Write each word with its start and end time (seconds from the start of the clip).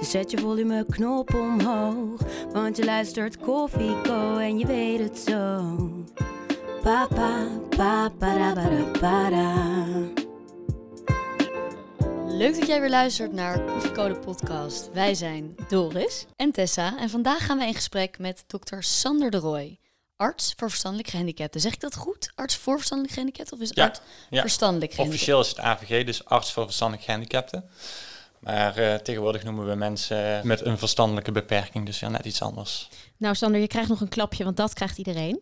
Dus 0.00 0.10
zet 0.10 0.30
je 0.30 0.38
volumeknop 0.38 1.34
omhoog. 1.34 2.20
Want 2.52 2.76
je 2.76 2.84
luistert 2.84 3.36
Koffieko 3.36 4.38
en 4.38 4.58
je 4.58 4.66
weet 4.66 4.98
het 4.98 5.18
zo. 5.18 5.76
Papa, 6.82 7.46
papa, 7.68 8.38
da, 8.38 8.54
ba, 9.00 9.30
da. 9.30 9.54
Leuk 12.26 12.58
dat 12.58 12.66
jij 12.66 12.80
weer 12.80 12.90
luistert 12.90 13.32
naar 13.32 13.60
Koffiecode 13.64 14.18
Podcast. 14.18 14.90
Wij 14.92 15.14
zijn 15.14 15.54
Doris. 15.68 16.26
en 16.36 16.52
Tessa 16.52 16.98
en 16.98 17.10
vandaag 17.10 17.46
gaan 17.46 17.58
we 17.58 17.64
in 17.66 17.74
gesprek 17.74 18.18
met 18.18 18.44
dokter 18.46 18.82
Sander 18.82 19.30
de 19.30 19.36
Roy, 19.38 19.78
arts 20.16 20.54
voor 20.56 20.68
verstandelijk 20.68 21.08
gehandicapten. 21.08 21.60
Zeg 21.60 21.72
ik 21.72 21.80
dat 21.80 21.96
goed? 21.96 22.32
Arts 22.34 22.56
voor 22.56 22.74
verstandelijk 22.76 23.14
gehandicapten 23.14 23.56
of 23.56 23.62
is 23.62 23.68
het 23.68 23.76
Ja, 23.78 23.84
arts 23.84 24.00
ja. 24.30 24.40
verstandelijk 24.40 24.92
gehandicapten? 24.92 25.34
Officieel 25.34 25.40
is 25.40 25.48
het 25.48 25.88
AVG, 25.90 26.04
dus 26.06 26.24
arts 26.24 26.52
voor 26.52 26.64
verstandelijk 26.64 27.04
gehandicapten. 27.04 27.64
Maar 28.40 28.76
eh, 28.76 28.94
tegenwoordig 28.94 29.44
noemen 29.44 29.68
we 29.68 29.74
mensen 29.74 30.46
met 30.46 30.64
een 30.64 30.78
verstandelijke 30.78 31.32
beperking, 31.32 31.86
dus 31.86 32.00
ja, 32.00 32.08
net 32.08 32.24
iets 32.24 32.42
anders. 32.42 32.88
Nou 33.16 33.34
Sander, 33.34 33.60
je 33.60 33.66
krijgt 33.66 33.88
nog 33.88 34.00
een 34.00 34.08
klapje, 34.08 34.44
want 34.44 34.56
dat 34.56 34.72
krijgt 34.72 34.98
iedereen. 34.98 35.40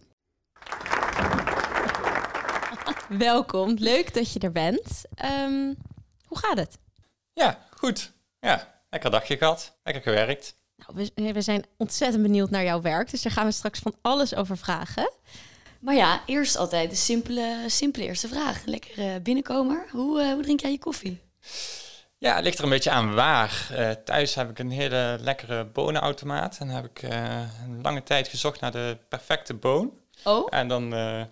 Welkom, 3.08 3.74
leuk 3.78 4.14
dat 4.14 4.32
je 4.32 4.38
er 4.38 4.52
bent. 4.52 5.02
Ehm, 5.14 5.74
hoe 6.26 6.38
gaat 6.38 6.58
het? 6.58 6.78
Ja, 7.32 7.66
goed. 7.70 8.12
Ja, 8.40 8.82
lekker 8.90 9.10
dagje 9.10 9.36
gehad, 9.36 9.78
lekker 9.82 10.02
gewerkt. 10.02 10.54
Nou, 10.76 11.10
we, 11.14 11.32
we 11.32 11.40
zijn 11.40 11.64
ontzettend 11.76 12.22
benieuwd 12.22 12.50
naar 12.50 12.64
jouw 12.64 12.80
werk, 12.80 13.10
dus 13.10 13.22
daar 13.22 13.32
gaan 13.32 13.46
we 13.46 13.52
straks 13.52 13.78
van 13.78 13.94
alles 14.00 14.34
over 14.34 14.56
vragen. 14.56 15.10
Maar 15.80 15.94
ja, 15.94 16.22
eerst 16.26 16.56
altijd 16.56 16.90
de 16.90 16.96
simpele, 16.96 17.64
simpele 17.66 18.04
eerste 18.04 18.28
vraag. 18.28 18.64
Lekker 18.64 18.98
eh, 18.98 19.20
binnenkomer. 19.22 19.86
Hoe, 19.90 20.20
eh, 20.20 20.32
hoe 20.32 20.42
drink 20.42 20.60
jij 20.60 20.70
je 20.70 20.78
koffie? 20.78 21.20
Ja, 22.20 22.34
het 22.34 22.44
ligt 22.44 22.58
er 22.58 22.64
een 22.64 22.70
beetje 22.70 22.90
aan 22.90 23.14
waar. 23.14 23.68
Eh, 23.72 23.90
thuis 23.90 24.34
heb 24.34 24.50
ik 24.50 24.58
een 24.58 24.70
hele 24.70 25.16
lekkere 25.20 25.64
bonenautomaat 25.64 26.58
en 26.58 26.68
heb 26.68 26.84
ik 26.84 27.02
eh, 27.02 27.40
een 27.64 27.80
lange 27.82 28.02
tijd 28.02 28.28
gezocht 28.28 28.60
naar 28.60 28.72
de 28.72 28.98
perfecte 29.08 29.54
boon. 29.54 29.92
Oh, 30.24 30.46
En 30.50 30.68
dan 30.68 30.94
eh, 30.94 31.22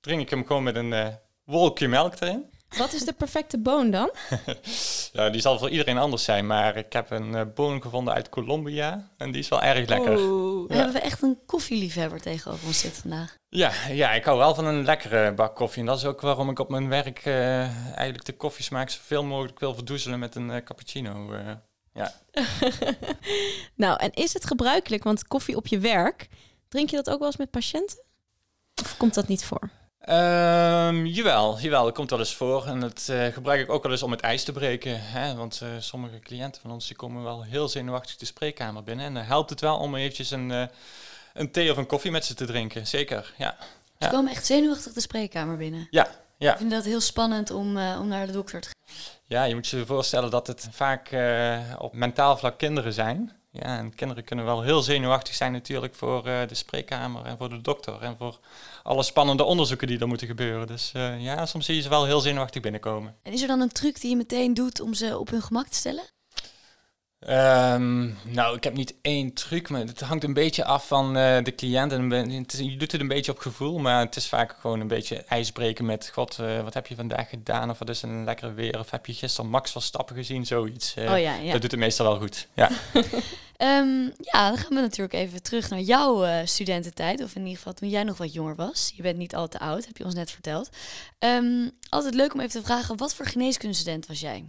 drink 0.00 0.20
ik 0.20 0.30
hem 0.30 0.46
gewoon 0.46 0.62
met 0.62 0.76
een 0.76 1.18
wolkje 1.44 1.88
melk 1.88 2.20
erin. 2.20 2.50
Wat 2.78 2.92
is 2.92 3.04
de 3.04 3.12
perfecte 3.12 3.58
boon 3.58 3.90
dan? 3.90 4.10
Ja, 5.12 5.30
die 5.30 5.40
zal 5.40 5.58
voor 5.58 5.70
iedereen 5.70 5.98
anders 5.98 6.24
zijn, 6.24 6.46
maar 6.46 6.76
ik 6.76 6.92
heb 6.92 7.10
een 7.10 7.34
eh, 7.34 7.42
boon 7.54 7.82
gevonden 7.82 8.14
uit 8.14 8.28
Colombia 8.28 9.10
en 9.16 9.30
die 9.32 9.40
is 9.40 9.48
wel 9.48 9.62
erg 9.62 9.88
lekker. 9.88 10.18
Oeh, 10.18 10.68
Ja. 10.70 10.74
hebben 10.76 10.92
we 10.94 11.00
echt 11.00 11.22
een 11.22 11.38
koffieliefhebber 11.46 12.20
tegenover 12.20 12.66
ons 12.66 12.78
zitten 12.78 13.02
vandaag. 13.02 13.36
Ja, 13.48 13.72
ja, 13.90 14.12
ik 14.12 14.24
hou 14.24 14.38
wel 14.38 14.54
van 14.54 14.64
een 14.66 14.84
lekkere 14.84 15.32
bak 15.34 15.56
koffie. 15.56 15.80
En 15.80 15.86
dat 15.86 15.98
is 15.98 16.04
ook 16.04 16.20
waarom 16.20 16.50
ik 16.50 16.58
op 16.58 16.68
mijn 16.68 16.88
werk 16.88 17.18
eh, 17.24 17.60
eigenlijk 17.86 18.24
de 18.24 18.32
koffiesmaak 18.36 18.90
zoveel 18.90 19.24
mogelijk 19.24 19.58
wil 19.60 19.74
verdoezelen 19.74 20.18
met 20.18 20.34
een 20.34 20.50
eh, 20.50 20.62
cappuccino. 20.64 21.32
eh. 21.32 21.52
ja. 21.94 22.12
Nou, 23.74 23.98
en 24.00 24.12
is 24.12 24.32
het 24.32 24.46
gebruikelijk, 24.46 25.02
want 25.04 25.26
koffie 25.28 25.56
op 25.56 25.66
je 25.66 25.78
werk, 25.78 26.28
drink 26.68 26.90
je 26.90 26.96
dat 26.96 27.10
ook 27.10 27.18
wel 27.18 27.26
eens 27.26 27.36
met 27.36 27.50
patiënten? 27.50 27.98
Of 28.82 28.96
komt 28.96 29.14
dat 29.14 29.28
niet 29.28 29.44
voor? 29.44 29.70
Ehm, 30.04 31.04
jawel, 31.04 31.58
jawel, 31.58 31.84
dat 31.84 31.94
komt 31.94 32.10
wel 32.10 32.18
eens 32.18 32.34
voor. 32.34 32.66
En 32.66 32.80
dat 32.80 33.08
eh, 33.10 33.26
gebruik 33.26 33.60
ik 33.60 33.70
ook 33.70 33.82
wel 33.82 33.92
eens 33.92 34.02
om 34.02 34.10
het 34.10 34.20
ijs 34.20 34.44
te 34.44 34.52
breken. 34.52 35.00
Hè? 35.00 35.34
Want 35.34 35.60
eh, 35.62 35.68
sommige 35.78 36.18
cliënten 36.18 36.60
van 36.60 36.70
ons 36.70 36.86
die 36.86 36.96
komen 36.96 37.22
wel 37.22 37.42
heel 37.42 37.68
zenuwachtig 37.68 38.16
de 38.16 38.24
spreekkamer 38.24 38.82
binnen. 38.82 39.06
En 39.06 39.14
dan 39.14 39.22
helpt 39.22 39.50
het 39.50 39.60
wel 39.60 39.76
om 39.76 39.94
eventjes 39.94 40.30
een, 40.30 40.50
eh, 40.50 40.66
een 41.32 41.50
thee 41.50 41.70
of 41.70 41.76
een 41.76 41.86
koffie 41.86 42.10
met 42.10 42.24
ze 42.24 42.34
te 42.34 42.44
drinken. 42.44 42.86
Zeker, 42.86 43.34
ja. 43.38 43.56
Ze 43.98 44.08
komen 44.08 44.30
echt 44.30 44.46
zenuwachtig 44.46 44.92
de 44.92 45.00
spreekkamer 45.00 45.56
binnen. 45.56 45.86
Ja, 45.90 46.08
ja. 46.38 46.52
Ik 46.52 46.58
vind 46.58 46.70
dat 46.70 46.84
heel 46.84 47.00
spannend 47.00 47.50
om, 47.50 47.78
om 47.78 48.08
naar 48.08 48.26
de 48.26 48.32
dokter 48.32 48.60
te 48.60 48.68
gaan. 48.68 48.96
Ja, 49.26 49.44
je 49.44 49.54
moet 49.54 49.68
je 49.68 49.86
voorstellen 49.86 50.30
dat 50.30 50.46
het 50.46 50.68
vaak 50.70 51.16
op 51.78 51.94
mentaal 51.94 52.36
vlak 52.36 52.58
kinderen 52.58 52.92
zijn. 52.92 53.32
Ja, 53.60 53.78
en 53.78 53.94
kinderen 53.94 54.24
kunnen 54.24 54.44
wel 54.44 54.62
heel 54.62 54.82
zenuwachtig 54.82 55.34
zijn 55.34 55.52
natuurlijk 55.52 55.94
voor 55.94 56.26
eh, 56.26 56.48
de 56.48 56.54
spreekkamer 56.54 57.24
en 57.24 57.36
voor 57.36 57.48
de 57.48 57.60
dokter. 57.60 58.02
En 58.02 58.16
voor 58.16 58.38
alle 58.82 59.02
spannende 59.02 59.44
onderzoeken 59.44 59.86
die 59.86 59.98
er 59.98 60.08
moeten 60.08 60.26
gebeuren. 60.26 60.66
Dus 60.66 60.92
eh, 60.92 61.22
ja, 61.22 61.46
soms 61.46 61.66
zie 61.66 61.74
je 61.74 61.82
ze 61.82 61.88
wel 61.88 62.04
heel 62.04 62.20
zenuwachtig 62.20 62.62
binnenkomen. 62.62 63.16
En 63.22 63.32
is 63.32 63.42
er 63.42 63.48
dan 63.48 63.60
een 63.60 63.72
truc 63.72 64.00
die 64.00 64.10
je 64.10 64.16
meteen 64.16 64.54
doet 64.54 64.80
om 64.80 64.94
ze 64.94 65.18
op 65.18 65.30
hun 65.30 65.42
gemak 65.42 65.66
te 65.66 65.76
stellen? 65.76 66.04
Ehm, 67.26 68.08
nou, 68.32 68.56
ik 68.56 68.64
heb 68.64 68.74
niet 68.74 68.94
één 69.02 69.32
truc, 69.32 69.68
maar 69.68 69.80
het 69.80 70.00
hangt 70.00 70.24
een 70.24 70.32
beetje 70.32 70.64
af 70.64 70.86
van 70.86 71.16
eh, 71.16 71.42
de 71.44 71.54
cliënt. 71.54 71.92
En 71.92 72.10
het 72.10 72.52
is- 72.52 72.58
je 72.58 72.76
doet 72.76 72.92
het 72.92 73.00
een 73.00 73.08
beetje 73.08 73.32
op 73.32 73.38
gevoel, 73.38 73.78
maar 73.78 74.00
het 74.04 74.16
is 74.16 74.26
vaak 74.28 74.56
gewoon 74.60 74.80
een 74.80 74.88
beetje 74.88 75.16
ijsbreken 75.28 75.84
met... 75.84 76.10
God, 76.12 76.38
eh, 76.38 76.62
wat 76.62 76.74
heb 76.74 76.86
je 76.86 76.94
vandaag 76.94 77.28
gedaan? 77.28 77.70
Of 77.70 77.78
wat 77.78 77.88
is 77.88 78.02
een 78.02 78.24
lekkere 78.24 78.52
weer? 78.52 78.78
Of 78.78 78.90
heb 78.90 79.06
je 79.06 79.12
gisteren 79.14 79.50
Max 79.50 79.70
Verstappen 79.70 80.16
gezien? 80.16 80.46
Zoiets. 80.46 80.94
eh, 80.94 81.12
oh 81.12 81.18
ja, 81.18 81.34
ja. 81.34 81.52
Dat 81.52 81.60
doet 81.62 81.70
het 81.70 81.80
meestal 81.80 82.06
wel 82.06 82.18
goed, 82.18 82.48
ja. 82.54 82.70
Ehm, 83.56 84.02
ja, 84.20 84.48
dan 84.48 84.58
gaan 84.58 84.68
we 84.74 84.80
natuurlijk 84.80 85.14
even 85.14 85.42
terug 85.42 85.70
naar 85.70 85.80
jouw 85.80 86.24
eh, 86.24 86.46
studententijd. 86.46 87.22
Of 87.22 87.34
in 87.34 87.40
ieder 87.40 87.56
geval 87.56 87.72
toen 87.72 87.88
jij 87.88 88.02
nog 88.02 88.16
wat 88.16 88.32
jonger 88.32 88.54
was. 88.56 88.92
Je 88.96 89.02
bent 89.02 89.16
niet 89.16 89.34
al 89.34 89.48
te 89.48 89.58
oud, 89.58 89.86
heb 89.86 89.96
je 89.96 90.04
ons 90.04 90.14
net 90.14 90.30
verteld. 90.30 90.68
Ehm, 91.18 91.68
altijd 91.88 92.14
leuk 92.14 92.34
om 92.34 92.40
even 92.40 92.60
te 92.60 92.66
vragen, 92.66 92.96
wat 92.96 93.14
voor 93.14 93.26
geneeskundestudent 93.26 94.06
was 94.06 94.20
jij? 94.20 94.44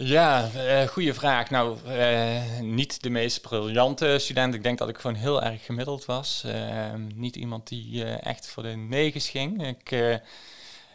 Ja, 0.00 0.50
eh 0.54 0.88
goede 0.88 1.14
vraag. 1.14 1.50
Nou, 1.50 1.78
eh, 1.86 2.60
niet 2.60 3.02
de 3.02 3.10
meest 3.10 3.40
briljante 3.40 4.18
student. 4.18 4.54
Ik 4.54 4.62
denk 4.62 4.78
dat 4.78 4.88
ik 4.88 4.98
gewoon 4.98 5.16
heel 5.16 5.42
erg 5.42 5.64
gemiddeld 5.64 6.04
was. 6.04 6.42
Eh, 6.44 6.94
niet 7.14 7.36
iemand 7.36 7.68
die 7.68 8.04
eh, 8.04 8.26
echt 8.26 8.48
voor 8.48 8.62
de 8.62 8.68
negens 8.68 9.28
ging. 9.28 9.66
Ik, 9.66 10.20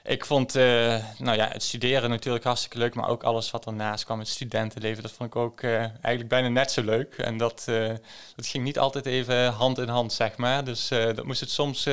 ik 0.04 0.26
vond 0.26 0.54
nou 0.54 1.36
ja, 1.36 1.48
het 1.48 1.64
studeren 1.64 2.10
natuurlijk 2.10 2.44
hartstikke 2.44 2.78
leuk, 2.78 2.96
maar 2.96 3.10
ook 3.10 3.24
alles 3.24 3.52
wat 3.52 3.66
ernaast 3.66 4.06
kwam, 4.06 4.20
het 4.20 4.28
studentenleven, 4.28 5.04
dat 5.04 5.12
vond 5.12 5.30
ik 5.30 5.36
ook 5.36 5.64
eigenlijk 5.64 6.28
bijna 6.28 6.48
net 6.48 6.72
zo 6.72 6.84
leuk. 6.84 7.18
En 7.18 7.38
dat, 7.38 7.64
dat 8.36 8.48
ging 8.48 8.64
niet 8.64 8.80
altijd 8.80 9.06
even 9.06 9.52
hand 9.52 9.78
in 9.78 9.88
hand, 9.88 10.14
zeg 10.14 10.38
maar. 10.38 10.64
Dus 10.64 10.88
dat 10.88 11.24
moest 11.24 11.40
het 11.40 11.52
soms, 11.52 11.88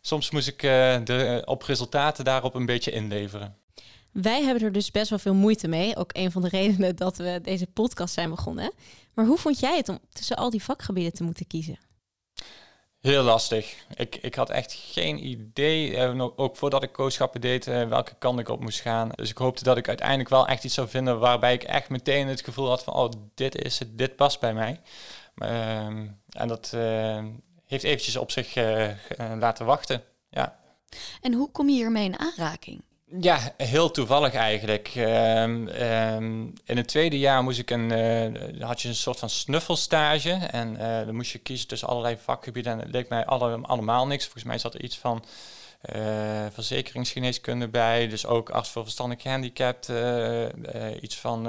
soms 0.00 0.30
moest 0.30 0.48
ik 0.48 0.60
de, 0.60 1.42
op 1.44 1.62
resultaten 1.62 2.24
daarop 2.24 2.54
een 2.54 2.66
beetje 2.66 2.90
inleveren. 2.90 3.56
Wij 4.12 4.42
hebben 4.42 4.62
er 4.62 4.72
dus 4.72 4.90
best 4.90 5.10
wel 5.10 5.18
veel 5.18 5.34
moeite 5.34 5.68
mee. 5.68 5.96
Ook 5.96 6.10
een 6.12 6.30
van 6.32 6.42
de 6.42 6.48
redenen 6.48 6.96
dat 6.96 7.16
we 7.16 7.40
deze 7.42 7.66
podcast 7.66 8.14
zijn 8.14 8.30
begonnen. 8.30 8.72
Maar 9.14 9.26
hoe 9.26 9.38
vond 9.38 9.60
jij 9.60 9.76
het 9.76 9.88
om 9.88 9.98
tussen 10.12 10.36
al 10.36 10.50
die 10.50 10.62
vakgebieden 10.62 11.12
te 11.12 11.22
moeten 11.22 11.46
kiezen? 11.46 11.78
Heel 13.00 13.22
lastig. 13.22 13.74
Ik, 13.94 14.16
ik 14.16 14.34
had 14.34 14.50
echt 14.50 14.72
geen 14.72 15.26
idee, 15.26 15.96
eh, 15.96 16.12
nog- 16.12 16.32
ook 16.36 16.56
voordat 16.56 16.82
ik 16.82 16.92
kooschappen 16.92 17.40
deed, 17.40 17.66
eh, 17.66 17.88
welke 17.88 18.14
kant 18.18 18.38
ik 18.38 18.48
op 18.48 18.60
moest 18.60 18.80
gaan. 18.80 19.08
Dus 19.14 19.30
ik 19.30 19.38
hoopte 19.38 19.62
dat 19.64 19.76
ik 19.76 19.88
uiteindelijk 19.88 20.28
wel 20.28 20.46
echt 20.46 20.64
iets 20.64 20.74
zou 20.74 20.88
vinden 20.88 21.18
waarbij 21.18 21.52
ik 21.54 21.62
echt 21.62 21.88
meteen 21.88 22.26
het 22.28 22.40
gevoel 22.40 22.68
had 22.68 22.84
van, 22.84 22.94
oh, 22.94 23.10
dit 23.34 23.54
is 23.64 23.78
het, 23.78 23.98
dit 23.98 24.16
past 24.16 24.40
bij 24.40 24.54
mij. 24.54 24.80
Ehm, 25.34 26.06
en 26.28 26.48
dat 26.48 26.72
eh, 26.74 27.24
heeft 27.64 27.84
eventjes 27.84 28.16
op 28.16 28.30
zich 28.30 28.54
laten 29.38 29.66
wachten. 29.66 30.02
Ja. 30.30 30.58
En 31.20 31.32
hoe 31.32 31.50
kom 31.50 31.68
je 31.68 31.74
hiermee 31.74 32.04
in 32.04 32.18
aanraking? 32.18 32.82
Ja, 33.20 33.54
heel 33.56 33.90
toevallig 33.90 34.34
eigenlijk. 34.34 34.92
Ehm, 34.94 35.68
ehm, 35.68 36.42
in 36.64 36.76
het 36.76 36.88
tweede 36.88 37.18
jaar 37.18 37.42
moest 37.42 37.58
ik 37.58 37.70
een, 37.70 37.92
eh, 37.92 38.62
had 38.66 38.82
je 38.82 38.88
een 38.88 38.94
soort 38.94 39.18
van 39.18 39.30
snuffelstage. 39.30 40.32
En 40.32 40.76
eh, 40.76 41.06
dan 41.06 41.14
moest 41.14 41.32
je 41.32 41.38
kiezen 41.38 41.68
tussen 41.68 41.88
allerlei 41.88 42.16
vakgebieden. 42.22 42.72
En 42.72 42.78
het 42.78 42.90
leek 42.90 43.08
mij 43.08 43.26
alle, 43.26 43.58
allemaal 43.62 44.06
niks. 44.06 44.24
Volgens 44.24 44.44
mij 44.44 44.58
zat 44.58 44.74
er 44.74 44.82
iets 44.82 44.98
van 44.98 45.24
eh, 45.80 46.46
verzekeringsgeneeskunde 46.52 47.68
bij. 47.68 48.08
Dus 48.08 48.26
ook 48.26 48.50
arts 48.50 48.70
voor 48.70 48.82
verstandelijk 48.82 49.22
gehandicapt. 49.22 49.88
eh, 49.88 50.44
eh, 50.44 51.02
iets 51.02 51.16
van 51.16 51.48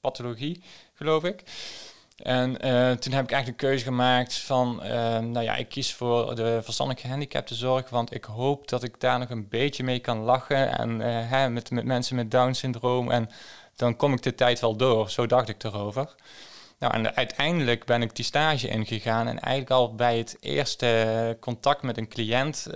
pathologie, 0.00 0.62
geloof 0.94 1.24
ik. 1.24 1.42
En 2.16 2.60
eh, 2.60 2.90
toen 2.90 3.12
heb 3.12 3.24
ik 3.24 3.30
eigenlijk 3.30 3.46
de 3.46 3.66
keuze 3.66 3.84
gemaakt 3.84 4.34
van, 4.34 4.82
eh, 4.82 5.18
nou 5.18 5.40
ja, 5.40 5.54
ik 5.56 5.68
kies 5.68 5.94
voor 5.94 6.34
de 6.34 6.60
verstandelijk 6.62 7.04
gehandicaptenzorg, 7.04 7.90
want 7.90 8.14
ik 8.14 8.24
hoop 8.24 8.68
dat 8.68 8.82
ik 8.82 9.00
daar 9.00 9.18
nog 9.18 9.30
een 9.30 9.48
beetje 9.48 9.84
mee 9.84 9.98
kan 9.98 10.18
lachen 10.18 10.78
en 10.78 11.00
eh, 11.00 11.30
hè, 11.30 11.48
met, 11.50 11.70
met 11.70 11.84
mensen 11.84 12.16
met 12.16 12.30
Down-syndroom 12.30 13.10
en 13.10 13.30
dan 13.76 13.96
kom 13.96 14.12
ik 14.12 14.22
de 14.22 14.34
tijd 14.34 14.60
wel 14.60 14.76
door. 14.76 15.10
Zo 15.10 15.26
dacht 15.26 15.48
ik 15.48 15.64
erover. 15.64 16.14
Nou, 16.78 16.94
en 16.94 17.16
uiteindelijk 17.16 17.84
ben 17.84 18.02
ik 18.02 18.16
die 18.16 18.24
stage 18.24 18.68
ingegaan 18.68 19.28
en 19.28 19.40
eigenlijk 19.40 19.70
al 19.70 19.94
bij 19.94 20.18
het 20.18 20.36
eerste 20.40 21.36
contact 21.40 21.82
met 21.82 21.98
een 21.98 22.08
cliënt 22.08 22.66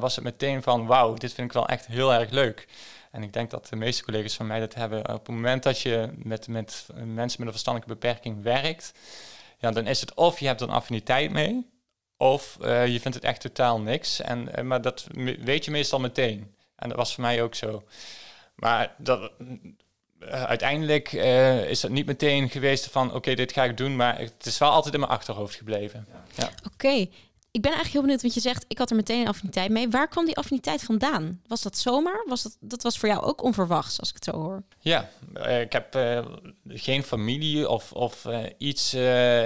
was 0.00 0.14
het 0.14 0.24
meteen 0.24 0.62
van, 0.62 0.86
wauw, 0.86 1.14
dit 1.14 1.32
vind 1.32 1.46
ik 1.46 1.52
wel 1.52 1.68
echt 1.68 1.86
heel 1.86 2.14
erg 2.14 2.30
leuk. 2.30 2.66
En 3.10 3.22
ik 3.22 3.32
denk 3.32 3.50
dat 3.50 3.68
de 3.68 3.76
meeste 3.76 4.04
collega's 4.04 4.34
van 4.34 4.46
mij 4.46 4.60
dat 4.60 4.74
hebben. 4.74 4.98
Op 4.98 5.26
het 5.26 5.34
moment 5.34 5.62
dat 5.62 5.80
je 5.80 6.10
met, 6.16 6.48
met 6.48 6.86
mensen 6.94 7.16
met 7.16 7.46
een 7.46 7.52
verstandelijke 7.52 7.94
beperking 7.94 8.42
werkt, 8.42 8.92
ja, 9.58 9.70
dan 9.70 9.86
is 9.86 10.00
het 10.00 10.14
of 10.14 10.40
je 10.40 10.46
hebt 10.46 10.60
er 10.60 10.68
een 10.68 10.74
affiniteit 10.74 11.30
mee, 11.30 11.70
of 12.16 12.58
eh, 12.60 12.86
je 12.86 13.00
vindt 13.00 13.16
het 13.16 13.26
echt 13.26 13.40
totaal 13.40 13.80
niks. 13.80 14.20
En, 14.20 14.54
eh, 14.54 14.64
maar 14.64 14.82
dat 14.82 15.06
weet 15.40 15.64
je 15.64 15.70
meestal 15.70 16.00
meteen. 16.00 16.54
En 16.76 16.88
dat 16.88 16.98
was 16.98 17.14
voor 17.14 17.24
mij 17.24 17.42
ook 17.42 17.54
zo. 17.54 17.82
Maar 18.54 18.94
dat, 18.98 19.30
eh, 20.18 20.42
uiteindelijk 20.42 21.12
eh, 21.12 21.70
is 21.70 21.80
dat 21.80 21.90
niet 21.90 22.06
meteen 22.06 22.50
geweest 22.50 22.86
van 22.86 23.14
oké, 23.14 23.34
dit 23.34 23.52
ga 23.52 23.64
ik 23.64 23.76
doen, 23.76 23.96
maar 23.96 24.18
het 24.18 24.46
is 24.46 24.58
wel 24.58 24.70
altijd 24.70 24.94
in 24.94 25.00
mijn 25.00 25.12
achterhoofd 25.12 25.54
gebleven. 25.54 26.06
Oké. 26.72 27.06
Ik 27.58 27.64
ben 27.64 27.72
eigenlijk 27.72 27.92
heel 27.92 28.02
benieuwd, 28.02 28.22
want 28.22 28.34
je 28.34 28.50
zegt, 28.50 28.64
ik 28.68 28.78
had 28.78 28.90
er 28.90 28.96
meteen 28.96 29.20
een 29.20 29.28
affiniteit 29.28 29.70
mee. 29.70 29.88
Waar 29.88 30.08
kwam 30.08 30.24
die 30.24 30.36
affiniteit 30.36 30.82
vandaan? 30.82 31.40
Was 31.46 31.62
dat 31.62 31.78
zomaar? 31.78 32.24
Was 32.26 32.42
dat, 32.42 32.56
dat 32.60 32.82
was 32.82 32.98
voor 32.98 33.08
jou 33.08 33.22
ook 33.22 33.42
onverwachts, 33.42 34.00
als 34.00 34.08
ik 34.08 34.14
het 34.14 34.24
zo 34.24 34.30
hoor. 34.30 34.62
Ja, 34.80 35.08
eh, 35.34 35.60
ik 35.60 35.72
heb 35.72 35.94
eh, 35.94 36.26
geen 36.68 37.02
familie 37.02 37.68
of, 37.68 37.92
of 37.92 38.24
eh, 38.24 38.38
iets 38.58 38.94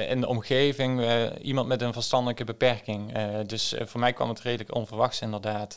in 0.08 0.20
de 0.20 0.26
omgeving, 0.26 1.02
iemand 1.42 1.68
met 1.68 1.82
een 1.82 1.92
verstandelijke 1.92 2.44
beperking. 2.44 3.12
Dus 3.46 3.74
voor 3.78 4.00
mij 4.00 4.12
kwam 4.12 4.28
het 4.28 4.40
redelijk 4.40 4.74
onverwachts 4.74 5.20
inderdaad. 5.20 5.76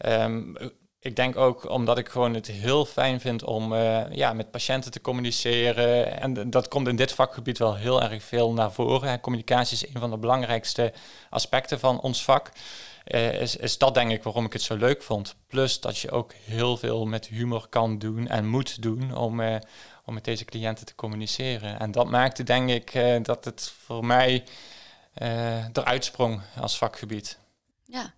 Eh, 0.00 0.22
ehm, 0.24 0.54
ik 1.02 1.16
denk 1.16 1.36
ook 1.36 1.70
omdat 1.70 1.98
ik 1.98 2.08
gewoon 2.08 2.34
het 2.34 2.46
heel 2.46 2.84
fijn 2.84 3.20
vind 3.20 3.44
om 3.44 3.74
eh, 3.74 4.12
ja, 4.12 4.32
met 4.32 4.50
patiënten 4.50 4.90
te 4.90 5.00
communiceren. 5.00 6.20
En 6.20 6.50
dat 6.50 6.68
komt 6.68 6.88
in 6.88 6.96
dit 6.96 7.12
vakgebied 7.12 7.58
wel 7.58 7.74
heel 7.74 8.02
erg 8.02 8.22
veel 8.22 8.52
naar 8.52 8.72
voren. 8.72 9.20
Communicatie 9.20 9.76
is 9.76 9.94
een 9.94 10.00
van 10.00 10.10
de 10.10 10.16
belangrijkste 10.16 10.92
aspecten 11.30 11.80
van 11.80 12.00
ons 12.00 12.24
vak. 12.24 12.50
Eh, 13.04 13.40
is, 13.40 13.56
is 13.56 13.78
dat 13.78 13.94
denk 13.94 14.10
ik 14.10 14.22
waarom 14.22 14.44
ik 14.44 14.52
het 14.52 14.62
zo 14.62 14.76
leuk 14.76 15.02
vond. 15.02 15.34
Plus 15.46 15.80
dat 15.80 15.98
je 15.98 16.10
ook 16.10 16.32
heel 16.44 16.76
veel 16.76 17.06
met 17.06 17.26
humor 17.26 17.66
kan 17.68 17.98
doen 17.98 18.28
en 18.28 18.48
moet 18.48 18.82
doen 18.82 19.16
om, 19.16 19.40
eh, 19.40 19.56
om 20.04 20.14
met 20.14 20.24
deze 20.24 20.44
cliënten 20.44 20.86
te 20.86 20.94
communiceren. 20.94 21.78
En 21.78 21.90
dat 21.92 22.10
maakte 22.10 22.42
denk 22.42 22.70
ik 22.70 22.92
dat 23.24 23.44
het 23.44 23.72
voor 23.84 24.06
mij 24.06 24.44
eruit 25.72 26.04
sprong 26.04 26.40
als 26.60 26.78
vakgebied. 26.78 27.38
Ja, 27.84 28.14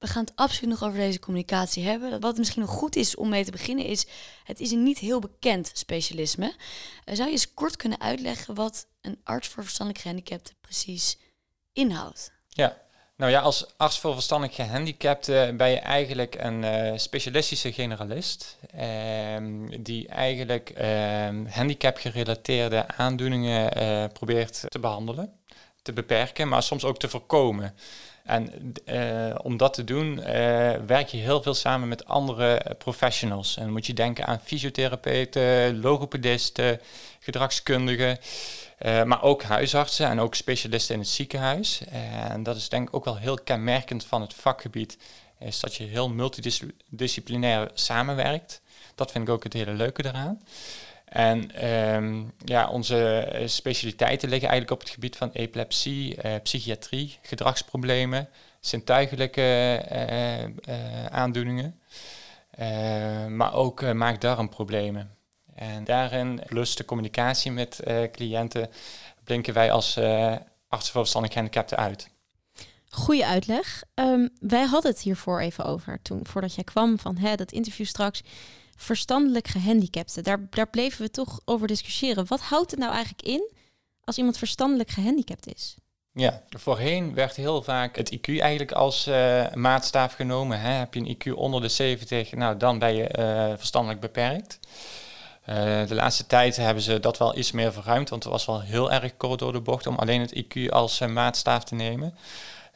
we 0.00 0.06
gaan 0.06 0.24
het 0.24 0.36
absoluut 0.36 0.70
nog 0.70 0.84
over 0.84 0.98
deze 0.98 1.18
communicatie 1.18 1.84
hebben. 1.84 2.20
Wat 2.20 2.38
misschien 2.38 2.60
nog 2.60 2.70
goed 2.70 2.96
is 2.96 3.16
om 3.16 3.28
mee 3.28 3.44
te 3.44 3.50
beginnen 3.50 3.84
is, 3.84 4.06
het 4.44 4.60
is 4.60 4.70
een 4.70 4.82
niet 4.82 4.98
heel 4.98 5.18
bekend 5.18 5.70
specialisme. 5.74 6.54
Eh, 7.04 7.14
zou 7.14 7.26
je 7.28 7.34
eens 7.34 7.54
kort 7.54 7.76
kunnen 7.76 8.00
uitleggen 8.00 8.54
wat 8.54 8.86
een 9.00 9.20
arts 9.24 9.48
voor 9.48 9.62
verstandelijk 9.62 10.02
gehandicapten 10.02 10.54
precies 10.60 11.18
inhoudt? 11.72 12.32
Ja, 12.48 12.76
nou 13.16 13.32
ja, 13.32 13.40
als 13.40 13.66
arts 13.76 13.98
voor 13.98 14.12
verstandelijk 14.12 14.56
gehandicapten 14.56 15.56
ben 15.56 15.70
je 15.70 15.78
eigenlijk 15.78 16.34
een 16.38 16.64
eh, 16.64 16.98
specialistische 16.98 17.72
generalist. 17.72 18.56
ehm, 18.70 19.82
die 19.82 20.08
eigenlijk 20.08 20.70
ehm 20.70 21.46
handicap-gerelateerde 21.46 22.86
aandoeningen 22.88 23.72
eh, 23.72 24.04
probeert 24.12 24.64
te 24.68 24.78
behandelen, 24.78 25.32
te 25.82 25.92
beperken, 25.92 26.48
maar 26.48 26.62
soms 26.62 26.84
ook 26.84 26.98
te 26.98 27.08
voorkomen. 27.08 27.74
En 28.30 28.72
eh, 28.84 29.34
om 29.42 29.56
dat 29.56 29.74
te 29.74 29.84
doen 29.84 30.22
eh, 30.22 30.32
werk 30.86 31.08
je 31.08 31.16
heel 31.16 31.42
veel 31.42 31.54
samen 31.54 31.88
met 31.88 32.06
andere 32.06 32.74
professionals. 32.78 33.56
En 33.56 33.62
dan 33.62 33.72
moet 33.72 33.86
je 33.86 33.92
denken 33.92 34.26
aan 34.26 34.40
fysiotherapeuten, 34.44 35.80
logopedisten, 35.80 36.80
gedragskundigen. 37.20 38.18
Eh, 38.78 39.02
maar 39.02 39.22
ook 39.22 39.42
huisartsen 39.42 40.06
en 40.06 40.20
ook 40.20 40.34
specialisten 40.34 40.94
in 40.94 41.00
het 41.00 41.10
ziekenhuis. 41.10 41.82
en 42.28 42.42
dat 42.42 42.56
is 42.56 42.68
denk 42.68 42.88
ik 42.88 42.94
ook 42.94 43.04
wel 43.04 43.16
heel 43.16 43.38
kenmerkend 43.38 44.04
van 44.04 44.20
het 44.20 44.34
vakgebied, 44.34 44.98
is 45.38 45.60
dat 45.60 45.74
je 45.74 45.84
heel 45.84 46.08
multidisciplinair 46.08 47.70
samenwerkt. 47.74 48.60
Dat 48.94 49.12
vind 49.12 49.28
ik 49.28 49.34
ook 49.34 49.44
het 49.44 49.52
hele 49.52 49.72
leuke 49.72 50.04
eraan. 50.04 50.40
En 51.10 51.54
ehm, 51.54 52.22
ja, 52.44 52.68
onze 52.68 53.18
eh, 53.18 53.46
specialiteiten 53.46 54.28
liggen 54.28 54.48
eigenlijk 54.48 54.80
op 54.80 54.86
het 54.86 54.94
gebied 54.94 55.16
van 55.16 55.30
epilepsie, 55.32 56.16
eh, 56.16 56.34
psychiatrie, 56.42 57.18
gedragsproblemen, 57.22 58.28
zintuigelijke 58.60 59.42
eh, 59.88 61.06
aandoeningen, 61.06 61.80
maar 63.28 63.54
ook 63.54 63.92
maag-darmproblemen. 63.92 65.14
En 65.54 65.84
daarin, 65.84 66.42
plus 66.46 66.76
de 66.76 66.84
communicatie 66.84 67.52
met 67.52 67.80
cliënten, 68.12 68.70
blinken 69.24 69.54
wij 69.54 69.72
als 69.72 69.96
artsen 70.68 70.92
voor 70.92 71.00
verstandelijk 71.00 71.32
gehandicapten 71.32 71.76
uit. 71.76 72.10
Goeie 72.88 73.26
uitleg. 73.26 73.82
Ehm, 73.94 74.28
wij 74.40 74.64
hadden 74.64 74.90
het 74.90 75.00
hiervoor 75.00 75.40
even 75.40 75.64
over 75.64 76.02
toen, 76.02 76.26
voordat 76.26 76.54
jij 76.54 76.64
kwam 76.64 76.98
van 76.98 77.16
hè, 77.16 77.34
dat 77.34 77.52
interview 77.52 77.86
straks. 77.86 78.22
Verstandelijk 78.82 79.48
gehandicapten. 79.48 80.22
Daar, 80.22 80.46
daar 80.50 80.68
bleven 80.68 81.02
we 81.02 81.10
toch 81.10 81.40
over 81.44 81.66
discussiëren. 81.66 82.26
Wat 82.26 82.40
houdt 82.40 82.70
het 82.70 82.80
nou 82.80 82.92
eigenlijk 82.92 83.22
in 83.22 83.50
als 84.04 84.18
iemand 84.18 84.38
verstandelijk 84.38 84.90
gehandicapt 84.90 85.54
is? 85.54 85.76
Ja, 86.12 86.42
voorheen 86.48 87.14
werd 87.14 87.36
heel 87.36 87.62
vaak 87.62 87.96
het 87.96 88.16
IQ 88.16 88.20
eigenlijk 88.22 88.72
als 88.72 89.06
eh, 89.06 89.52
maatstaaf 89.54 90.12
genomen. 90.12 90.60
Hè? 90.60 90.70
Heb 90.70 90.94
je 90.94 91.00
een 91.00 91.16
IQ 91.16 91.34
onder 91.34 91.60
de 91.60 91.68
70, 91.68 92.32
nou 92.32 92.56
dan 92.56 92.78
ben 92.78 92.94
je 92.94 93.08
eh, 93.08 93.52
verstandelijk 93.56 94.00
beperkt. 94.00 94.58
Eh, 95.44 95.86
de 95.86 95.94
laatste 95.94 96.26
tijd 96.26 96.56
hebben 96.56 96.82
ze 96.82 97.00
dat 97.00 97.18
wel 97.18 97.38
iets 97.38 97.52
meer 97.52 97.72
verruimd, 97.72 98.08
want 98.08 98.22
het 98.22 98.32
was 98.32 98.46
wel 98.46 98.60
heel 98.60 98.92
erg 98.92 99.16
kort 99.16 99.38
door 99.38 99.52
de 99.52 99.60
bocht 99.60 99.86
om 99.86 99.96
alleen 99.96 100.20
het 100.20 100.44
IQ 100.44 100.68
als 100.68 100.98
maatstaaf 100.98 101.64
te 101.64 101.74
nemen. 101.74 102.14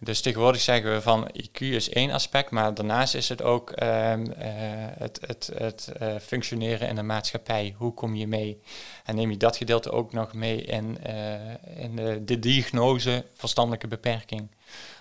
Dus 0.05 0.21
tegenwoordig 0.21 0.61
zeggen 0.61 0.93
we 0.93 1.03
van 1.03 1.31
IQ 1.43 1.59
is 1.59 1.89
één 1.89 2.11
aspect, 2.11 2.51
maar 2.51 2.75
daarnaast 2.75 3.15
is 3.15 3.29
het 3.29 3.43
ook 3.43 3.71
ehm, 3.71 4.31
eh, 4.31 4.51
het, 4.99 5.21
het, 5.27 5.51
het 5.55 5.93
eh, 5.99 6.17
functioneren 6.19 6.89
in 6.89 6.95
de 6.95 7.03
maatschappij. 7.03 7.75
Hoe 7.77 7.95
kom 7.95 8.15
je 8.15 8.27
mee? 8.27 8.61
En 9.05 9.15
neem 9.15 9.31
je 9.31 9.37
dat 9.37 9.57
gedeelte 9.57 9.91
ook 9.91 10.13
nog 10.13 10.33
mee 10.33 10.63
in, 10.63 10.99
eh, 11.03 11.83
in 11.83 11.97
de, 12.25 12.39
diagnose 12.39 13.25
verstandelijke 13.35 13.89
beperking. 13.89 14.51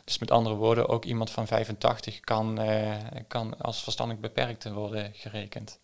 Dus 0.04 0.20
met 0.20 0.32
andere 0.32 0.56
woorden, 0.56 0.90
ook 0.90 1.06
iemand 1.06 1.32
van 1.32 1.48
85 1.48 2.20
kan, 2.20 2.60
kan 3.28 3.58
als 3.60 3.84
verstandelijk 3.84 4.34
beperkte 4.34 4.74
worden 4.74 5.12
gerekend. 5.14 5.80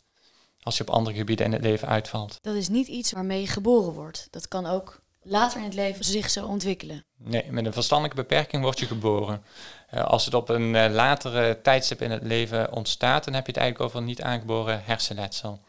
Als 0.63 0.77
je 0.77 0.83
op 0.83 0.89
andere 0.89 1.15
gebieden 1.15 1.45
in 1.45 1.51
het 1.51 1.63
leven 1.63 1.87
uitvalt. 1.87 2.37
Dat 2.41 2.55
is 2.55 2.69
niet 2.69 2.87
iets 2.87 3.11
waarmee 3.11 3.41
je 3.41 3.47
geboren 3.47 3.93
wordt. 3.93 4.27
Dat 4.31 4.47
kan 4.47 4.65
ook 4.65 5.01
later 5.21 5.57
in 5.57 5.63
het 5.63 5.73
leven 5.73 6.05
zich 6.05 6.29
zo 6.29 6.45
ontwikkelen. 6.45 7.05
Nee, 7.17 7.51
met 7.51 7.65
een 7.65 7.73
verstandelijke 7.73 8.21
beperking 8.21 8.63
word 8.63 8.79
je 8.79 8.85
geboren. 8.85 9.43
Eh, 9.89 10.05
als 10.05 10.25
het 10.25 10.33
op 10.33 10.49
een 10.49 10.75
eh, 10.75 10.93
latere 10.93 11.61
tijdstip 11.61 12.01
in 12.01 12.11
het 12.11 12.23
leven 12.23 12.71
ontstaat, 12.71 13.23
dan 13.23 13.33
heb 13.33 13.45
je 13.45 13.51
het 13.51 13.61
eigenlijk 13.61 13.89
over 13.89 14.07
niet 14.07 14.21
aangeboren 14.21 14.83
hersenletsel. 14.83 15.59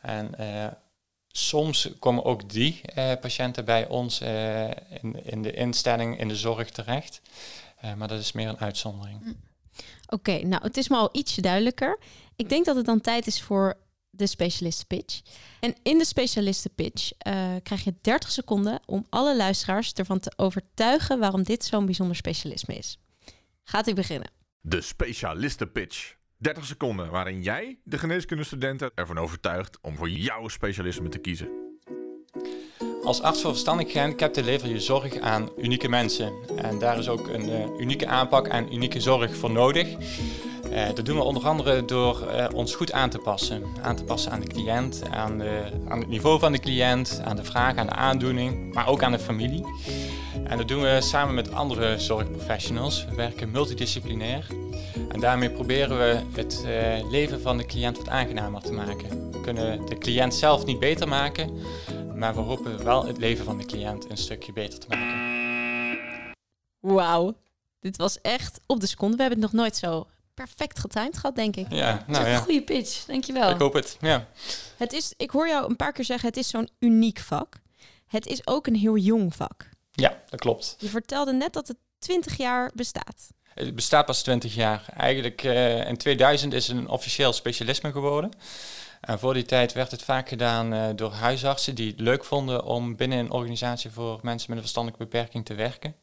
En 0.00 0.34
eh, 0.38 0.66
soms 1.32 1.88
komen 1.98 2.24
ook 2.24 2.50
die 2.50 2.80
eh, 2.82 3.12
patiënten 3.20 3.64
bij 3.64 3.88
ons 3.88 4.20
eh, 4.20 4.64
in, 5.02 5.24
in 5.24 5.42
de 5.42 5.52
instelling, 5.52 6.18
in 6.18 6.28
de 6.28 6.36
zorg 6.36 6.70
terecht. 6.70 7.20
Eh, 7.80 7.94
maar 7.94 8.08
dat 8.08 8.20
is 8.20 8.32
meer 8.32 8.48
een 8.48 8.58
uitzondering. 8.58 9.36
Oké, 10.08 10.46
nou 10.46 10.62
het 10.62 10.76
is 10.76 10.88
me 10.88 10.96
al 10.96 11.08
ietsje 11.12 11.40
duidelijker. 11.40 11.98
Ik 12.36 12.48
denk 12.48 12.64
dat 12.64 12.76
het 12.76 12.86
dan 12.86 13.00
tijd 13.00 13.26
is 13.26 13.42
voor 13.42 13.76
de 14.20 14.26
specialistenpitch. 14.26 15.20
En 15.60 15.74
in 15.82 15.98
de 15.98 16.04
specialistenpitch 16.04 17.10
eh 17.18 17.54
krijg 17.62 17.84
je 17.84 17.94
30 18.00 18.30
seconden 18.30 18.80
om 18.86 19.06
alle 19.08 19.36
luisteraars 19.36 19.92
ervan 19.92 20.20
te 20.20 20.32
overtuigen 20.36 21.18
waarom 21.18 21.42
dit 21.42 21.64
zo'n 21.64 21.84
bijzonder 21.84 22.16
specialisme 22.16 22.74
is. 22.74 22.98
Gaat 23.64 23.88
u 23.88 23.94
beginnen? 23.94 24.30
De 24.60 24.80
specialistenpitch. 24.80 26.14
30 26.36 26.64
seconden 26.64 27.10
waarin 27.10 27.42
jij, 27.42 27.78
de 27.84 27.98
geneeskundestudenten, 27.98 28.90
ervan 28.94 29.18
overtuigt 29.18 29.78
om 29.80 29.96
voor 29.96 30.10
jouw 30.10 30.48
specialisme 30.48 31.08
te 31.08 31.18
kiezen. 31.18 31.48
Als 33.02 33.22
arts 33.22 33.40
voor 33.40 33.50
verstandelijk 33.50 33.92
gehandicapten 33.92 34.44
lever 34.44 34.68
je 34.68 34.80
zorg 34.80 35.18
aan 35.18 35.48
unieke 35.58 35.88
mensen. 35.88 36.32
En 36.56 36.78
daar 36.78 36.98
is 36.98 37.08
ook 37.08 37.28
een 37.28 37.50
eh, 37.50 37.78
unieke 37.78 38.06
aanpak 38.06 38.48
en 38.48 38.74
unieke 38.74 39.00
zorg 39.00 39.36
voor 39.36 39.50
nodig. 39.50 39.88
Eh, 40.70 40.94
dat 40.94 41.06
doen 41.06 41.16
we 41.16 41.22
onder 41.22 41.46
andere 41.46 41.84
door 41.84 42.26
eh, 42.26 42.46
ons 42.54 42.74
goed 42.74 42.92
aan 42.92 43.10
te 43.10 43.18
passen. 43.18 43.62
Aan 43.82 43.96
te 43.96 44.04
passen 44.04 44.32
aan 44.32 44.40
de 44.40 44.46
cliënt, 44.46 45.02
aan, 45.10 45.38
de, 45.38 45.62
aan 45.88 45.98
het 45.98 46.08
niveau 46.08 46.38
van 46.38 46.52
de 46.52 46.58
cliënt, 46.58 47.20
aan 47.24 47.36
de 47.36 47.44
vraag, 47.44 47.76
aan 47.76 47.86
de 47.86 47.92
aandoening, 47.92 48.74
maar 48.74 48.88
ook 48.88 49.02
aan 49.02 49.12
de 49.12 49.18
familie. 49.18 49.64
En 50.44 50.56
dat 50.56 50.68
doen 50.68 50.82
we 50.82 50.98
samen 51.00 51.34
met 51.34 51.52
andere 51.52 51.98
zorgprofessionals. 51.98 53.04
We 53.04 53.14
werken 53.14 53.50
multidisciplinair. 53.50 54.46
En 55.08 55.20
daarmee 55.20 55.50
proberen 55.50 55.98
we 55.98 56.40
het 56.40 56.64
eh, 56.66 57.10
leven 57.10 57.40
van 57.40 57.56
de 57.56 57.66
cliënt 57.66 57.96
wat 57.96 58.08
aangenamer 58.08 58.62
te 58.62 58.72
maken. 58.72 59.30
We 59.30 59.40
kunnen 59.40 59.86
de 59.86 59.98
cliënt 59.98 60.34
zelf 60.34 60.64
niet 60.64 60.78
beter 60.78 61.08
maken, 61.08 61.50
maar 62.14 62.34
we 62.34 62.40
hopen 62.40 62.84
wel 62.84 63.06
het 63.06 63.18
leven 63.18 63.44
van 63.44 63.58
de 63.58 63.64
cliënt 63.64 64.10
een 64.10 64.16
stukje 64.16 64.52
beter 64.52 64.78
te 64.78 64.86
maken. 64.88 65.28
Wauw, 66.80 67.34
dit 67.80 67.96
was 67.96 68.20
echt 68.20 68.60
op 68.66 68.80
de 68.80 68.86
seconde. 68.86 69.16
We 69.16 69.22
hebben 69.22 69.42
het 69.42 69.52
nog 69.52 69.60
nooit 69.60 69.76
zo 69.76 70.06
perfect 70.44 70.78
getimed 70.78 71.16
gehad, 71.16 71.34
denk 71.36 71.56
ik. 71.56 71.66
Ja, 71.70 72.04
nou 72.06 72.24
een 72.24 72.30
ja. 72.30 72.38
goede 72.38 72.62
pitch, 72.62 73.04
dankjewel. 73.04 73.50
Ik 73.50 73.58
hoop 73.58 73.72
het. 73.72 73.96
Ja. 74.00 74.28
Het 74.76 74.92
is, 74.92 75.12
ik 75.16 75.30
hoor 75.30 75.48
jou 75.48 75.68
een 75.68 75.76
paar 75.76 75.92
keer 75.92 76.04
zeggen, 76.04 76.28
het 76.28 76.36
is 76.36 76.48
zo'n 76.48 76.68
uniek 76.78 77.18
vak. 77.18 77.56
Het 78.06 78.26
is 78.26 78.46
ook 78.46 78.66
een 78.66 78.74
heel 78.74 78.96
jong 78.96 79.34
vak. 79.34 79.68
ja, 79.92 80.22
dat 80.28 80.40
klopt. 80.40 80.76
Je 80.78 80.88
vertelde 80.88 81.32
net 81.32 81.52
dat 81.52 81.68
het 81.68 81.76
20 81.98 82.36
jaar 82.36 82.70
bestaat. 82.74 83.28
Het 83.54 83.74
bestaat 83.74 84.06
pas 84.06 84.22
20 84.22 84.54
jaar. 84.54 84.84
Eigenlijk 84.96 85.42
eh, 85.42 85.88
in 85.88 85.96
2000 85.96 86.52
is 86.52 86.66
het 86.66 86.76
een 86.76 86.88
officieel 86.88 87.32
specialisme 87.32 87.92
geworden. 87.92 88.30
En 89.00 89.18
voor 89.18 89.34
die 89.34 89.44
tijd 89.44 89.72
werd 89.72 89.90
het 89.90 90.02
vaak 90.02 90.28
gedaan 90.28 90.74
uh, 90.74 90.86
door 90.96 91.12
huisartsen 91.12 91.74
die 91.74 91.90
het 91.90 92.00
leuk 92.00 92.24
vonden 92.24 92.64
om 92.64 92.96
binnen 92.96 93.18
een 93.18 93.30
organisatie 93.30 93.90
voor 93.90 94.18
mensen 94.22 94.46
met 94.46 94.56
een 94.56 94.62
verstandelijke 94.62 95.04
beperking 95.04 95.44
te 95.44 95.54
werken. 95.54 95.94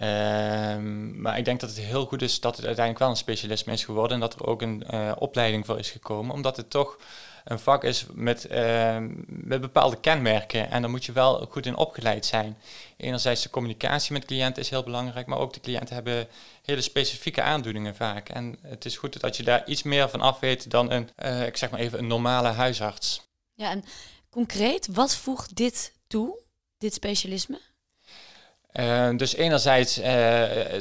Um, 0.00 1.20
maar 1.20 1.38
ik 1.38 1.44
denk 1.44 1.60
dat 1.60 1.68
het 1.68 1.78
heel 1.78 2.06
goed 2.06 2.22
is 2.22 2.40
dat 2.40 2.56
het 2.56 2.66
uiteindelijk 2.66 3.04
wel 3.04 3.14
een 3.14 3.20
specialisme 3.20 3.72
is 3.72 3.84
geworden 3.84 4.14
en 4.14 4.20
dat 4.20 4.34
er 4.34 4.46
ook 4.46 4.62
een 4.62 4.84
uh, 4.90 5.12
opleiding 5.18 5.66
voor 5.66 5.78
is 5.78 5.90
gekomen, 5.90 6.34
omdat 6.34 6.56
het 6.56 6.70
toch 6.70 6.98
een 7.44 7.58
vak 7.58 7.84
is 7.84 8.06
met, 8.12 8.50
uh, 8.50 8.96
met 9.26 9.60
bepaalde 9.60 10.00
kenmerken 10.00 10.70
en 10.70 10.80
daar 10.80 10.90
moet 10.90 11.04
je 11.04 11.12
wel 11.12 11.46
goed 11.50 11.66
in 11.66 11.76
opgeleid 11.76 12.26
zijn. 12.26 12.58
Enerzijds 12.96 13.42
de 13.42 13.50
communicatie 13.50 14.12
met 14.12 14.24
cliënten 14.24 14.62
is 14.62 14.70
heel 14.70 14.82
belangrijk, 14.82 15.26
maar 15.26 15.38
ook 15.38 15.52
de 15.52 15.60
cliënten 15.60 15.94
hebben 15.94 16.28
hele 16.62 16.80
specifieke 16.80 17.42
aandoeningen 17.42 17.96
vaak. 17.96 18.28
En 18.28 18.58
het 18.62 18.84
is 18.84 18.96
goed 18.96 19.20
dat 19.20 19.36
je 19.36 19.42
daar 19.42 19.66
iets 19.66 19.82
meer 19.82 20.08
van 20.08 20.20
af 20.20 20.40
weet 20.40 20.70
dan 20.70 20.90
een, 20.90 21.10
uh, 21.24 21.46
ik 21.46 21.56
zeg 21.56 21.70
maar 21.70 21.80
even, 21.80 21.98
een 21.98 22.06
normale 22.06 22.48
huisarts. 22.48 23.22
Ja, 23.54 23.70
en 23.70 23.84
concreet, 24.30 24.88
wat 24.90 25.16
voegt 25.16 25.56
dit 25.56 25.92
toe, 26.06 26.38
dit 26.78 26.94
specialisme? 26.94 27.60
Uh, 28.72 29.08
dus 29.16 29.34
enerzijds 29.34 29.98
uh, 29.98 30.04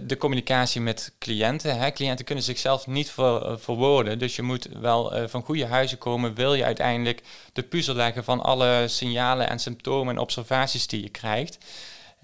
de 0.03 0.15
communicatie 0.17 0.81
met 0.81 1.11
cliënten. 1.19 1.79
Hè. 1.79 1.91
Cliënten 1.91 2.25
kunnen 2.25 2.43
zichzelf 2.43 2.87
niet 2.87 3.13
uh, 3.19 3.53
verwoorden. 3.55 4.19
Dus 4.19 4.35
je 4.35 4.41
moet 4.41 4.67
wel 4.79 5.27
van 5.27 5.43
goede 5.43 5.65
huizen 5.65 5.97
komen. 5.97 6.33
Wil 6.33 6.53
je 6.53 6.63
uiteindelijk 6.63 7.21
de 7.53 7.63
puzzel 7.63 7.95
leggen 7.95 8.23
van 8.23 8.41
alle 8.41 8.83
signalen 8.87 9.49
en 9.49 9.59
symptomen 9.59 10.15
en 10.15 10.21
observaties 10.21 10.87
die 10.87 11.01
je 11.01 11.09
krijgt. 11.09 11.57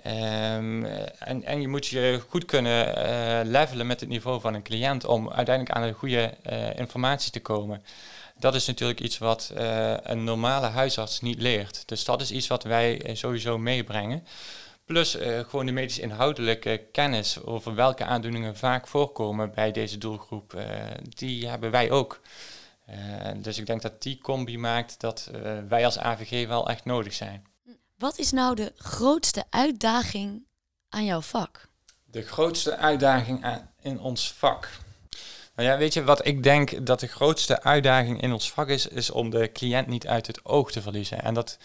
Um, 0.06 0.86
en, 1.20 1.44
en 1.44 1.62
je 1.62 1.68
moet 1.68 1.88
je 1.88 2.22
goed 2.30 2.46
kunnen 2.46 3.48
levelen 3.48 3.88
met 3.88 4.00
het 4.00 4.10
niveau 4.10 4.42
van 4.42 4.54
een 4.54 4.64
cliënt 4.64 5.06
om 5.06 5.32
uiteindelijk 5.32 5.76
aan 5.76 5.88
de 5.88 5.94
goede 5.94 6.34
informatie 6.76 7.32
te 7.32 7.40
komen. 7.40 7.84
Dat 8.40 8.56
is 8.56 8.66
natuurlijk 8.66 9.00
iets 9.00 9.18
wat 9.18 9.52
een 10.04 10.24
normale 10.24 10.68
huisarts 10.68 11.22
niet 11.22 11.42
leert. 11.42 11.84
Dus 11.86 12.04
dat 12.04 12.22
is 12.22 12.32
iets 12.32 12.48
wat 12.48 12.64
wij 12.64 13.02
sowieso 13.14 13.58
meebrengen. 13.58 14.28
Plus 14.88 15.16
uh, 15.16 15.40
gewoon 15.40 15.66
de 15.66 15.72
medisch 15.72 16.00
inhoudelijke 16.00 16.88
kennis 16.92 17.44
over 17.44 17.76
welke 17.76 18.04
aandoeningen 18.04 18.58
vaak 18.58 18.88
voorkomen 18.88 19.54
bij 19.54 19.72
deze 19.72 19.98
doelgroep, 19.98 20.54
uh, 20.54 20.64
die 21.10 21.48
hebben 21.48 21.72
wij 21.72 21.92
ook. 21.92 22.22
Uh, 22.90 22.96
dus 23.38 23.58
ik 23.58 23.66
denk 23.66 23.82
dat 23.82 24.02
die 24.02 24.18
combi 24.18 24.58
maakt 24.58 25.00
dat 25.00 25.32
wij 25.68 25.86
als 25.86 25.98
AVG 25.98 26.48
wel 26.48 26.70
echt 26.70 26.86
nodig 26.86 27.14
zijn. 27.14 27.46
Wat 27.98 28.18
is 28.18 28.32
nou 28.32 28.56
de 28.56 28.74
grootste 28.76 29.44
uitdaging 29.50 30.46
aan 30.90 31.06
jouw 31.06 31.22
vak? 31.22 31.68
De 32.06 32.22
grootste 32.22 32.78
uitdaging 32.78 33.44
aan, 33.44 33.72
in 33.82 34.00
ons 34.00 34.34
vak. 34.34 34.70
Nou 35.56 35.70
ja, 35.70 35.78
weet 35.78 35.94
je 35.94 36.04
wat 36.04 36.26
ik 36.26 36.44
denk 36.44 36.86
dat 36.86 37.00
de 37.00 37.08
grootste 37.08 37.64
uitdaging 37.64 38.22
in 38.22 38.32
ons 38.34 38.52
vak 38.52 38.68
is, 38.68 38.88
is 38.88 39.10
om 39.10 39.30
de 39.30 39.52
cliënt 39.52 39.88
niet 39.88 40.08
uit 40.08 40.28
het 40.28 40.46
oog 40.46 40.72
te 40.72 40.82
verliezen. 40.82 41.24
En 41.24 41.34
dat 41.34 41.58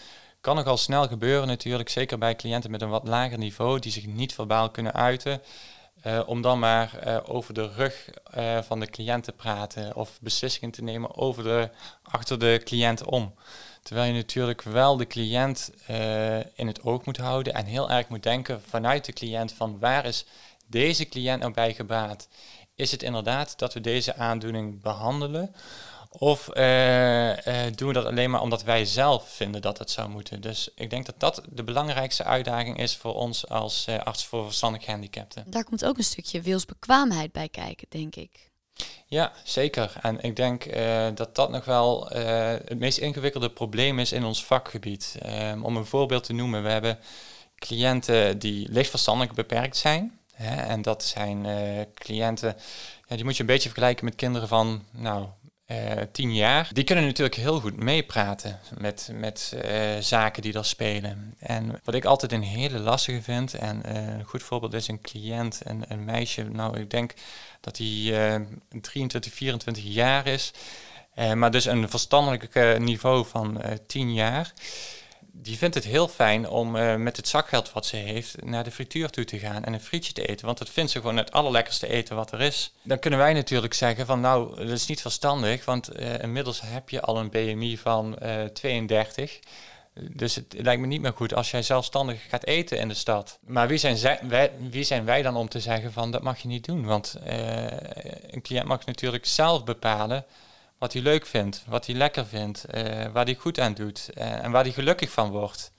kan 0.43 0.55
nogal 0.55 0.77
snel 0.77 1.07
gebeuren 1.07 1.47
natuurlijk, 1.47 1.89
zeker 1.89 2.17
bij 2.17 2.35
cliënten 2.35 2.71
met 2.71 2.81
een 2.81 2.89
wat 2.89 3.07
lager 3.07 3.37
niveau 3.37 3.79
die 3.79 3.91
zich 3.91 4.05
niet 4.05 4.33
verbaal 4.33 4.69
kunnen 4.69 4.93
uiten. 4.93 5.41
Uh, 6.05 6.21
om 6.25 6.41
dan 6.41 6.59
maar 6.59 6.99
uh, 7.07 7.17
over 7.25 7.53
de 7.53 7.67
rug 7.75 8.09
uh, 8.37 8.61
van 8.61 8.79
de 8.79 8.89
cliënt 8.89 9.23
te 9.23 9.31
praten 9.31 9.95
of 9.95 10.17
beslissingen 10.21 10.71
te 10.71 10.83
nemen 10.83 11.15
over 11.15 11.43
de, 11.43 11.69
achter 12.01 12.39
de 12.39 12.61
cliënt 12.63 13.03
om. 13.03 13.33
Terwijl 13.83 14.07
je 14.07 14.13
natuurlijk 14.13 14.61
wel 14.61 14.97
de 14.97 15.07
cliënt 15.07 15.71
in 16.55 16.67
het 16.67 16.83
oog 16.83 17.05
moet 17.05 17.17
houden 17.17 17.53
en 17.53 17.65
heel 17.65 17.89
erg 17.89 18.07
moet 18.07 18.23
denken 18.23 18.61
vanuit 18.61 19.05
de 19.05 19.13
cliënt 19.13 19.53
van 19.53 19.79
waar 19.79 20.05
is 20.05 20.25
deze 20.67 21.05
cliënt 21.05 21.39
nou 21.39 21.53
bij 21.53 21.73
gebaat? 21.73 22.27
Is 22.75 22.91
het 22.91 23.03
inderdaad 23.03 23.59
dat 23.59 23.73
we 23.73 23.81
deze 23.81 24.15
aandoening 24.15 24.81
behandelen? 24.81 25.55
Of 26.17 26.49
uh, 26.53 27.29
uh, 27.29 27.35
doen 27.75 27.87
we 27.87 27.93
dat 27.93 28.05
alleen 28.05 28.29
maar 28.29 28.41
omdat 28.41 28.63
wij 28.63 28.85
zelf 28.85 29.29
vinden 29.29 29.61
dat 29.61 29.77
het 29.77 29.91
zou 29.91 30.09
moeten? 30.09 30.41
Dus 30.41 30.69
ik 30.75 30.89
denk 30.89 31.05
dat 31.05 31.15
dat 31.17 31.41
de 31.49 31.63
belangrijkste 31.63 32.23
uitdaging 32.23 32.79
is 32.79 32.95
voor 32.95 33.13
ons 33.13 33.49
als 33.49 33.85
uh, 33.89 33.99
arts 33.99 34.25
voor 34.25 34.45
verstandig 34.45 34.83
gehandicapten. 34.83 35.43
Daar 35.47 35.63
komt 35.63 35.85
ook 35.85 35.97
een 35.97 36.03
stukje 36.03 36.41
wilsbekwaamheid 36.41 37.31
bij 37.31 37.49
kijken, 37.49 37.87
denk 37.89 38.15
ik. 38.15 38.51
Ja, 39.05 39.31
zeker. 39.43 39.93
En 40.01 40.21
ik 40.21 40.35
denk 40.35 40.73
dat 41.15 41.35
dat 41.35 41.49
nog 41.49 41.65
wel 41.65 42.07
het 42.07 42.79
meest 42.79 42.97
ingewikkelde 42.97 43.49
probleem 43.49 43.99
is 43.99 44.11
in 44.11 44.23
ons 44.23 44.45
vakgebied. 44.45 45.17
Um, 45.25 45.65
om 45.65 45.77
een 45.77 45.85
voorbeeld 45.85 46.23
te 46.23 46.33
noemen, 46.33 46.63
we 46.63 46.69
hebben 46.69 46.99
cliënten 47.55 48.39
die 48.39 48.71
lichtverstandelijk 48.71 49.33
beperkt 49.35 49.77
zijn. 49.77 50.19
Hè, 50.33 50.61
en 50.61 50.81
dat 50.81 51.03
zijn 51.03 51.47
cliënten, 51.93 52.55
ja, 53.07 53.15
die 53.15 53.25
moet 53.25 53.35
je 53.35 53.41
een 53.41 53.47
beetje 53.47 53.69
vergelijken 53.69 54.05
met 54.05 54.15
kinderen 54.15 54.47
van, 54.47 54.83
nou, 54.91 55.27
uh, 55.67 55.77
tien 56.11 56.35
jaar, 56.35 56.69
die 56.73 56.83
kunnen 56.83 57.05
natuurlijk 57.05 57.35
heel 57.35 57.59
goed 57.59 57.77
meepraten 57.77 58.59
met, 58.77 59.09
met 59.13 59.53
uh, 59.65 59.97
zaken 59.99 60.41
die 60.41 60.53
er 60.53 60.65
spelen. 60.65 61.35
En 61.39 61.79
wat 61.83 61.95
ik 61.95 62.05
altijd 62.05 62.31
een 62.31 62.43
hele 62.43 62.79
lastige 62.79 63.21
vind, 63.21 63.53
en 63.53 63.81
uh, 63.85 63.93
een 63.93 64.23
goed 64.23 64.43
voorbeeld 64.43 64.73
is 64.73 64.87
een 64.87 65.01
cliënt, 65.01 65.61
een, 65.63 65.85
een 65.87 66.05
meisje, 66.05 66.43
nou 66.43 66.79
ik 66.79 66.89
denk 66.89 67.13
dat 67.61 67.77
hij 67.77 68.45
23, 68.81 69.33
24 69.33 69.83
jaar 69.83 70.27
is, 70.27 70.51
maar 71.35 71.51
dus 71.51 71.65
een 71.65 71.89
verstandelijk 71.89 72.79
niveau 72.79 73.25
van 73.25 73.61
10 73.87 74.13
jaar 74.13 74.53
die 75.35 75.57
vindt 75.57 75.75
het 75.75 75.83
heel 75.83 76.07
fijn 76.07 76.49
om 76.49 76.75
uh, 76.75 76.95
met 76.95 77.17
het 77.17 77.27
zakgeld 77.27 77.71
wat 77.71 77.85
ze 77.85 77.95
heeft 77.95 78.45
naar 78.45 78.63
de 78.63 78.71
frituur 78.71 79.09
toe 79.09 79.25
te 79.25 79.39
gaan 79.39 79.63
en 79.63 79.73
een 79.73 79.81
frietje 79.81 80.13
te 80.13 80.25
eten. 80.25 80.45
Want 80.45 80.57
dat 80.57 80.69
vindt 80.69 80.91
ze 80.91 80.99
gewoon 80.99 81.17
het 81.17 81.31
allerlekkerste 81.31 81.87
eten 81.87 82.15
wat 82.15 82.31
er 82.31 82.41
is. 82.41 82.73
Dan 82.83 82.99
kunnen 82.99 83.19
wij 83.19 83.33
natuurlijk 83.33 83.73
zeggen 83.73 84.05
van 84.05 84.21
nou, 84.21 84.55
dat 84.55 84.69
is 84.69 84.85
niet 84.85 85.01
verstandig, 85.01 85.65
want 85.65 85.99
uh, 85.99 86.19
inmiddels 86.19 86.61
heb 86.61 86.89
je 86.89 87.01
al 87.01 87.17
een 87.17 87.29
BMI 87.29 87.77
van 87.77 88.15
uh, 88.21 88.43
eh, 88.43 88.49
32. 88.49 89.39
Dus 89.93 90.35
het 90.35 90.55
lijkt 90.57 90.81
me 90.81 90.87
niet 90.87 91.01
meer 91.01 91.13
goed 91.13 91.33
als 91.33 91.51
jij 91.51 91.61
zelfstandig 91.61 92.29
gaat 92.29 92.45
eten 92.45 92.77
in 92.77 92.87
de 92.87 92.93
stad. 92.93 93.39
Maar 93.45 93.67
wie 93.67 93.77
zijn, 93.77 93.97
zij, 93.97 94.19
wij, 94.27 94.51
wie 94.69 94.83
zijn 94.83 95.05
wij 95.05 95.21
dan 95.21 95.35
om 95.35 95.49
te 95.49 95.59
zeggen 95.59 95.93
van 95.93 96.11
dat 96.11 96.21
mag 96.21 96.39
je 96.39 96.47
niet 96.47 96.65
doen? 96.65 96.85
Want 96.85 97.15
een 98.29 98.41
cliënt 98.41 98.67
mag 98.67 98.85
natuurlijk 98.85 99.25
zelf 99.25 99.63
bepalen 99.63 100.25
wat 100.83 100.93
hij 100.93 101.01
leuk 101.01 101.25
vindt, 101.25 101.63
wat 101.67 101.85
hij 101.85 101.95
lekker 101.95 102.25
vindt, 102.25 102.65
uh, 102.73 102.83
waar 103.13 103.25
hij 103.25 103.35
goed 103.35 103.59
aan 103.59 103.73
doet 103.73 104.09
uh, 104.17 104.43
en 104.43 104.51
waar 104.51 104.63
hij 104.63 104.71
gelukkig 104.71 105.11
van 105.11 105.29
wordt. 105.29 105.71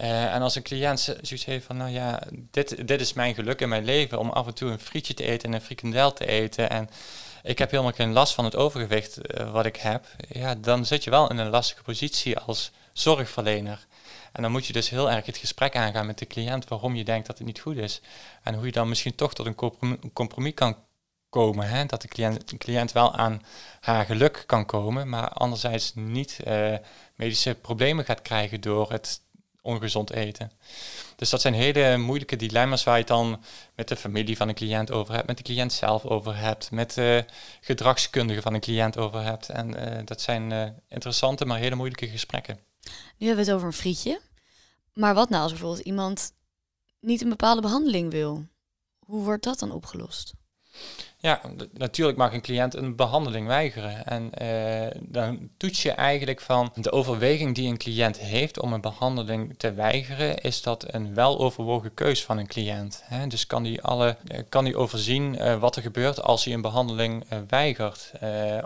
Uh, 0.00 0.34
en 0.34 0.42
als 0.42 0.54
een 0.54 0.62
cliënt 0.62 1.00
zoiets 1.00 1.44
heeft 1.44 1.66
van, 1.66 1.76
nou 1.76 1.90
ja, 1.90 2.22
dit, 2.30 2.86
dit 2.86 3.00
is 3.00 3.12
mijn 3.12 3.34
geluk 3.34 3.60
in 3.60 3.68
mijn 3.68 3.84
leven 3.84 4.18
om 4.18 4.30
af 4.30 4.46
en 4.46 4.54
toe 4.54 4.70
een 4.70 4.80
frietje 4.80 5.14
te 5.14 5.24
eten 5.24 5.48
en 5.48 5.54
een 5.54 5.60
frikandel 5.60 6.12
te 6.12 6.26
eten 6.26 6.70
en 6.70 6.88
ik 7.42 7.58
heb 7.58 7.70
helemaal 7.70 7.92
geen 7.92 8.12
last 8.12 8.34
van 8.34 8.44
het 8.44 8.56
overgewicht 8.56 9.18
wat 9.52 9.66
ik 9.66 9.76
heb, 9.76 10.06
ja, 10.28 10.54
dan 10.54 10.86
zit 10.86 11.04
je 11.04 11.10
wel 11.10 11.30
in 11.30 11.38
een 11.38 11.50
lastige 11.50 11.82
positie 11.82 12.38
als 12.38 12.70
zorgverlener. 12.92 13.86
En 14.32 14.42
dan 14.42 14.50
moet 14.50 14.66
je 14.66 14.72
dus 14.72 14.88
heel 14.88 15.10
erg 15.10 15.26
het 15.26 15.36
gesprek 15.36 15.76
aangaan 15.76 16.06
met 16.06 16.18
de 16.18 16.26
cliënt 16.26 16.68
waarom 16.68 16.94
je 16.94 17.04
denkt 17.04 17.26
dat 17.26 17.38
het 17.38 17.46
niet 17.46 17.60
goed 17.60 17.76
is. 17.76 18.00
En 18.42 18.54
hoe 18.54 18.66
je 18.66 18.72
dan 18.72 18.88
misschien 18.88 19.14
toch 19.14 19.34
tot 19.34 19.46
een 19.46 20.12
compromis 20.12 20.54
kan 20.54 20.76
komen. 21.32 21.68
Hè? 21.68 21.86
Dat 21.86 22.02
de 22.02 22.08
cliënt, 22.08 22.48
de 22.48 22.56
cliënt 22.56 22.92
wel 22.92 23.14
aan 23.14 23.42
haar 23.80 24.04
geluk 24.04 24.44
kan 24.46 24.66
komen, 24.66 25.08
maar 25.08 25.28
anderzijds 25.28 25.92
niet 25.94 26.38
uh, 26.46 26.76
medische 27.14 27.54
problemen 27.54 28.04
gaat 28.04 28.22
krijgen 28.22 28.60
door 28.60 28.90
het 28.90 29.20
ongezond 29.62 30.10
eten. 30.10 30.52
Dus 31.16 31.30
dat 31.30 31.40
zijn 31.40 31.54
hele 31.54 31.96
moeilijke 31.96 32.36
dilemma's 32.36 32.84
waar 32.84 32.94
je 32.94 33.00
het 33.00 33.08
dan 33.08 33.42
met 33.74 33.88
de 33.88 33.96
familie 33.96 34.36
van 34.36 34.48
een 34.48 34.54
cliënt 34.54 34.90
over 34.90 35.14
hebt, 35.14 35.26
met 35.26 35.36
de 35.36 35.42
cliënt 35.42 35.72
zelf 35.72 36.04
over 36.04 36.36
hebt, 36.36 36.70
met 36.70 36.94
de 36.94 37.24
gedragskundige 37.60 38.42
van 38.42 38.54
een 38.54 38.60
cliënt 38.60 38.98
over 38.98 39.22
hebt. 39.22 39.48
En 39.48 39.68
uh, 39.68 40.00
dat 40.04 40.20
zijn 40.20 40.50
uh, 40.50 40.66
interessante, 40.88 41.44
maar 41.44 41.58
hele 41.58 41.74
moeilijke 41.74 42.08
gesprekken. 42.08 42.58
Nu 43.18 43.26
hebben 43.26 43.44
we 43.44 43.50
het 43.50 43.60
over 43.60 43.66
een 43.66 43.82
frietje. 43.82 44.20
Maar 44.92 45.14
wat 45.14 45.28
nou 45.28 45.42
als 45.42 45.52
bijvoorbeeld 45.52 45.86
iemand 45.86 46.32
niet 47.00 47.22
een 47.22 47.28
bepaalde 47.28 47.60
behandeling 47.60 48.10
wil? 48.10 48.46
Hoe 48.98 49.24
wordt 49.24 49.44
dat 49.44 49.58
dan 49.58 49.70
opgelost? 49.70 50.32
Ja, 51.22 51.40
natuurlijk 51.72 52.18
mag 52.18 52.32
een 52.32 52.40
cliënt 52.40 52.74
een 52.74 52.96
behandeling 52.96 53.46
weigeren. 53.46 54.06
En 54.06 54.30
uh, 54.42 55.00
dan 55.00 55.48
toets 55.56 55.82
je 55.82 55.90
eigenlijk 55.90 56.40
van 56.40 56.72
de 56.74 56.92
overweging 56.92 57.54
die 57.54 57.68
een 57.68 57.78
cliënt 57.78 58.18
heeft 58.18 58.60
om 58.60 58.72
een 58.72 58.80
behandeling 58.80 59.54
te 59.56 59.72
weigeren, 59.72 60.38
is 60.38 60.62
dat 60.62 60.94
een 60.94 61.14
weloverwogen 61.14 61.94
keus 61.94 62.24
van 62.24 62.38
een 62.38 62.46
cliënt. 62.46 63.02
Hè? 63.04 63.26
Dus 63.26 63.46
kan 63.46 63.62
die, 63.62 63.82
alle, 63.82 64.16
eh, 64.26 64.38
kan 64.48 64.64
die 64.64 64.76
overzien 64.76 65.34
uh, 65.34 65.58
wat 65.58 65.76
er 65.76 65.82
gebeurt 65.82 66.22
als 66.22 66.44
hij 66.44 66.54
een 66.54 66.60
behandeling 66.60 67.24
weigert? 67.48 68.12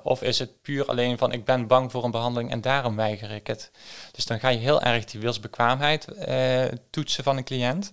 of 0.03 0.23
is 0.23 0.39
het 0.39 0.63
puur 0.63 0.87
alleen 0.87 1.19
van 1.19 1.33
ik 1.33 1.45
ben 1.45 1.67
bang 1.67 1.91
voor 1.91 2.05
een 2.05 2.11
behandeling 2.11 2.51
en 2.51 2.61
daarom 2.61 2.97
weiger 2.97 3.31
ik 3.31 3.47
het? 3.47 3.71
Dus 4.13 4.27
dan 4.27 4.41
ga 4.41 4.49
je 4.49 4.59
heel 4.59 4.83
erg 4.83 5.05
die 5.05 5.21
wilsbekwaamheid 5.21 6.09
toetsen 6.91 7.25
van 7.25 7.37
een 7.37 7.45
cliënt. 7.45 7.91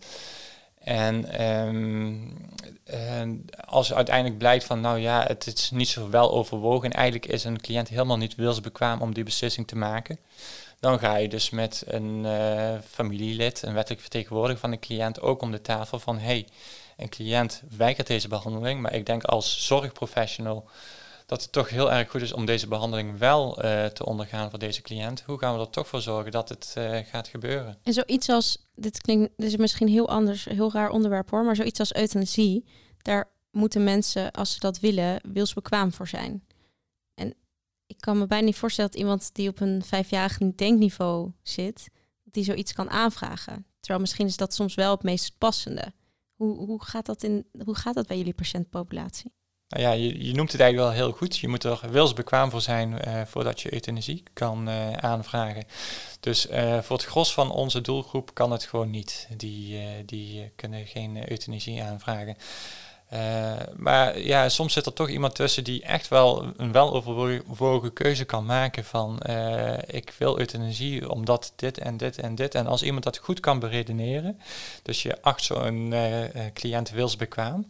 En 0.84 1.44
um, 1.68 2.43
uh, 2.86 3.22
als 3.66 3.94
uiteindelijk 3.94 4.38
blijkt 4.38 4.64
van, 4.64 4.82
nou 4.82 5.00
ja, 5.00 5.24
het 5.28 5.48
is 5.48 5.72
niet 5.72 5.90
zo 5.90 6.10
wel 6.10 6.32
overwogen. 6.32 6.92
En 6.92 6.98
eigenlijk 6.98 7.32
is 7.32 7.44
een 7.44 7.62
cliënt 7.62 7.88
helemaal 7.88 8.18
niet 8.18 8.36
wilsbekwaam 8.36 9.02
om 9.02 9.14
die 9.14 9.24
beslissing 9.24 9.68
te 9.68 9.76
maken, 9.76 10.20
dan 10.80 11.00
ga 11.00 11.16
je 11.16 11.30
dus 11.30 11.50
met 11.50 11.84
een 11.88 12.24
uh, 12.26 12.74
familielid, 12.90 13.62
een 13.62 13.74
wettelijk 13.74 14.02
vertegenwoordiger 14.02 14.60
van 14.60 14.72
de 14.72 14.80
cliënt, 14.80 15.22
ook 15.22 15.42
om 15.42 15.52
de 15.52 15.62
tafel 15.62 16.00
van, 16.00 16.18
hey, 16.18 16.48
een 16.98 17.10
cliënt 17.10 17.62
weigert 17.78 18.08
deze 18.08 18.28
behandeling, 18.28 18.82
maar 18.82 18.94
ik 18.94 19.06
denk 19.06 19.24
als 19.24 19.66
zorgprofessional 19.66 20.70
dat 21.26 21.42
het 21.42 21.52
toch 21.52 21.70
heel 21.70 21.92
erg 21.92 22.10
goed 22.10 22.22
is 22.22 22.34
om 22.34 22.46
deze 22.46 22.68
behandeling 22.68 23.18
wel 23.18 23.62
eh, 23.62 23.86
te 23.86 24.06
ondergaan 24.06 24.50
voor 24.50 24.60
deze 24.60 24.82
cliënt. 24.82 25.22
Hoe 25.22 25.40
gaan 25.40 25.54
we 25.56 25.60
er 25.60 25.70
toch 25.70 25.88
voor 25.88 26.02
zorgen 26.02 26.32
dat 26.32 26.50
het 26.50 26.76
uh, 26.78 26.98
gaat 26.98 27.28
gebeuren? 27.28 27.78
En 27.84 27.94
zoiets 27.94 28.30
als, 28.30 28.66
dit 28.76 29.02
klinkt, 29.02 29.34
dit 29.38 29.48
is 29.48 29.58
misschien 29.58 29.88
heel 29.88 30.10
anders, 30.10 30.46
heel 30.46 30.72
raar 30.72 30.90
onderwerp 30.90 31.30
hoor, 31.30 31.44
maar 31.44 31.56
zoiets 31.56 31.80
als 31.80 31.96
euthanasie, 31.96 32.66
daar 33.02 33.32
moeten 33.52 33.84
mensen, 33.84 34.32
als 34.32 34.54
ze 34.54 34.60
dat 34.60 34.80
willen, 34.80 35.22
wilsbekwaam 35.34 35.92
voor 35.92 36.08
zijn. 36.08 36.44
En 37.14 37.34
ik 37.86 37.98
kan 38.00 38.18
me 38.18 38.28
bijna 38.28 38.46
niet 38.46 38.56
voorstellen 38.56 38.92
dat 38.92 39.00
iemand 39.00 39.30
die 39.34 39.50
op 39.50 39.60
een 39.60 39.84
vijfjarig 39.84 40.38
denkniveau 40.38 41.32
zit, 41.42 41.88
die 42.24 42.44
zoiets 42.44 42.74
kan 42.74 42.90
aanvragen. 42.90 43.66
Terwijl 43.80 44.02
misschien 44.02 44.28
is 44.28 44.38
dat 44.38 44.54
soms 44.54 44.76
wel 44.76 44.92
het 44.92 45.04
meest 45.04 45.38
passende. 45.38 45.94
Hoe, 46.36 46.58
hoe, 46.58 46.84
gaat, 46.84 47.06
dat 47.06 47.24
in, 47.24 47.46
hoe 47.64 47.76
gaat 47.76 47.94
dat 47.94 48.08
bij 48.08 48.18
jullie 48.18 48.34
patiëntpopulatie? 48.34 49.32
Nou 49.68 49.86
ja, 49.86 49.92
je, 49.92 50.26
je 50.26 50.34
noemt 50.34 50.52
het 50.52 50.62
eigenlijk 50.62 50.92
wel 50.96 51.06
heel 51.06 51.18
goed. 51.18 51.38
Je 51.38 51.48
moet 51.48 51.64
er 51.64 51.80
wilsbekwaam 51.90 52.50
voor 52.50 52.62
zijn 52.62 52.92
uh, 53.08 53.22
voordat 53.26 53.62
je 53.62 53.74
euthanasie 53.74 54.24
kan 54.34 54.70
uh, 54.70 54.92
aanvragen. 54.92 55.64
Dus 56.20 56.50
uh, 56.50 56.82
voor 56.82 56.98
het 56.98 57.06
gros 57.06 57.34
van 57.34 57.52
onze 57.52 57.82
doelgroep 57.82 58.34
kan 58.34 58.52
het 58.52 58.64
gewoon 58.64 58.90
niet. 58.90 59.28
Die, 59.38 59.80
die 60.06 60.52
kunnen 60.56 60.86
geen 60.86 61.32
euthanasie 61.32 61.84
aanvragen. 61.84 62.38
maar 63.76 64.20
ja, 64.20 64.50
soms 64.50 64.74
zit 64.74 64.86
er 64.86 64.94
toch 64.94 65.10
iemand 65.10 65.36
tussen 65.36 65.64
die 65.64 65.84
echt 65.84 66.08
wel 66.08 66.54
een 66.58 66.72
weloverwogen 66.72 67.94
keuze 67.94 68.26
kan 68.26 68.46
maken 68.46 68.84
van 68.84 69.20
ik 69.88 70.14
wil 70.18 70.40
euthanasie 70.40 71.10
omdat 71.10 71.54
dit 71.56 71.78
en 71.78 71.98
dit 71.98 72.18
en 72.18 72.36
dit. 72.36 72.56
En 72.56 72.68
als 72.68 72.84
iemand 72.84 73.04
dat 73.04 73.18
goed 73.18 73.40
kan 73.40 73.60
beredeneren, 73.60 74.40
dus 74.84 75.04
je 75.04 75.22
acht 75.22 75.44
zo'n 75.44 75.94
cliënt 76.54 76.90
wilsbekwaam, 76.90 77.68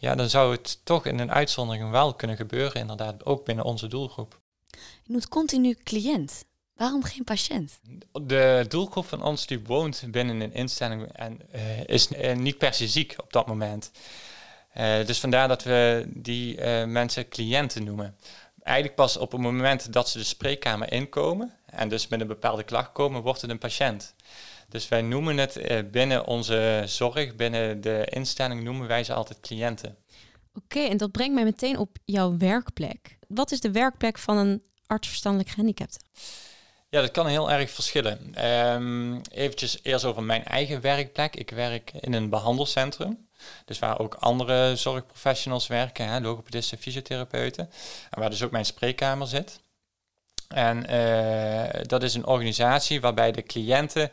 ja, 0.00 0.14
dan 0.14 0.30
zou 0.30 0.52
het 0.52 0.80
toch 0.84 1.06
in 1.06 1.18
een 1.18 1.30
uitzondering 1.30 1.90
wel 1.90 2.14
kunnen 2.14 2.36
gebeuren, 2.36 2.80
inderdaad, 2.80 3.24
ook 3.24 3.44
binnen 3.44 3.64
onze 3.64 3.86
doelgroep. 3.86 4.40
Je 5.02 5.12
noemt 5.12 5.28
continu 5.28 5.74
cliënt. 5.74 6.44
Waarom 6.74 7.02
geen 7.02 7.24
patiënt? 7.24 7.80
De 8.12 8.64
doelgroep 8.68 9.06
van 9.06 9.22
ons 9.22 9.46
die 9.46 9.64
woont 9.64 10.04
binnen 10.10 10.40
een 10.40 10.54
instelling 10.54 11.12
en 11.12 11.40
uh, 11.54 11.84
is 11.84 12.10
uh, 12.10 12.36
niet 12.36 12.58
per 12.58 12.74
se 12.74 12.88
ziek 12.88 13.14
op 13.16 13.32
dat 13.32 13.46
moment. 13.46 13.90
Uh, 14.76 15.06
dus 15.06 15.20
vandaar 15.20 15.48
dat 15.48 15.62
we 15.62 16.04
die 16.08 16.60
mensen 16.86 17.28
cliënten 17.28 17.84
noemen. 17.84 18.16
Eigenlijk 18.62 18.96
pas 18.96 19.16
op 19.16 19.32
het 19.32 19.40
moment 19.40 19.92
dat 19.92 20.08
ze 20.08 20.18
de 20.18 20.24
spreekkamer 20.24 20.92
inkomen 20.92 21.54
en 21.66 21.88
dus 21.88 22.08
met 22.08 22.20
een 22.20 22.26
bepaalde 22.26 22.62
klacht 22.62 22.92
komen, 22.92 23.22
wordt 23.22 23.40
het 23.40 23.50
een 23.50 23.58
patiënt. 23.58 24.14
Dus 24.70 24.88
wij 24.88 25.02
noemen 25.02 25.36
het 25.36 25.56
eh, 25.56 25.78
binnen 25.90 26.26
onze 26.26 26.82
zorg, 26.86 27.36
binnen 27.36 27.80
de 27.80 28.06
instelling, 28.10 28.62
noemen 28.62 28.86
wij 28.86 29.04
ze 29.04 29.12
altijd 29.12 29.40
cliënten. 29.40 29.96
Oké, 30.54 30.80
en 30.80 30.96
dat 30.96 31.10
brengt 31.10 31.34
mij 31.34 31.44
meteen 31.44 31.78
op 31.78 31.96
jouw 32.04 32.36
werkplek. 32.36 33.18
Wat 33.28 33.50
is 33.50 33.60
de 33.60 33.70
werkplek 33.70 34.18
van 34.18 34.36
een 34.36 34.62
artsverstandelijk 34.86 35.50
gehandicapte? 35.50 36.00
Ja, 36.88 37.00
dat 37.00 37.10
kan 37.10 37.26
heel 37.26 37.50
erg 37.50 37.70
verschillen. 37.70 38.46
Um, 38.46 39.20
eventjes 39.30 39.78
eerst 39.82 40.04
over 40.04 40.22
mijn 40.22 40.44
eigen 40.44 40.80
werkplek. 40.80 41.36
Ik 41.36 41.50
werk 41.50 41.92
in 42.00 42.12
een 42.12 42.28
behandelcentrum. 42.28 43.28
Dus 43.64 43.78
waar 43.78 43.98
ook 43.98 44.14
andere 44.14 44.76
zorgprofessionals 44.76 45.66
werken, 45.66 46.08
hè, 46.08 46.20
logopedisten, 46.20 46.78
fysiotherapeuten. 46.78 47.70
En 48.10 48.20
waar 48.20 48.30
dus 48.30 48.42
ook 48.42 48.50
mijn 48.50 48.64
spreekkamer 48.64 49.26
zit. 49.26 49.60
En 50.48 50.94
uh, 50.94 51.82
dat 51.82 52.02
is 52.02 52.14
een 52.14 52.26
organisatie 52.26 53.00
waarbij 53.00 53.32
de 53.32 53.42
cliënten 53.42 54.10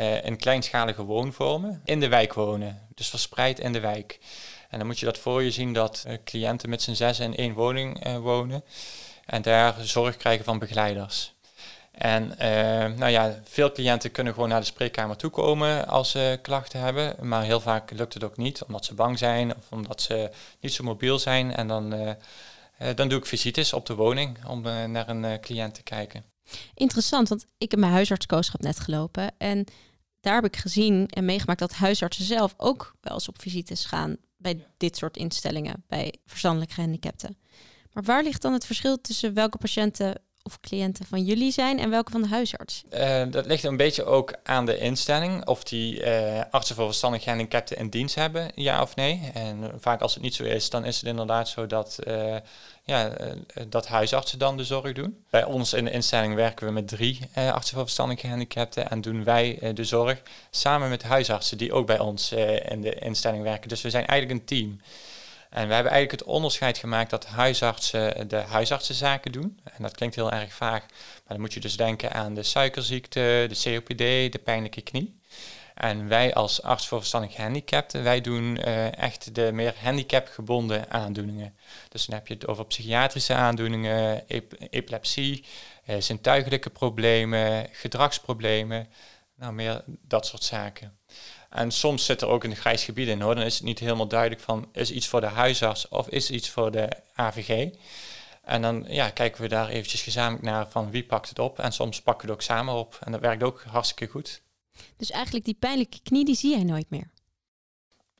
uh, 0.00 0.24
in 0.24 0.36
kleinschalige 0.36 1.02
woonvormen 1.02 1.80
in 1.84 2.00
de 2.00 2.08
wijk 2.08 2.32
wonen. 2.34 2.88
Dus 2.94 3.08
verspreid 3.08 3.58
in 3.58 3.72
de 3.72 3.80
wijk. 3.80 4.18
En 4.70 4.78
dan 4.78 4.86
moet 4.86 4.98
je 4.98 5.06
dat 5.06 5.18
voor 5.18 5.42
je 5.42 5.50
zien 5.50 5.72
dat 5.72 6.04
uh, 6.06 6.14
cliënten 6.24 6.68
met 6.68 6.82
z'n 6.82 6.92
zes 6.92 7.18
in 7.18 7.36
één 7.36 7.52
woning 7.52 8.06
uh, 8.06 8.16
wonen. 8.16 8.64
En 9.26 9.42
daar 9.42 9.74
zorg 9.80 10.16
krijgen 10.16 10.44
van 10.44 10.58
begeleiders. 10.58 11.34
En 11.92 12.34
nou 12.96 13.08
ja, 13.08 13.40
veel 13.44 13.72
cliënten 13.72 14.10
kunnen 14.10 14.32
gewoon 14.34 14.48
naar 14.48 14.60
de 14.60 14.66
spreekkamer 14.66 15.16
toekomen 15.16 15.88
als 15.88 16.10
ze 16.10 16.38
klachten 16.42 16.80
hebben. 16.80 17.28
Maar 17.28 17.42
heel 17.42 17.60
vaak 17.60 17.90
lukt 17.90 18.14
het 18.14 18.24
ook 18.24 18.36
niet, 18.36 18.62
omdat 18.62 18.84
ze 18.84 18.94
bang 18.94 19.18
zijn 19.18 19.56
of 19.56 19.64
omdat 19.70 20.02
ze 20.02 20.30
niet 20.60 20.72
zo 20.72 20.84
mobiel 20.84 21.18
zijn. 21.18 21.54
En 21.54 21.68
dan, 21.68 22.16
dan 22.94 23.08
doe 23.08 23.18
ik 23.18 23.26
visites 23.26 23.72
op 23.72 23.86
de 23.86 23.94
woning 23.94 24.38
om 24.46 24.62
naar 24.62 25.08
een 25.08 25.40
cliënt 25.40 25.74
te 25.74 25.82
kijken. 25.82 26.31
Interessant, 26.74 27.28
want 27.28 27.46
ik 27.58 27.70
heb 27.70 27.80
mijn 27.80 27.92
huisartskooschap 27.92 28.60
net 28.60 28.80
gelopen. 28.80 29.32
En 29.38 29.64
daar 30.20 30.34
heb 30.34 30.44
ik 30.44 30.56
gezien 30.56 31.06
en 31.06 31.24
meegemaakt 31.24 31.58
dat 31.58 31.72
huisartsen 31.72 32.24
zelf 32.24 32.54
ook 32.56 32.96
wel 33.00 33.14
eens 33.14 33.28
op 33.28 33.40
visites 33.40 33.84
gaan 33.84 34.16
bij 34.36 34.66
dit 34.76 34.96
soort 34.96 35.16
instellingen, 35.16 35.84
bij 35.88 36.14
verstandelijk 36.26 36.70
gehandicapten. 36.70 37.38
Maar 37.92 38.02
waar 38.02 38.22
ligt 38.22 38.42
dan 38.42 38.52
het 38.52 38.66
verschil 38.66 39.00
tussen 39.00 39.34
welke 39.34 39.58
patiënten 39.58 40.20
of 40.42 40.60
cliënten 40.60 41.06
van 41.06 41.22
jullie 41.22 41.52
zijn 41.52 41.78
en 41.78 41.90
welke 41.90 42.10
van 42.10 42.22
de 42.22 42.28
huisarts? 42.28 42.82
Uh, 42.90 43.22
dat 43.30 43.46
ligt 43.46 43.64
een 43.64 43.76
beetje 43.76 44.04
ook 44.04 44.34
aan 44.42 44.66
de 44.66 44.78
instelling, 44.78 45.46
of 45.46 45.64
die 45.64 46.04
uh, 46.04 46.40
artsen 46.50 46.76
voor 46.76 46.86
verstandig 46.86 47.22
gehandicapten 47.22 47.76
in 47.76 47.88
dienst 47.88 48.14
hebben, 48.14 48.50
ja 48.54 48.82
of 48.82 48.96
nee. 48.96 49.30
En 49.34 49.72
vaak 49.78 50.00
als 50.00 50.14
het 50.14 50.22
niet 50.22 50.34
zo 50.34 50.44
is, 50.44 50.70
dan 50.70 50.84
is 50.84 50.96
het 50.96 51.04
inderdaad 51.04 51.48
zo 51.48 51.66
dat, 51.66 51.98
uh, 52.04 52.36
ja, 52.84 53.12
dat 53.68 53.86
huisartsen 53.86 54.38
dan 54.38 54.56
de 54.56 54.64
zorg 54.64 54.92
doen. 54.92 55.24
Bij 55.30 55.44
ons 55.44 55.72
in 55.72 55.84
de 55.84 55.90
instelling 55.90 56.34
werken 56.34 56.66
we 56.66 56.72
met 56.72 56.88
drie 56.88 57.20
artsen 57.34 57.74
voor 57.74 57.84
verstandig 57.84 58.20
gehandicapten 58.20 58.90
en 58.90 59.00
doen 59.00 59.24
wij 59.24 59.72
de 59.74 59.84
zorg 59.84 60.22
samen 60.50 60.88
met 60.88 61.02
huisartsen 61.02 61.58
die 61.58 61.72
ook 61.72 61.86
bij 61.86 61.98
ons 61.98 62.32
in 62.68 62.80
de 62.80 62.94
instelling 62.94 63.42
werken. 63.42 63.68
Dus 63.68 63.82
we 63.82 63.90
zijn 63.90 64.06
eigenlijk 64.06 64.40
een 64.40 64.46
team. 64.46 64.80
En 65.50 65.68
we 65.68 65.74
hebben 65.74 65.92
eigenlijk 65.92 66.22
het 66.22 66.30
onderscheid 66.30 66.78
gemaakt 66.78 67.10
dat 67.10 67.26
huisartsen 67.26 68.28
de 68.28 68.36
huisartsenzaken 68.36 69.32
doen. 69.32 69.60
En 69.64 69.82
dat 69.82 69.94
klinkt 69.94 70.14
heel 70.14 70.32
erg 70.32 70.52
vaag, 70.52 70.80
maar 70.80 71.22
dan 71.26 71.40
moet 71.40 71.54
je 71.54 71.60
dus 71.60 71.76
denken 71.76 72.12
aan 72.12 72.34
de 72.34 72.42
suikerziekte, 72.42 73.46
de 73.48 73.60
COPD, 73.62 74.32
de 74.32 74.40
pijnlijke 74.44 74.80
knie. 74.80 75.20
En 75.74 76.08
wij 76.08 76.34
als 76.34 76.62
arts 76.62 76.88
voor 76.88 76.98
verstandig 76.98 77.34
gehandicapten, 77.34 78.02
wij 78.02 78.20
doen 78.20 78.58
uh, 78.64 78.98
echt 78.98 79.34
de 79.34 79.52
meer 79.52 79.74
handicapgebonden 79.82 80.90
aandoeningen. 80.90 81.56
Dus 81.88 82.06
dan 82.06 82.16
heb 82.16 82.26
je 82.26 82.34
het 82.34 82.46
over 82.46 82.66
psychiatrische 82.66 83.34
aandoeningen, 83.34 84.28
ep 84.28 84.54
epilepsie, 84.70 85.44
uh, 85.86 85.96
zintuigelijke 85.98 86.70
problemen, 86.70 87.68
gedragsproblemen, 87.72 88.88
nou 89.36 89.52
meer 89.52 89.84
dat 89.86 90.26
soort 90.26 90.42
zaken. 90.42 90.98
En 91.50 91.70
soms 91.70 92.04
zit 92.04 92.20
er 92.20 92.28
ook 92.28 92.44
een 92.44 92.56
grijs 92.56 92.84
gebied 92.84 93.08
in 93.08 93.20
hoor. 93.20 93.34
Dan 93.34 93.44
is 93.44 93.54
het 93.54 93.62
niet 93.62 93.78
helemaal 93.78 94.06
duidelijk 94.08 94.40
van 94.40 94.68
is 94.72 94.90
iets 94.90 95.08
voor 95.08 95.20
de 95.20 95.26
huisarts 95.26 95.88
of 95.88 96.08
is 96.08 96.30
iets 96.30 96.50
voor 96.50 96.70
de 96.70 96.88
AVG. 97.14 97.70
En 98.42 98.62
dan 98.62 98.84
ja, 98.88 99.10
kijken 99.10 99.42
we 99.42 99.48
daar 99.48 99.68
eventjes 99.68 100.02
gezamenlijk 100.02 100.42
naar 100.42 100.68
van 100.68 100.90
wie 100.90 101.04
pakt 101.04 101.28
het 101.28 101.38
op. 101.38 101.58
En 101.58 101.72
soms 101.72 102.02
pakken 102.02 102.26
we 102.26 102.32
het 102.32 102.40
ook 102.40 102.46
samen 102.46 102.74
op. 102.74 102.98
En 103.00 103.12
dat 103.12 103.20
werkt 103.20 103.42
ook 103.42 103.64
hartstikke 103.68 104.12
goed. 104.12 104.42
Dus 104.96 105.10
eigenlijk 105.10 105.44
die 105.44 105.56
pijnlijke 105.58 106.00
knie, 106.02 106.24
die 106.24 106.34
zie 106.34 106.50
jij 106.50 106.64
nooit 106.64 106.90
meer? 106.90 107.10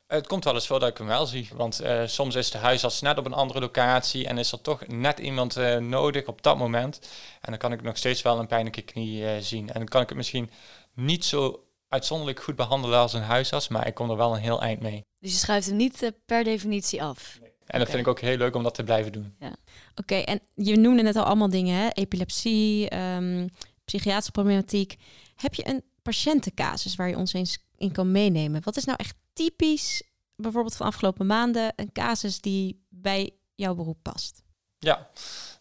Het 0.07 0.27
komt 0.27 0.45
wel 0.45 0.55
eens 0.55 0.67
voor 0.67 0.81
dat 0.81 0.89
ik 0.89 0.99
hem 0.99 1.07
wel 1.07 1.27
zie. 1.27 1.49
Want 1.55 1.83
uh, 1.83 2.03
soms 2.07 2.35
is 2.35 2.51
de 2.51 2.59
huisarts 2.59 3.01
net 3.01 3.19
op 3.19 3.27
een 3.27 3.33
andere 3.33 3.61
locatie 3.61 4.27
en 4.27 4.39
is 4.39 4.53
er 4.53 4.61
toch 4.61 4.87
net 4.87 5.19
iemand 5.19 5.57
uh, 5.57 5.77
nodig 5.77 6.27
op 6.27 6.43
dat 6.43 6.59
moment. 6.59 7.01
En 7.41 7.51
dan 7.51 7.59
kan 7.59 7.73
ik 7.73 7.83
nog 7.83 7.97
steeds 7.97 8.23
wel 8.23 8.39
een 8.39 8.47
pijnlijke 8.47 8.83
knie 8.83 9.23
uh, 9.23 9.31
zien. 9.41 9.69
En 9.69 9.79
dan 9.79 9.89
kan 9.89 10.03
ik 10.03 10.09
het 10.09 10.17
misschien 10.17 10.51
niet 10.95 11.25
zo 11.25 11.65
uitzonderlijk 11.89 12.43
goed 12.43 12.57
behandelen 12.57 12.99
als 12.99 13.13
een 13.13 13.23
huisarts, 13.23 13.69
maar 13.69 13.87
ik 13.87 13.95
kom 13.95 14.11
er 14.11 14.17
wel 14.17 14.35
een 14.35 14.41
heel 14.41 14.63
eind 14.63 14.81
mee. 14.81 15.05
Dus 15.19 15.33
je 15.33 15.39
schuift 15.39 15.67
hem 15.67 15.77
niet 15.77 16.03
uh, 16.03 16.09
per 16.27 16.45
definitie 16.45 17.03
af? 17.03 17.39
Nee. 17.41 17.51
En 17.67 17.79
dat 17.79 17.89
vind 17.89 18.01
ik 18.01 18.09
ook 18.09 18.21
heel 18.21 18.37
leuk 18.37 18.55
om 18.55 18.63
dat 18.63 18.75
te 18.75 18.85
blijven 18.85 19.13
doen. 19.13 19.35
Ja. 19.39 19.57
Oké, 19.95 20.15
en 20.15 20.41
je 20.55 20.77
noemde 20.77 21.03
net 21.03 21.17
al 21.17 21.25
allemaal 21.25 21.49
dingen, 21.49 21.77
hè? 21.77 21.89
epilepsie, 21.89 22.97
um, 22.97 23.51
psychiatrische 23.85 24.31
problematiek. 24.31 24.97
Heb 25.37 25.55
je 25.55 25.69
een 25.69 25.83
patiëntencasus 26.03 26.97
waar 26.97 27.09
je 27.09 27.17
ons 27.17 27.33
eens 27.33 27.59
in 27.77 27.93
kan 27.93 28.11
meenemen? 28.11 28.63
Wat 28.65 28.77
is 28.77 28.85
nou 28.85 28.99
echt 28.99 29.15
typisch, 29.33 30.03
bijvoorbeeld 30.37 30.77
van 30.77 30.87
afgelopen 30.87 31.27
maanden, 31.27 31.73
een 31.77 31.93
casus 31.93 32.41
die 32.41 32.87
bij 32.89 33.31
jouw 33.55 33.75
beroep 33.75 33.99
past? 34.03 34.43
Ja, 34.79 35.09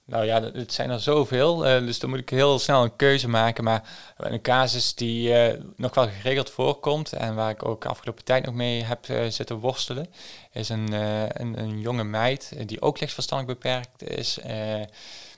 nou 0.05 0.25
ja, 0.25 0.41
het 0.41 0.73
zijn 0.73 0.89
er 0.89 0.99
zoveel, 0.99 1.67
uh, 1.67 1.85
dus 1.85 1.99
dan 1.99 2.09
moet 2.09 2.19
ik 2.19 2.29
heel 2.29 2.59
snel 2.59 2.83
een 2.83 2.95
keuze 2.95 3.27
maken. 3.27 3.63
Maar 3.63 3.89
een 4.17 4.41
casus 4.41 4.95
die 4.95 5.29
uh, 5.29 5.61
nog 5.75 5.95
wel 5.95 6.09
geregeld 6.09 6.49
voorkomt 6.49 7.13
en 7.13 7.35
waar 7.35 7.49
ik 7.49 7.65
ook 7.65 7.85
afgelopen 7.85 8.23
tijd 8.23 8.45
nog 8.45 8.53
mee 8.53 8.83
heb 8.83 9.07
uh, 9.07 9.25
zitten 9.27 9.55
worstelen, 9.55 10.07
is 10.51 10.69
een, 10.69 10.91
een, 11.41 11.59
een, 11.59 11.79
jonge 11.79 12.03
meid 12.03 12.53
die 12.65 12.81
ook 12.81 12.99
lichtverstandelijk 12.99 13.59
beperkt 13.59 14.03
is. 14.03 14.39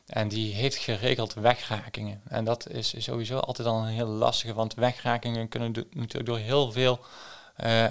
En 0.05 0.27
die 0.27 0.53
heeft 0.53 0.77
geregeld 0.77 1.33
wegrakingen. 1.33 2.21
En 2.27 2.45
dat 2.45 2.69
is 2.69 3.03
sowieso 3.03 3.37
altijd 3.37 3.67
al 3.67 3.79
een 3.79 3.93
heel 3.93 4.07
lastige, 4.07 4.53
want 4.53 4.73
wegrakingen 4.73 5.47
kunnen 5.47 5.87
natuurlijk 5.91 6.25
door 6.25 6.37
heel 6.37 6.71
veel 6.71 6.99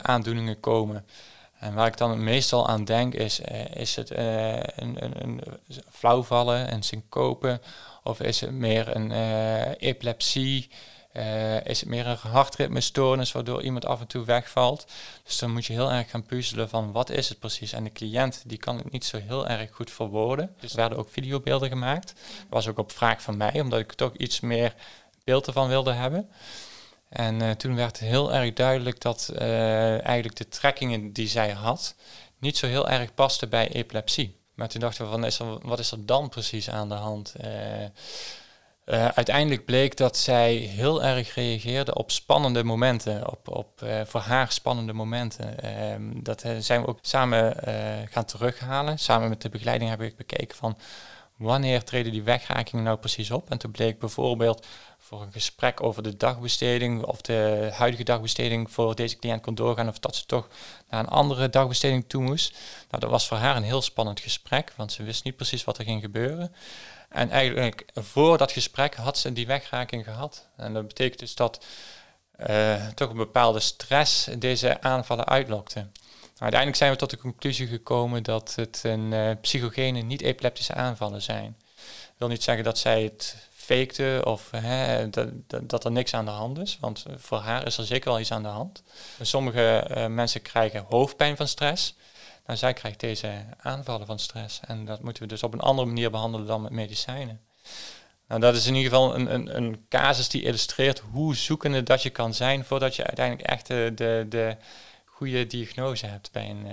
aandoeningen 0.02 0.60
komen. 0.60 1.06
En 1.62 1.74
waar 1.74 1.86
ik 1.86 1.96
dan 1.96 2.24
meestal 2.24 2.68
aan 2.68 2.84
denk 2.84 3.14
is, 3.14 3.40
uh, 3.40 3.64
is 3.74 3.96
het 3.96 4.10
uh, 4.10 4.52
een, 4.56 5.04
een, 5.04 5.22
een 5.22 5.42
flauwvallen, 5.90 6.72
een 6.72 6.82
syncope, 6.82 7.60
of 8.02 8.20
is 8.20 8.40
het 8.40 8.50
meer 8.50 8.96
een 8.96 9.12
epilepsie, 9.76 10.70
Uh, 11.16 11.64
is 11.64 11.80
het 11.80 11.88
meer 11.88 12.06
een 12.06 12.16
hartritmestoornis 12.16 13.32
waardoor 13.32 13.62
iemand 13.62 13.86
af 13.86 14.00
en 14.00 14.06
toe 14.06 14.24
wegvalt? 14.24 14.86
Dus 15.24 15.38
dan 15.38 15.50
moet 15.50 15.66
je 15.66 15.72
heel 15.72 15.90
erg 15.92 16.10
gaan 16.10 16.26
puzzelen 16.26 16.68
van 16.68 16.92
wat 16.92 17.10
is 17.10 17.28
het 17.28 17.38
precies. 17.38 17.72
En 17.72 17.84
de 17.84 17.92
cliënt 17.92 18.42
die 18.46 18.58
kan 18.58 18.76
het 18.76 18.90
niet 18.90 19.04
zo 19.04 19.18
heel 19.18 19.48
erg 19.48 19.70
goed 19.72 19.90
verwoorden. 19.90 20.54
Dus 20.60 20.70
er 20.70 20.76
werden 20.76 20.98
ook 20.98 21.10
videobeelden 21.10 21.68
gemaakt. 21.68 22.06
Dat 22.06 22.46
was 22.48 22.68
ook 22.68 22.78
op 22.78 22.92
vraag 22.92 23.22
van 23.22 23.36
mij, 23.36 23.60
omdat 23.60 23.80
ik 23.80 23.92
toch 23.92 24.16
iets 24.16 24.40
meer 24.40 24.74
beeld 25.24 25.46
ervan 25.46 25.68
wilde 25.68 25.92
hebben. 25.92 26.30
En 27.08 27.42
uh, 27.42 27.50
toen 27.50 27.74
werd 27.74 27.98
heel 27.98 28.32
erg 28.34 28.52
duidelijk 28.52 29.00
dat 29.00 29.30
uh, 29.32 30.04
eigenlijk 30.06 30.36
de 30.36 30.48
trekkingen 30.48 31.12
die 31.12 31.28
zij 31.28 31.50
had 31.50 31.94
niet 32.38 32.56
zo 32.56 32.66
heel 32.66 32.88
erg 32.88 33.14
pasten 33.14 33.48
bij 33.48 33.68
epilepsie. 33.68 34.40
Maar 34.54 34.68
toen 34.68 34.80
dachten 34.80 35.04
we 35.04 35.10
van 35.10 35.24
is 35.24 35.40
wat 35.62 35.78
is 35.78 35.90
er 35.90 36.06
dan 36.06 36.28
precies 36.28 36.70
aan 36.70 36.88
de 36.88 36.94
hand? 36.94 37.34
Uh, 38.86 39.06
uiteindelijk 39.06 39.64
bleek 39.64 39.96
dat 39.96 40.16
zij 40.16 40.54
heel 40.54 41.02
erg 41.02 41.34
reageerde 41.34 41.94
op 41.94 42.10
spannende 42.10 42.64
momenten, 42.64 43.30
op, 43.30 43.48
op 43.48 43.82
uh, 43.82 44.00
voor 44.04 44.20
haar 44.20 44.52
spannende 44.52 44.92
momenten. 44.92 45.56
Uh, 45.64 46.22
dat 46.22 46.44
zijn 46.58 46.80
we 46.80 46.86
ook 46.86 46.98
samen 47.00 47.56
gaan 48.10 48.24
terughalen. 48.24 48.98
Samen 48.98 49.28
met 49.28 49.42
de 49.42 49.48
begeleiding 49.48 49.90
heb 49.90 50.00
ik 50.00 50.16
bekeken 50.16 50.56
van 50.56 50.76
wanneer 51.36 51.84
treden 51.84 52.12
die 52.12 52.22
wegrakingen 52.22 52.84
nou 52.84 52.98
precies 52.98 53.30
op. 53.30 53.50
En 53.50 53.58
toen 53.58 53.70
bleek 53.70 53.98
bijvoorbeeld 53.98 54.66
voor 54.98 55.22
een 55.22 55.32
gesprek 55.32 55.82
over 55.82 56.02
de 56.02 56.16
dagbesteding 56.16 57.04
of 57.04 57.20
de 57.20 57.70
huidige 57.72 58.04
dagbesteding 58.04 58.70
voor 58.70 58.94
deze 58.94 59.18
cliënt 59.18 59.42
kon 59.42 59.54
doorgaan 59.54 59.88
of 59.88 59.98
dat 59.98 60.16
ze 60.16 60.26
toch 60.26 60.48
naar 60.88 61.00
een 61.00 61.08
andere 61.08 61.50
dagbesteding 61.50 62.04
toe 62.06 62.22
moest. 62.22 62.52
Nou, 62.88 63.00
dat 63.00 63.10
was 63.10 63.28
voor 63.28 63.36
haar 63.36 63.56
een 63.56 63.62
heel 63.62 63.82
spannend 63.82 64.20
gesprek, 64.20 64.72
want 64.76 64.92
ze 64.92 65.02
wist 65.02 65.24
niet 65.24 65.36
precies 65.36 65.64
wat 65.64 65.78
er 65.78 65.84
ging 65.84 66.00
gebeuren. 66.00 66.54
En 67.08 67.30
eigenlijk 67.30 67.84
voor 67.94 68.38
dat 68.38 68.52
gesprek 68.52 68.94
had 68.94 69.18
ze 69.18 69.32
die 69.32 69.46
wegraking 69.46 70.04
gehad. 70.04 70.46
En 70.56 70.72
dat 70.74 70.86
betekent 70.86 71.18
dus 71.18 71.34
dat 71.34 71.64
uh, 72.48 72.86
toch 72.86 73.10
een 73.10 73.16
bepaalde 73.16 73.60
stress 73.60 74.28
deze 74.38 74.80
aanvallen 74.80 75.26
uitlokte. 75.26 75.86
Uiteindelijk 76.42 76.80
zijn 76.80 76.92
we 76.92 76.98
tot 76.98 77.10
de 77.10 77.16
conclusie 77.16 77.66
gekomen 77.66 78.22
dat 78.22 78.52
het 78.54 78.80
een 78.84 79.12
uh, 79.12 79.30
psychogene, 79.40 80.00
niet-epileptische 80.00 80.74
aanvallen 80.74 81.22
zijn. 81.22 81.56
Dat 81.76 82.14
wil 82.18 82.28
niet 82.28 82.42
zeggen 82.42 82.64
dat 82.64 82.78
zij 82.78 83.02
het 83.02 83.48
fakte 83.54 84.20
of 84.24 84.50
hè, 84.50 85.10
dat, 85.10 85.28
dat, 85.62 85.84
er 85.84 85.92
niks 85.92 86.14
aan 86.14 86.24
de 86.24 86.30
hand 86.30 86.58
is, 86.58 86.78
want 86.80 87.04
voor 87.16 87.38
haar 87.38 87.66
is 87.66 87.78
er 87.78 87.84
zeker 87.84 88.10
wel 88.10 88.20
iets 88.20 88.32
aan 88.32 88.42
de 88.42 88.48
hand. 88.48 88.82
Sommige 89.20 89.90
uh, 89.90 90.06
mensen 90.06 90.42
krijgen 90.42 90.84
hoofdpijn 90.88 91.36
van 91.36 91.48
stress. 91.48 91.94
Nou, 92.46 92.58
zij 92.58 92.72
krijgt 92.72 93.00
deze 93.00 93.44
aanvallen 93.60 94.06
van 94.06 94.18
stress. 94.18 94.60
En 94.66 94.84
dat 94.84 95.02
moeten 95.02 95.22
we 95.22 95.28
dus 95.28 95.42
op 95.42 95.52
een 95.52 95.60
andere 95.60 95.88
manier 95.88 96.10
behandelen 96.10 96.46
dan 96.46 96.62
met 96.62 96.72
medicijnen. 96.72 97.40
Nou, 98.28 98.40
dat 98.40 98.54
is 98.54 98.66
in 98.66 98.74
ieder 98.74 98.90
geval 98.90 99.14
een, 99.14 99.34
een, 99.34 99.56
een 99.56 99.86
casus 99.88 100.28
die 100.28 100.42
illustreert 100.42 101.02
hoe 101.12 101.36
zoekende 101.36 101.82
dat 101.82 102.02
je 102.02 102.10
kan 102.10 102.34
zijn 102.34 102.64
voordat 102.64 102.96
je 102.96 103.04
uiteindelijk 103.04 103.48
echt 103.48 103.66
de, 103.66 103.92
de, 103.94 104.26
de 104.28 104.56
goede 105.22 105.46
diagnose 105.46 106.06
hebt 106.06 106.32
bij 106.32 106.50
een, 106.50 106.66
uh, 106.66 106.72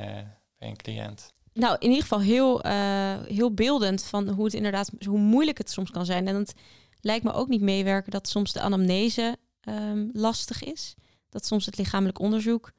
bij 0.58 0.70
een 0.70 0.76
cliënt. 0.76 1.34
Nou, 1.54 1.76
in 1.80 1.88
ieder 1.88 2.02
geval 2.02 2.22
heel, 2.22 2.66
uh, 2.66 3.22
heel 3.24 3.54
beeldend 3.54 4.04
van 4.04 4.30
hoe 4.30 4.46
het 4.46 4.54
inderdaad, 4.54 4.92
hoe 5.06 5.20
moeilijk 5.20 5.58
het 5.58 5.70
soms 5.70 5.92
kan 5.92 6.06
zijn. 6.06 6.28
En 6.28 6.36
het 6.36 6.54
lijkt 7.02 7.24
me 7.24 7.32
ook 7.32 7.48
niet 7.48 7.62
meewerken 7.62 8.12
dat 8.12 8.28
soms 8.28 8.54
de 8.54 8.62
anamnese 8.62 9.38
um, 9.64 10.10
lastig 10.14 10.64
is. 10.64 10.96
Dat 11.30 11.46
soms 11.46 11.66
het 11.66 11.78
lichamelijk 11.78 12.20
onderzoek 12.20 12.72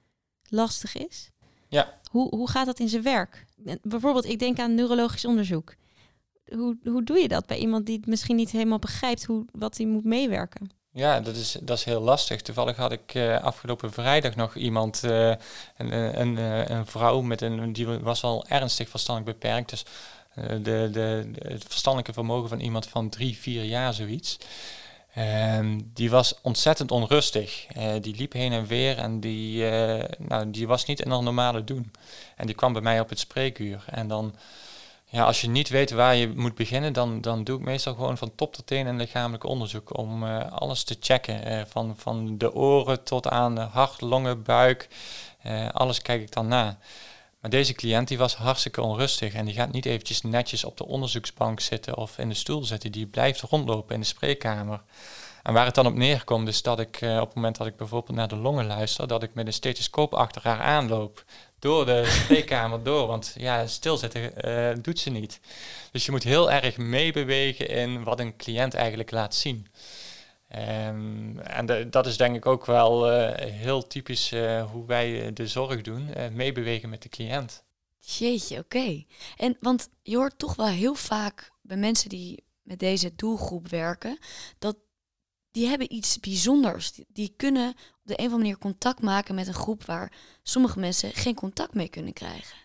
lastig 0.48 0.96
is. 0.96 1.30
Ja. 1.68 2.00
Hoe, 2.10 2.36
hoe 2.36 2.50
gaat 2.50 2.66
dat 2.66 2.78
in 2.78 2.88
zijn 2.88 3.02
werk? 3.02 3.46
Bijvoorbeeld, 3.82 4.24
ik 4.24 4.38
denk 4.38 4.58
aan 4.58 4.74
neurologisch 4.74 5.24
onderzoek. 5.24 5.74
Hoe, 6.44 6.78
hoe 6.84 7.02
doe 7.02 7.18
je 7.18 7.28
dat 7.28 7.46
bij 7.46 7.58
iemand 7.58 7.86
die 7.86 7.96
het 7.96 8.06
misschien 8.06 8.36
niet 8.36 8.50
helemaal 8.50 8.78
begrijpt 8.78 9.24
hoe, 9.24 9.44
wat 9.52 9.76
hij 9.76 9.86
moet 9.86 10.04
meewerken? 10.04 10.70
Ja, 10.92 11.20
dat 11.20 11.36
is, 11.36 11.56
dat 11.60 11.78
is 11.78 11.84
heel 11.84 12.00
lastig. 12.00 12.42
Toevallig 12.42 12.76
had 12.76 12.92
ik 12.92 13.14
uh, 13.14 13.42
afgelopen 13.42 13.92
vrijdag 13.92 14.36
nog 14.36 14.54
iemand, 14.54 15.02
uh, 15.04 15.28
een, 15.76 16.20
een, 16.20 16.36
een, 16.72 16.86
vrouw 16.86 17.20
met 17.20 17.40
een, 17.40 17.72
die 17.72 17.86
was 17.86 18.22
al 18.22 18.46
ernstig 18.48 18.88
verstandelijk 18.88 19.38
beperkt. 19.38 19.70
Dus 19.70 19.84
de, 20.34 20.88
de, 20.92 21.30
het 21.38 21.64
verstandelijke 21.68 22.12
vermogen 22.12 22.48
van 22.48 22.60
iemand 22.60 22.86
van 22.86 23.08
drie, 23.08 23.38
vier 23.38 23.64
jaar 23.64 23.94
zoiets. 23.94 24.38
Um, 25.18 25.90
die 25.94 26.10
was 26.10 26.34
ontzettend 26.42 26.90
onrustig. 26.90 27.66
Die 28.00 28.16
liep 28.16 28.32
heen 28.32 28.52
en 28.52 28.66
weer 28.66 28.98
en 28.98 29.20
die, 29.20 29.64
nou, 30.18 30.50
die 30.50 30.66
was 30.66 30.84
niet 30.84 31.00
in 31.00 31.10
een 31.10 31.24
normale 31.24 31.64
doen. 31.64 31.92
En 32.36 32.46
die 32.46 32.54
kwam 32.54 32.72
bij 32.72 32.82
mij 32.82 33.00
op 33.00 33.08
het 33.08 33.18
spreekuur. 33.18 33.84
En 33.86 34.08
dan, 34.08 34.34
ja, 35.10 35.24
als 35.24 35.40
je 35.40 35.48
niet 35.48 35.68
weet 35.68 35.90
waar 35.90 36.14
je 36.14 36.28
moet 36.28 36.54
beginnen, 36.54 36.92
dan, 36.92 37.20
dan 37.20 37.44
doe 37.44 37.58
ik 37.58 37.64
meestal 37.64 37.94
gewoon 37.94 38.18
van 38.18 38.34
top 38.34 38.54
tot 38.54 38.66
teen 38.66 38.86
een 38.86 38.96
lichamelijk 38.96 39.44
onderzoek 39.44 39.98
om 39.98 40.22
uh, 40.22 40.52
alles 40.52 40.84
te 40.84 40.96
checken. 41.00 41.66
van, 41.68 41.96
van 41.96 42.38
de 42.38 42.54
oren 42.54 43.02
tot 43.02 43.28
aan 43.28 43.54
de 43.54 43.60
hart, 43.60 44.00
longen, 44.00 44.42
buik. 44.42 44.88
alles 45.72 46.02
kijk 46.02 46.22
ik 46.22 46.32
dan 46.32 46.48
na. 46.48 46.78
Maar 47.40 47.50
deze 47.50 47.72
cliënt 47.72 48.08
die 48.08 48.18
was 48.18 48.34
hartstikke 48.34 48.82
onrustig 48.82 49.34
en 49.34 49.44
die 49.44 49.54
gaat 49.54 49.72
niet 49.72 49.86
eventjes 49.86 50.22
netjes 50.22 50.64
op 50.64 50.76
de 50.76 50.86
onderzoeksbank 50.86 51.60
zitten 51.60 51.96
of 51.96 52.18
in 52.18 52.28
de 52.28 52.34
stoel 52.34 52.64
zitten. 52.64 52.92
Die 52.92 53.06
blijft 53.06 53.40
rondlopen 53.40 53.94
in 53.94 54.00
de 54.00 54.06
spreekkamer. 54.06 54.82
En 55.42 55.52
waar 55.52 55.64
het 55.64 55.74
dan 55.74 55.86
op 55.86 55.94
neerkomt 55.94 56.48
is 56.48 56.62
dat 56.62 56.80
ik 56.80 56.98
op 57.02 57.26
het 57.26 57.34
moment 57.34 57.56
dat 57.56 57.66
ik 57.66 57.76
bijvoorbeeld 57.76 58.16
naar 58.16 58.28
de 58.28 58.36
longen 58.36 58.66
luister, 58.66 59.08
dat 59.08 59.22
ik 59.22 59.34
met 59.34 59.46
een 59.46 59.52
stethoscoop 59.52 60.14
achter 60.14 60.42
haar 60.42 60.60
aanloop. 60.60 61.24
Door 61.60 61.86
de 61.86 62.04
spreekkamer 62.22 62.82
door, 62.82 63.06
want 63.06 63.34
ja, 63.38 63.66
stilzitten 63.66 64.32
uh, 64.44 64.82
doet 64.82 64.98
ze 64.98 65.10
niet. 65.10 65.40
Dus 65.92 66.04
je 66.04 66.10
moet 66.10 66.22
heel 66.22 66.50
erg 66.50 66.76
meebewegen 66.76 67.68
in 67.68 68.04
wat 68.04 68.20
een 68.20 68.36
cliënt 68.36 68.74
eigenlijk 68.74 69.10
laat 69.10 69.34
zien. 69.34 69.66
Um, 70.86 71.38
en 71.38 71.90
dat 71.90 72.06
is 72.06 72.16
denk 72.16 72.36
ik 72.36 72.46
ook 72.46 72.66
wel 72.66 73.12
uh, 73.12 73.30
heel 73.36 73.86
typisch 73.86 74.32
uh, 74.32 74.70
hoe 74.70 74.86
wij 74.86 75.32
de 75.32 75.46
zorg 75.46 75.80
doen, 75.80 76.08
meebewegen 76.32 76.88
met 76.88 77.02
de 77.02 77.08
cliënt. 77.08 77.64
Jeetje, 77.98 78.58
oké. 78.58 79.04
En 79.36 79.56
want 79.60 79.88
je 80.02 80.16
hoort 80.16 80.38
toch 80.38 80.56
wel 80.56 80.66
heel 80.66 80.94
vaak 80.94 81.50
bij 81.62 81.76
mensen 81.76 82.08
die 82.08 82.44
met 82.62 82.78
deze 82.78 83.14
doelgroep 83.14 83.68
werken, 83.68 84.18
dat 84.58 84.76
die 85.50 85.66
hebben 85.66 85.92
iets 85.92 86.20
bijzonders. 86.20 86.92
Die, 86.92 87.06
die 87.08 87.34
kunnen 87.36 87.68
op 87.70 87.76
de 88.02 88.12
een 88.12 88.26
of 88.26 88.32
andere 88.32 88.38
manier 88.38 88.58
contact 88.58 89.02
maken 89.02 89.34
met 89.34 89.46
een 89.46 89.54
groep 89.54 89.84
waar 89.84 90.12
sommige 90.42 90.78
mensen 90.78 91.12
geen 91.12 91.34
contact 91.34 91.74
mee 91.74 91.88
kunnen 91.88 92.12
krijgen. 92.12 92.56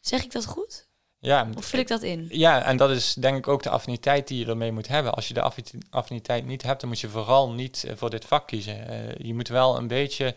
Zeg 0.00 0.24
ik 0.24 0.32
dat 0.32 0.46
goed? 0.46 0.86
Ja, 1.20 1.48
of 1.56 1.64
vul 1.64 1.78
ik 1.78 1.88
dat 1.88 2.02
in? 2.02 2.26
Ja, 2.30 2.62
en 2.62 2.76
dat 2.76 2.90
is 2.90 3.14
denk 3.14 3.36
ik 3.36 3.48
ook 3.48 3.62
de 3.62 3.70
affiniteit 3.70 4.28
die 4.28 4.38
je 4.38 4.46
ermee 4.46 4.72
moet 4.72 4.88
hebben. 4.88 5.14
Als 5.14 5.28
je 5.28 5.34
de 5.34 5.50
affiniteit 5.90 6.46
niet 6.46 6.62
hebt, 6.62 6.80
dan 6.80 6.88
moet 6.88 7.00
je 7.00 7.08
vooral 7.08 7.50
niet 7.50 7.84
uh, 7.86 7.92
voor 7.96 8.10
dit 8.10 8.24
vak 8.24 8.46
kiezen. 8.46 8.90
Uh, 8.90 9.26
je 9.26 9.34
moet 9.34 9.48
wel 9.48 9.76
een 9.76 9.86
beetje 9.86 10.34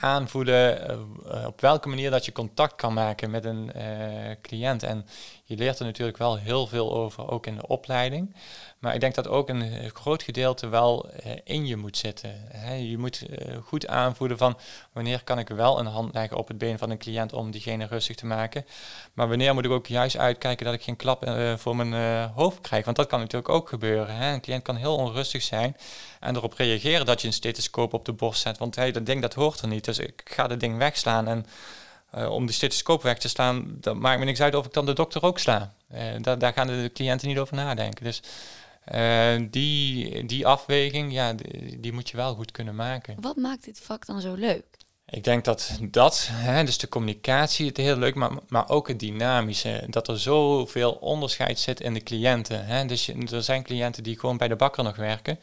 aanvoelen 0.00 0.90
uh, 1.26 1.46
op 1.46 1.60
welke 1.60 1.88
manier 1.88 2.10
dat 2.10 2.24
je 2.24 2.32
contact 2.32 2.74
kan 2.74 2.92
maken 2.92 3.30
met 3.30 3.44
een 3.44 3.72
cliënt. 4.42 4.82
En 4.82 5.06
je 5.44 5.56
leert 5.56 5.78
er 5.78 5.84
natuurlijk 5.84 6.18
wel 6.18 6.36
heel 6.36 6.66
veel 6.66 6.92
over, 6.92 7.30
ook 7.30 7.46
in 7.46 7.54
de 7.54 7.66
opleiding. 7.66 8.34
Maar 8.78 8.94
ik 8.94 9.00
denk 9.00 9.14
dat 9.14 9.28
ook 9.28 9.48
een 9.48 9.90
groot 9.92 10.22
gedeelte 10.22 10.68
wel 10.68 11.10
in 11.44 11.66
je 11.66 11.76
moet 11.76 11.96
zitten. 11.96 12.30
Je 12.88 12.98
moet 12.98 13.26
goed 13.64 13.86
aanvoelen 13.86 14.38
van 14.38 14.58
wanneer 14.92 15.24
kan 15.24 15.38
ik 15.38 15.48
wel 15.48 15.78
een 15.78 15.86
hand 15.86 16.14
leggen 16.14 16.36
op 16.36 16.48
het 16.48 16.58
been 16.58 16.78
van 16.78 16.90
een 16.90 16.98
cliënt 16.98 17.32
om 17.32 17.50
diegene 17.50 17.86
rustig 17.86 18.16
te 18.16 18.26
maken. 18.26 18.66
Maar 19.12 19.28
wanneer 19.28 19.54
moet 19.54 19.64
ik 19.64 19.70
ook 19.70 19.86
juist 19.86 20.16
uitkijken 20.16 20.64
dat 20.64 20.74
ik 20.74 20.82
geen 20.82 20.96
klap 20.96 21.32
voor 21.56 21.76
mijn 21.76 22.30
hoofd 22.34 22.60
krijg. 22.60 22.84
Want 22.84 22.96
dat 22.96 23.06
kan 23.06 23.18
natuurlijk 23.18 23.52
ook 23.52 23.68
gebeuren. 23.68 24.22
Een 24.22 24.40
cliënt 24.40 24.62
kan 24.62 24.76
heel 24.76 24.96
onrustig 24.96 25.42
zijn 25.42 25.76
en 26.20 26.36
erop 26.36 26.52
reageren 26.52 27.06
dat 27.06 27.20
je 27.20 27.26
een 27.26 27.32
stethoscoop 27.32 27.92
op 27.92 28.04
de 28.04 28.12
borst 28.12 28.40
zet. 28.40 28.58
Want 28.58 28.74
hey, 28.74 28.92
dat 28.92 29.06
ding 29.06 29.20
dat 29.22 29.34
hoort 29.34 29.60
er 29.60 29.68
niet. 29.68 29.84
Dus 29.84 29.98
ik 29.98 30.20
ga 30.24 30.46
dat 30.46 30.60
ding 30.60 30.78
wegslaan 30.78 31.28
en... 31.28 31.46
Uh, 32.14 32.30
om 32.30 32.46
de 32.46 32.52
stethoscoop 32.52 33.02
weg 33.02 33.18
te 33.18 33.28
slaan, 33.28 33.76
dat 33.80 33.96
maakt 33.96 34.18
me 34.18 34.24
niks 34.24 34.40
uit 34.40 34.54
of 34.54 34.66
ik 34.66 34.72
dan 34.72 34.86
de 34.86 34.92
dokter 34.92 35.22
ook 35.22 35.38
sla. 35.38 35.74
Uh, 35.94 36.00
daar, 36.20 36.38
daar 36.38 36.52
gaan 36.52 36.66
de 36.66 36.90
cliënten 36.94 37.28
niet 37.28 37.38
over 37.38 37.56
nadenken. 37.56 38.04
Dus 38.04 38.22
uh, 38.94 39.46
die, 39.50 40.26
die 40.26 40.46
afweging, 40.46 41.12
ja, 41.12 41.32
die, 41.32 41.80
die, 41.80 41.92
moet 41.92 42.10
je 42.10 42.16
wel 42.16 42.34
goed 42.34 42.50
kunnen 42.50 42.74
maken. 42.74 43.16
Wat 43.20 43.36
maakt 43.36 43.64
dit 43.64 43.80
vak 43.80 44.06
dan 44.06 44.20
zo 44.20 44.34
leuk? 44.34 44.64
Ik 45.06 45.24
denk 45.24 45.44
dat 45.44 45.78
dat, 45.80 46.28
hè, 46.30 46.64
dus 46.64 46.78
de 46.78 46.88
communicatie, 46.88 47.66
het 47.66 47.76
heel 47.76 47.96
leuk, 47.96 48.14
maar, 48.14 48.30
maar 48.48 48.68
ook 48.68 48.88
het 48.88 48.98
dynamische. 48.98 49.86
Dat 49.88 50.08
er 50.08 50.20
zoveel 50.20 50.92
onderscheid 50.92 51.58
zit 51.58 51.80
in 51.80 51.94
de 51.94 52.02
cliënten. 52.02 52.66
Hè. 52.66 52.84
Dus 52.84 53.06
je, 53.06 53.26
er 53.30 53.42
zijn 53.42 53.62
cliënten 53.62 54.02
die 54.02 54.18
gewoon 54.18 54.36
bij 54.36 54.48
de 54.48 54.56
bakker 54.56 54.84
nog 54.84 54.96
werken. 54.96 55.38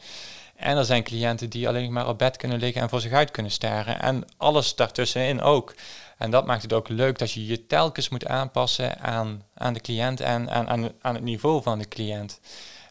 En 0.58 0.76
er 0.76 0.84
zijn 0.84 1.02
cliënten 1.02 1.50
die 1.50 1.68
alleen 1.68 1.92
maar 1.92 2.08
op 2.08 2.18
bed 2.18 2.36
kunnen 2.36 2.58
liggen 2.58 2.82
en 2.82 2.88
voor 2.88 3.00
zich 3.00 3.12
uit 3.12 3.30
kunnen 3.30 3.52
staren. 3.52 4.00
En 4.00 4.24
alles 4.36 4.74
daartussenin 4.74 5.40
ook. 5.40 5.74
En 6.16 6.30
dat 6.30 6.46
maakt 6.46 6.62
het 6.62 6.72
ook 6.72 6.88
leuk 6.88 7.18
dat 7.18 7.32
je 7.32 7.46
je 7.46 7.66
telkens 7.66 8.08
moet 8.08 8.26
aanpassen 8.26 9.00
aan, 9.00 9.42
aan 9.54 9.72
de 9.72 9.80
cliënt 9.80 10.20
en 10.20 10.50
aan, 10.50 10.68
aan, 10.68 10.92
aan 11.00 11.14
het 11.14 11.24
niveau 11.24 11.62
van 11.62 11.78
de 11.78 11.88
cliënt. 11.88 12.40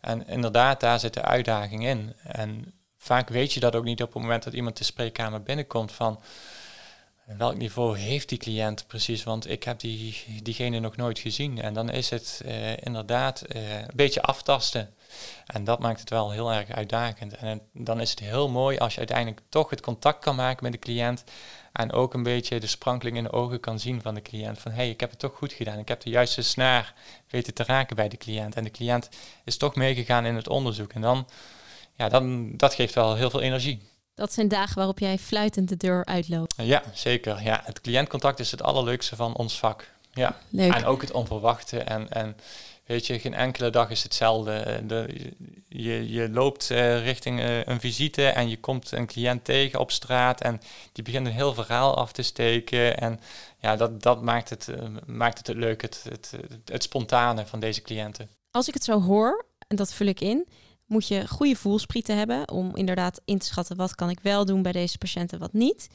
En 0.01 0.27
inderdaad, 0.27 0.79
daar 0.79 0.99
zit 0.99 1.13
de 1.13 1.21
uitdaging 1.21 1.85
in. 1.85 2.13
En 2.23 2.73
vaak 2.97 3.29
weet 3.29 3.53
je 3.53 3.59
dat 3.59 3.75
ook 3.75 3.83
niet 3.83 4.01
op 4.01 4.13
het 4.13 4.21
moment 4.21 4.43
dat 4.43 4.53
iemand 4.53 4.77
de 4.77 4.83
spreekkamer 4.83 5.43
binnenkomt 5.43 5.91
van 5.91 6.19
welk 7.37 7.57
niveau 7.57 7.97
heeft 7.97 8.29
die 8.29 8.37
cliënt 8.37 8.87
precies, 8.87 9.23
want 9.23 9.49
ik 9.49 9.63
heb 9.63 9.79
die, 9.79 10.23
diegene 10.43 10.79
nog 10.79 10.95
nooit 10.95 11.19
gezien. 11.19 11.61
En 11.61 11.73
dan 11.73 11.89
is 11.89 12.09
het 12.09 12.41
uh, 12.45 12.77
inderdaad 12.77 13.43
uh, 13.55 13.75
een 13.79 13.87
beetje 13.95 14.21
aftasten. 14.21 14.93
En 15.45 15.63
dat 15.63 15.79
maakt 15.79 15.99
het 15.99 16.09
wel 16.09 16.31
heel 16.31 16.53
erg 16.53 16.71
uitdagend. 16.71 17.35
En 17.35 17.61
dan 17.73 18.01
is 18.01 18.09
het 18.09 18.19
heel 18.19 18.49
mooi 18.49 18.77
als 18.77 18.93
je 18.93 18.97
uiteindelijk 18.97 19.41
toch 19.49 19.69
het 19.69 19.81
contact 19.81 20.23
kan 20.23 20.35
maken 20.35 20.63
met 20.63 20.71
de 20.71 20.79
cliënt. 20.79 21.23
En 21.71 21.91
ook 21.91 22.13
een 22.13 22.23
beetje 22.23 22.59
de 22.59 22.67
sprankeling 22.67 23.17
in 23.17 23.23
de 23.23 23.31
ogen 23.31 23.59
kan 23.59 23.79
zien 23.79 24.01
van 24.01 24.13
de 24.13 24.21
cliënt. 24.21 24.59
Van 24.59 24.71
hé, 24.71 24.77
hey, 24.77 24.89
ik 24.89 24.99
heb 24.99 25.09
het 25.09 25.19
toch 25.19 25.35
goed 25.35 25.53
gedaan. 25.53 25.79
Ik 25.79 25.87
heb 25.87 26.01
de 26.01 26.09
juiste 26.09 26.41
snaar 26.41 26.93
weten 27.29 27.53
te 27.53 27.63
raken 27.63 27.95
bij 27.95 28.07
de 28.07 28.17
cliënt. 28.17 28.55
En 28.55 28.63
de 28.63 28.71
cliënt 28.71 29.09
is 29.43 29.57
toch 29.57 29.75
meegegaan 29.75 30.25
in 30.25 30.35
het 30.35 30.47
onderzoek. 30.47 30.93
En 30.93 31.01
dan, 31.01 31.27
ja, 31.95 32.09
dan, 32.09 32.51
dat 32.55 32.73
geeft 32.73 32.93
wel 32.93 33.15
heel 33.15 33.29
veel 33.29 33.41
energie. 33.41 33.81
Dat 34.15 34.33
zijn 34.33 34.47
dagen 34.47 34.75
waarop 34.75 34.99
jij 34.99 35.17
fluitend 35.17 35.69
de 35.69 35.77
deur 35.77 36.05
uitloopt. 36.05 36.53
Ja, 36.57 36.83
zeker. 36.93 37.43
Ja, 37.43 37.61
het 37.65 37.81
cliëntcontact 37.81 38.39
is 38.39 38.51
het 38.51 38.61
allerleukste 38.61 39.15
van 39.15 39.35
ons 39.35 39.59
vak. 39.59 39.89
Ja, 40.13 40.37
Leuk. 40.49 40.73
en 40.73 40.85
ook 40.85 41.01
het 41.01 41.11
onverwachte. 41.11 41.79
En, 41.79 42.09
en 42.09 42.37
weet 42.87 43.07
je, 43.07 43.19
geen 43.19 43.33
enkele 43.33 43.69
dag 43.69 43.89
is 43.89 44.03
hetzelfde. 44.03 44.83
De, 44.87 45.31
je, 45.67 46.11
je 46.11 46.29
loopt 46.29 46.69
uh, 46.69 47.03
richting 47.03 47.39
uh, 47.39 47.63
een 47.63 47.79
visite 47.79 48.25
en 48.27 48.49
je 48.49 48.59
komt 48.59 48.91
een 48.91 49.07
cliënt 49.07 49.43
tegen 49.43 49.79
op 49.79 49.91
straat 49.91 50.41
en 50.41 50.61
die 50.91 51.03
begint 51.03 51.27
een 51.27 51.33
heel 51.33 51.53
verhaal 51.53 51.95
af 51.95 52.11
te 52.11 52.21
steken. 52.21 52.97
En 52.97 53.19
ja, 53.59 53.75
dat, 53.75 54.01
dat 54.01 54.21
maakt, 54.21 54.49
het, 54.49 54.67
maakt 55.05 55.37
het, 55.37 55.47
het 55.47 55.57
leuk, 55.57 55.81
het, 55.81 56.05
het, 56.09 56.33
het 56.65 56.83
spontane 56.83 57.45
van 57.45 57.59
deze 57.59 57.81
cliënten. 57.81 58.29
Als 58.51 58.67
ik 58.67 58.73
het 58.73 58.83
zo 58.83 59.01
hoor, 59.01 59.45
en 59.67 59.75
dat 59.75 59.93
vul 59.93 60.07
ik 60.07 60.21
in, 60.21 60.47
moet 60.85 61.07
je 61.07 61.27
goede 61.27 61.55
voelsprieten 61.55 62.17
hebben 62.17 62.51
om 62.51 62.75
inderdaad 62.75 63.21
in 63.25 63.37
te 63.37 63.45
schatten 63.45 63.75
wat 63.75 63.95
kan 63.95 64.09
ik 64.09 64.19
wel 64.19 64.45
doen 64.45 64.61
bij 64.61 64.71
deze 64.71 64.97
patiënten, 64.97 65.39
wat 65.39 65.53
niet. 65.53 65.87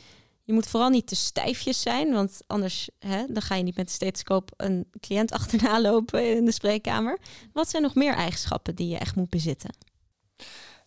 Je 0.52 0.58
moet 0.58 0.68
vooral 0.68 0.88
niet 0.90 1.06
te 1.06 1.16
stijfjes 1.16 1.80
zijn, 1.80 2.12
want 2.12 2.40
anders 2.46 2.88
hè, 2.98 3.24
dan 3.28 3.42
ga 3.42 3.54
je 3.54 3.62
niet 3.62 3.76
met 3.76 3.86
de 3.86 3.92
stethoscoop 3.92 4.50
een 4.56 4.90
cliënt 5.00 5.32
achterna 5.38 5.80
lopen 5.80 6.36
in 6.36 6.44
de 6.44 6.52
spreekkamer. 6.52 7.18
Wat 7.52 7.68
zijn 7.70 7.82
nog 7.82 7.94
meer 7.94 8.14
eigenschappen 8.14 8.74
die 8.74 8.88
je 8.88 8.98
echt 8.98 9.16
moet 9.16 9.30
bezitten? 9.30 9.74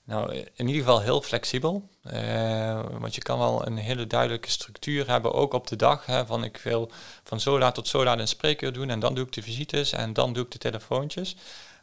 Nou, 0.04 0.34
in 0.34 0.67
ieder 0.67 0.84
geval 0.84 1.01
heel 1.01 1.21
flexibel. 1.21 1.89
Uh, 2.04 2.84
want 2.99 3.15
je 3.15 3.21
kan 3.21 3.38
wel 3.38 3.67
een 3.67 3.78
hele 3.78 4.08
duidelijke 4.08 4.49
structuur 4.49 5.10
hebben, 5.10 5.34
ook 5.34 5.54
op 5.54 5.67
de 5.67 5.75
dag. 5.75 6.06
Hè, 6.06 6.25
van 6.25 6.43
ik 6.43 6.58
wil 6.58 6.91
van 7.23 7.39
zo 7.39 7.60
laat 7.60 7.75
tot 7.75 7.88
zo 7.88 8.04
laat 8.04 8.19
een 8.19 8.28
spreekuur 8.28 8.73
doen 8.73 8.89
en 8.89 8.99
dan 8.99 9.15
doe 9.15 9.25
ik 9.25 9.32
de 9.32 9.41
visites 9.41 9.91
en 9.91 10.13
dan 10.13 10.34
doe 10.34 10.43
ik 10.43 10.51
de 10.51 10.58
telefoontjes. 10.58 11.36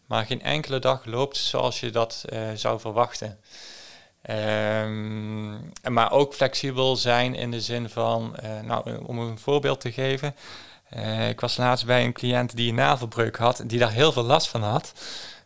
Maar 0.07 0.27
geen 0.27 0.43
enkele 0.43 0.79
dag 0.79 1.05
loopt 1.05 1.37
zoals 1.37 1.81
je 1.81 1.91
dat 1.91 2.25
uh, 2.33 2.53
zou 2.55 2.81
verwachten. 2.81 3.39
Um, 4.31 5.73
maar 5.91 6.13
ook 6.13 6.35
flexibel 6.35 6.97
zijn 6.97 7.35
in 7.35 7.51
de 7.51 7.61
zin 7.61 7.89
van, 7.89 8.37
uh, 8.45 8.61
nou, 8.61 9.05
om 9.05 9.19
een 9.19 9.39
voorbeeld 9.39 9.81
te 9.81 9.93
geven. 9.93 10.35
Uh, 10.97 11.29
ik 11.29 11.41
was 11.41 11.57
laatst 11.57 11.87
bij 11.87 12.05
een 12.05 12.13
cliënt 12.13 12.57
die 12.57 12.69
een 12.69 12.75
navelbreuk 12.75 13.37
had, 13.37 13.63
die 13.67 13.79
daar 13.79 13.93
heel 13.93 14.13
veel 14.13 14.23
last 14.23 14.49
van 14.49 14.63
had. 14.63 14.93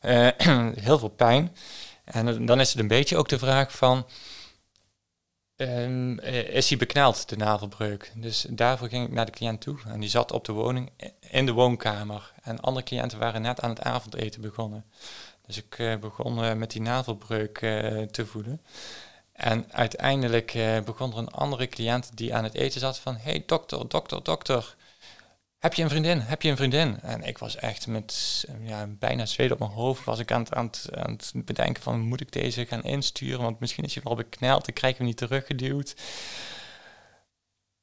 Uh, 0.03 0.29
heel 0.87 0.99
veel 0.99 1.09
pijn. 1.09 1.57
En 2.05 2.47
dan 2.47 2.61
is 2.61 2.69
het 2.69 2.79
een 2.79 2.89
beetje 2.89 3.17
ook 3.17 3.29
de 3.29 3.39
vraag 3.39 3.73
van, 3.73 4.07
um, 5.57 6.19
is 6.21 6.69
hij 6.69 6.79
bekneld, 6.79 7.29
de 7.29 7.37
navelbreuk? 7.37 8.13
Dus 8.15 8.47
daarvoor 8.51 8.89
ging 8.89 9.07
ik 9.07 9.13
naar 9.13 9.27
de 9.27 9.33
cliënt 9.33 9.61
toe. 9.61 9.79
En 9.87 10.01
die 10.01 10.09
zat 10.09 10.33
op 10.33 10.45
de 10.45 10.53
woning, 10.53 10.91
in 11.21 11.47
de 11.47 11.53
woonkamer. 11.53 12.33
En 12.43 12.61
andere 12.61 12.85
cliënten 12.85 13.19
waren 13.19 13.43
net 13.43 13.61
aan 13.61 13.71
het 13.71 13.83
avondeten 13.83 14.41
begonnen. 14.41 14.85
Dus 15.47 15.57
ik 15.57 15.79
uh, 15.79 15.97
begon 15.97 16.45
uh, 16.45 16.53
met 16.53 16.71
die 16.71 16.81
navelbreuk 16.81 17.61
uh, 17.61 18.03
te 18.03 18.27
voelen. 18.27 18.63
En 19.33 19.73
uiteindelijk 19.73 20.59
begon 20.85 21.13
er 21.13 21.19
een 21.19 21.29
andere 21.29 21.69
cliënt 21.69 22.17
die 22.17 22.35
aan 22.35 22.45
het 22.45 22.55
eten 22.55 22.81
zat 22.81 22.99
van... 22.99 23.17
hey, 23.17 23.43
dokter, 23.47 23.89
dokter, 23.89 24.23
dokter, 24.23 24.77
heb 25.59 25.75
je 25.75 25.83
een 25.83 25.89
vriendin? 25.89 26.21
Heb 26.21 26.43
je 26.43 26.51
een 26.51 26.57
vriendin? 26.57 27.01
En 27.01 27.23
ik 27.23 27.39
was 27.39 27.57
echt 27.57 27.87
met 27.87 28.45
ja, 28.61 28.87
bijna 28.87 29.27
zweet 29.27 29.51
op 29.51 29.59
mijn 29.59 29.71
hoofd... 29.71 30.05
was 30.05 30.19
ik 30.19 30.33
aan 30.33 30.41
het, 30.41 30.55
aan, 30.55 30.65
het, 30.65 30.89
aan 30.95 31.13
het 31.13 31.33
bedenken 31.45 31.83
van... 31.83 32.01
moet 32.01 32.21
ik 32.21 32.33
deze 32.33 32.67
gaan 32.67 32.83
insturen? 32.83 33.43
Want 33.43 33.61
misschien 33.61 33.85
is 33.85 33.95
hij 33.95 34.03
wel 34.03 34.15
bekneld, 34.15 34.65
dan 34.65 34.75
krijg 34.75 34.93
ik 34.93 34.99
hem 34.99 35.07
niet 35.07 35.17
teruggeduwd 35.17 35.95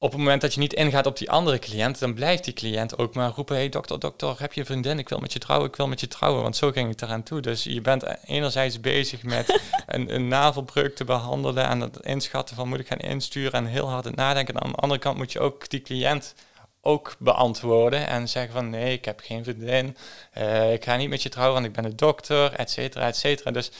op 0.03 0.11
het 0.11 0.19
moment 0.19 0.41
dat 0.41 0.53
je 0.53 0.59
niet 0.59 0.73
ingaat 0.73 1.05
op 1.05 1.17
die 1.17 1.31
andere 1.31 1.59
cliënt, 1.59 1.99
dan 1.99 2.13
blijft 2.13 2.43
die 2.43 2.53
cliënt 2.53 2.97
ook 2.97 3.13
maar 3.13 3.31
roepen: 3.35 3.55
hey, 3.55 3.69
dokter, 3.69 3.99
dokter, 3.99 4.35
heb 4.39 4.53
je 4.53 4.59
een 4.59 4.65
vriendin? 4.65 4.99
Ik 4.99 5.09
wil 5.09 5.19
met 5.19 5.33
je 5.33 5.39
trouwen, 5.39 5.69
ik 5.69 5.75
wil 5.75 5.87
met 5.87 5.99
je 5.99 6.07
trouwen. 6.07 6.41
Want 6.41 6.55
zo 6.55 6.71
ging 6.71 6.91
ik 6.91 7.01
eraan 7.01 7.23
toe. 7.23 7.41
Dus 7.41 7.63
je 7.63 7.81
bent 7.81 8.03
enerzijds 8.25 8.79
bezig 8.79 9.23
met 9.23 9.59
een, 9.85 10.13
een 10.13 10.27
navelbreuk 10.27 10.95
te 10.95 11.03
behandelen 11.03 11.65
en 11.65 11.79
het 11.79 11.99
inschatten 11.99 12.55
van 12.55 12.67
moet 12.67 12.79
ik 12.79 12.87
gaan 12.87 12.97
insturen 12.97 13.51
en 13.51 13.65
heel 13.65 13.89
hard 13.89 14.05
het 14.05 14.15
nadenken. 14.15 14.53
En 14.53 14.61
aan 14.61 14.71
de 14.71 14.77
andere 14.77 14.99
kant 14.99 15.17
moet 15.17 15.31
je 15.31 15.39
ook 15.39 15.69
die 15.69 15.81
cliënt 15.81 16.33
ook 16.81 17.15
beantwoorden 17.19 18.07
en 18.07 18.29
zeggen 18.29 18.53
van 18.53 18.69
nee, 18.69 18.93
ik 18.93 19.05
heb 19.05 19.19
geen 19.23 19.43
vriendin, 19.43 19.97
uh, 20.37 20.73
ik 20.73 20.83
ga 20.83 20.95
niet 20.95 21.09
met 21.09 21.23
je 21.23 21.29
trouwen, 21.29 21.53
want 21.53 21.65
ik 21.65 21.73
ben 21.73 21.85
een 21.85 21.95
dokter, 21.95 22.53
et 22.53 22.71
cetera, 22.71 23.07
et 23.07 23.17
cetera. 23.17 23.51
Dus 23.51 23.71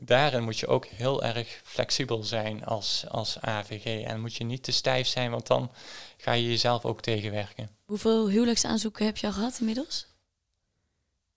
daarin 0.00 0.42
moet 0.42 0.58
je 0.58 0.66
ook 0.66 0.86
heel 0.86 1.22
erg 1.22 1.60
flexibel 1.64 2.22
zijn 2.22 2.64
als, 2.64 3.04
als 3.08 3.40
AVG. 3.40 4.04
En 4.04 4.20
moet 4.20 4.34
je 4.34 4.44
niet 4.44 4.62
te 4.62 4.72
stijf 4.72 5.06
zijn, 5.06 5.30
want 5.30 5.46
dan 5.46 5.70
ga 6.16 6.32
je 6.32 6.48
jezelf 6.48 6.84
ook 6.84 7.00
tegenwerken. 7.00 7.70
Hoeveel 7.84 8.28
huwelijksaanzoeken 8.28 9.04
heb 9.06 9.16
je 9.16 9.26
al 9.26 9.32
gehad 9.32 9.56
inmiddels? 9.60 10.06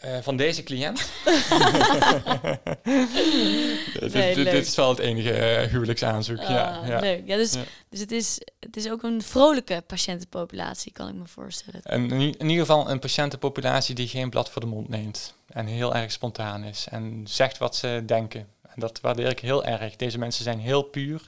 Uh, 0.06 0.18
van 0.22 0.36
deze 0.36 0.64
cliënt? 0.64 1.10
nee, 4.14 4.36
dit, 4.36 4.52
dit, 4.52 4.68
is 4.68 4.76
wel 4.76 4.90
het 4.90 5.00
enige 5.00 5.62
uh, 5.64 5.72
huwelijksaanzoek. 5.72 6.38
Uh, 6.38 6.50
ja, 6.50 6.82
ja. 6.86 7.00
Leuk. 7.00 7.24
Ja, 7.26 7.36
dus, 7.36 7.54
ja. 7.54 7.64
dus 7.90 8.00
het, 8.00 8.12
is, 8.12 8.42
het 8.60 8.78
is 8.78 8.90
ook 8.90 9.04
een 9.04 9.22
vrolijke 9.22 9.84
patiëntenpopulatie, 9.88 10.92
kan 10.92 11.08
ik 11.08 11.16
me 11.16 11.28
voorstellen. 11.28 11.82
En 11.82 12.12
in, 12.12 12.20
in 12.20 12.50
ieder 12.50 12.66
geval 12.66 12.90
een 12.90 13.00
patiëntenpopulatie 13.00 13.96
die 13.96 14.08
geen 14.08 14.30
blad 14.30 14.50
voor 14.50 14.62
de 14.62 14.68
mond 14.68 14.90
neemt. 14.90 15.34
En 15.48 15.66
heel 15.66 15.96
erg 15.96 16.12
spontaan 16.12 16.64
is. 16.64 16.88
En 16.90 17.22
zegt 17.28 17.58
wat 17.58 17.76
ze 17.76 18.04
denken. 18.06 18.48
En 18.62 18.76
dat 18.76 19.00
waardeer 19.02 19.30
ik 19.30 19.40
heel 19.40 19.66
erg. 19.66 19.96
Deze 19.96 20.18
mensen 20.18 20.44
zijn 20.44 20.60
heel 20.60 20.82
puur. 20.82 21.28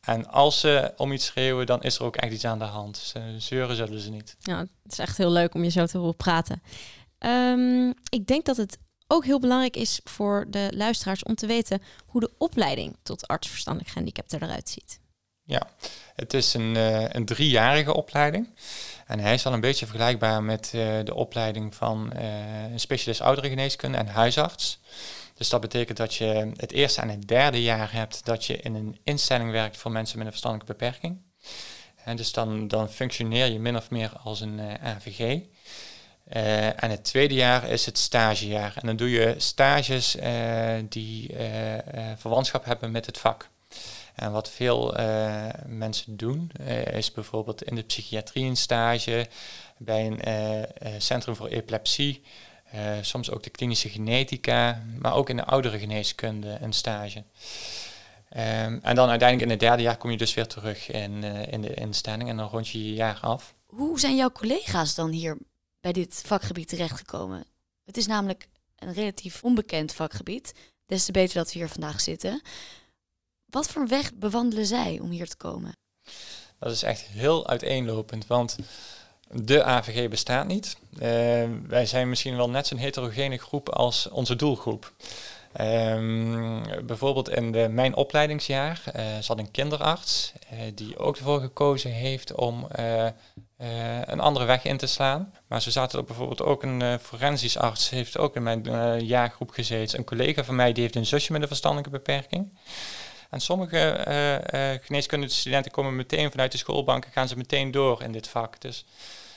En 0.00 0.26
als 0.26 0.60
ze 0.60 0.92
om 0.96 1.12
iets 1.12 1.24
schreeuwen, 1.24 1.66
dan 1.66 1.82
is 1.82 1.98
er 1.98 2.04
ook 2.04 2.16
echt 2.16 2.32
iets 2.32 2.44
aan 2.44 2.58
de 2.58 2.64
hand. 2.64 2.96
Ze 2.96 3.20
zeuren 3.38 3.76
zullen 3.76 4.00
ze 4.00 4.10
niet. 4.10 4.36
Ja, 4.40 4.58
het 4.58 4.92
is 4.92 4.98
echt 4.98 5.16
heel 5.16 5.30
leuk 5.30 5.54
om 5.54 5.64
je 5.64 5.70
zo 5.70 5.86
te 5.86 5.98
horen 5.98 6.16
praten. 6.16 6.62
Um, 7.18 7.94
ik 8.08 8.26
denk 8.26 8.44
dat 8.44 8.56
het 8.56 8.78
ook 9.06 9.24
heel 9.24 9.40
belangrijk 9.40 9.76
is 9.76 10.00
voor 10.04 10.46
de 10.48 10.68
luisteraars 10.74 11.22
om 11.22 11.34
te 11.34 11.46
weten 11.46 11.82
hoe 12.06 12.20
de 12.20 12.30
opleiding 12.38 12.96
tot 13.02 13.26
arts 13.26 13.48
verstandelijk 13.48 13.90
gehandicapten 13.90 14.42
eruit 14.42 14.68
ziet. 14.68 15.00
Ja, 15.48 15.70
het 16.14 16.34
is 16.34 16.54
een, 16.54 16.74
uh, 16.74 17.08
een 17.08 17.24
driejarige 17.24 17.94
opleiding. 17.94 18.48
En 19.06 19.18
hij 19.18 19.34
is 19.34 19.42
wel 19.42 19.52
een 19.52 19.60
beetje 19.60 19.86
vergelijkbaar 19.86 20.42
met 20.42 20.72
uh, 20.74 20.98
de 21.04 21.14
opleiding 21.14 21.74
van 21.74 22.12
uh, 22.16 22.22
een 22.72 22.80
specialist 22.80 23.20
ouderengeneeskunde 23.20 23.98
en 23.98 24.06
huisarts. 24.06 24.80
Dus 25.34 25.48
dat 25.48 25.60
betekent 25.60 25.98
dat 25.98 26.14
je 26.14 26.52
het 26.56 26.72
eerste 26.72 27.00
en 27.00 27.08
het 27.08 27.28
derde 27.28 27.62
jaar 27.62 27.92
hebt 27.92 28.24
dat 28.24 28.44
je 28.44 28.56
in 28.56 28.74
een 28.74 28.98
instelling 29.04 29.50
werkt 29.50 29.76
voor 29.76 29.90
mensen 29.90 30.16
met 30.16 30.26
een 30.26 30.32
verstandelijke 30.32 30.72
beperking. 30.72 31.22
En 32.04 32.16
dus 32.16 32.32
dan, 32.32 32.68
dan 32.68 32.88
functioneer 32.88 33.46
je 33.46 33.58
min 33.58 33.76
of 33.76 33.90
meer 33.90 34.12
als 34.22 34.40
een 34.40 34.60
AVG. 34.80 35.40
Uh, 36.36 36.82
en 36.82 36.90
het 36.90 37.04
tweede 37.04 37.34
jaar 37.34 37.68
is 37.68 37.86
het 37.86 37.98
stagejaar. 37.98 38.72
En 38.80 38.86
dan 38.86 38.96
doe 38.96 39.10
je 39.10 39.34
stages 39.36 40.16
uh, 40.16 40.74
die 40.88 41.32
uh, 41.32 41.38
verwantschap 42.16 42.64
hebben 42.64 42.90
met 42.90 43.06
het 43.06 43.18
vak. 43.18 43.48
En 44.14 44.32
wat 44.32 44.50
veel 44.50 44.94
mensen 45.66 46.16
doen, 46.16 46.50
is 46.92 47.12
bijvoorbeeld 47.12 47.62
in 47.62 47.74
de 47.74 47.82
psychiatrie 47.82 48.44
een 48.44 48.56
stage, 48.56 49.26
bij 49.76 50.06
een 50.06 51.00
centrum 51.02 51.36
voor 51.36 51.48
epilepsie, 51.48 52.22
soms 53.00 53.30
ook 53.30 53.42
de 53.42 53.50
klinische 53.50 53.88
genetica, 53.88 54.82
maar 54.98 55.14
ook 55.14 55.30
in 55.30 55.36
de 55.36 55.44
oudere 55.44 55.78
geneeskunde 55.78 56.58
een 56.60 56.72
stage. 56.72 57.18
Um, 57.18 58.80
en 58.82 58.94
dan 58.94 59.08
uiteindelijk 59.08 59.42
in 59.42 59.50
het 59.50 59.60
derde 59.60 59.82
jaar 59.82 59.96
kom 59.96 60.10
je 60.10 60.16
dus 60.16 60.34
weer 60.34 60.46
terug 60.46 60.90
in, 60.90 61.24
in 61.24 61.60
de 61.60 61.74
instelling 61.74 62.28
en 62.28 62.36
dan 62.36 62.48
rond 62.48 62.68
je 62.68 62.84
je 62.84 62.94
jaar 62.94 63.18
af. 63.20 63.54
Hoe 63.66 64.00
zijn 64.00 64.16
jouw 64.16 64.30
collega's 64.30 64.94
dan 64.94 65.10
hier 65.10 65.38
bij 65.80 65.92
dit 65.92 66.22
vakgebied 66.26 66.68
terechtgekomen. 66.68 67.44
Het 67.84 67.96
is 67.96 68.06
namelijk 68.06 68.48
een 68.76 68.92
relatief 68.92 69.44
onbekend 69.44 69.92
vakgebied. 69.92 70.52
Des 70.86 71.04
te 71.04 71.12
beter 71.12 71.34
dat 71.34 71.52
we 71.52 71.58
hier 71.58 71.68
vandaag 71.68 72.00
zitten. 72.00 72.42
Wat 73.46 73.68
voor 73.68 73.88
weg 73.88 74.14
bewandelen 74.14 74.66
zij 74.66 74.98
om 75.02 75.10
hier 75.10 75.28
te 75.28 75.36
komen? 75.36 75.72
Dat 76.58 76.72
is 76.72 76.82
echt 76.82 77.00
heel 77.00 77.48
uiteenlopend, 77.48 78.26
want 78.26 78.56
de 79.30 79.64
AVG 79.64 80.08
bestaat 80.08 80.46
niet. 80.46 80.76
Uh, 80.92 81.00
wij 81.66 81.86
zijn 81.86 82.08
misschien 82.08 82.36
wel 82.36 82.50
net 82.50 82.66
zo'n 82.66 82.78
heterogene 82.78 83.38
groep 83.38 83.68
als 83.68 84.08
onze 84.08 84.36
doelgroep. 84.36 84.92
Um, 85.60 86.62
bijvoorbeeld 86.86 87.28
in 87.28 87.52
de, 87.52 87.68
mijn 87.68 87.94
opleidingsjaar 87.94 88.82
uh, 88.96 89.18
zat 89.20 89.38
een 89.38 89.50
kinderarts 89.50 90.32
uh, 90.52 90.58
die 90.74 90.98
ook 90.98 91.16
ervoor 91.16 91.40
gekozen 91.40 91.90
heeft 91.90 92.34
om 92.34 92.68
uh, 93.58 94.00
een 94.04 94.20
andere 94.20 94.44
weg 94.44 94.64
in 94.64 94.76
te 94.76 94.86
slaan. 94.86 95.34
Maar 95.48 95.62
zo 95.62 95.70
zaten 95.70 95.98
er 95.98 96.04
bijvoorbeeld 96.04 96.42
ook 96.42 96.62
een 96.62 96.98
forensisch 96.98 97.58
arts, 97.58 97.90
heeft 97.90 98.18
ook 98.18 98.36
in 98.36 98.42
mijn 98.42 98.64
jaargroep 99.04 99.50
gezeten. 99.50 99.98
Een 99.98 100.04
collega 100.04 100.44
van 100.44 100.56
mij 100.56 100.72
die 100.72 100.82
heeft 100.82 100.96
een 100.96 101.06
zusje 101.06 101.32
met 101.32 101.42
een 101.42 101.48
verstandelijke 101.48 101.90
beperking. 101.90 102.58
En 103.30 103.40
sommige 103.40 104.80
geneeskundestudenten 104.82 105.70
komen 105.70 105.96
meteen 105.96 106.30
vanuit 106.30 106.52
de 106.52 106.58
schoolbanken, 106.58 107.12
gaan 107.12 107.28
ze 107.28 107.36
meteen 107.36 107.70
door 107.70 108.02
in 108.02 108.12
dit 108.12 108.28
vak. 108.28 108.60
Dus 108.60 108.84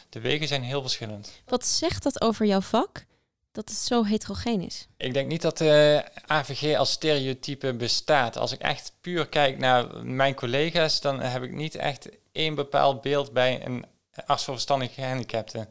de 0.09 0.19
wegen 0.19 0.47
zijn 0.47 0.63
heel 0.63 0.81
verschillend. 0.81 1.41
Wat 1.45 1.65
zegt 1.65 2.03
dat 2.03 2.21
over 2.21 2.45
jouw 2.45 2.61
vak? 2.61 3.05
dat 3.51 3.69
het 3.69 3.77
zo 3.77 4.03
heterogeen 4.03 4.61
is? 4.61 4.87
Ik 4.97 5.13
denk 5.13 5.27
niet 5.27 5.41
dat 5.41 5.57
de 5.57 6.03
AVG 6.25 6.77
als 6.77 6.91
stereotype 6.91 7.73
bestaat. 7.73 8.37
Als 8.37 8.51
ik 8.51 8.59
echt 8.59 8.93
puur 9.01 9.27
kijk 9.27 9.57
naar 9.57 10.05
mijn 10.05 10.35
collega's, 10.35 11.01
dan 11.01 11.19
heb 11.19 11.43
ik 11.43 11.51
niet 11.51 11.75
echt 11.75 12.09
één 12.31 12.55
bepaald 12.55 13.01
beeld 13.01 13.31
bij 13.33 13.65
een 13.65 13.85
arts 14.25 14.43
voor 14.43 14.53
verstandige 14.53 14.93
gehandicapten. 14.93 15.67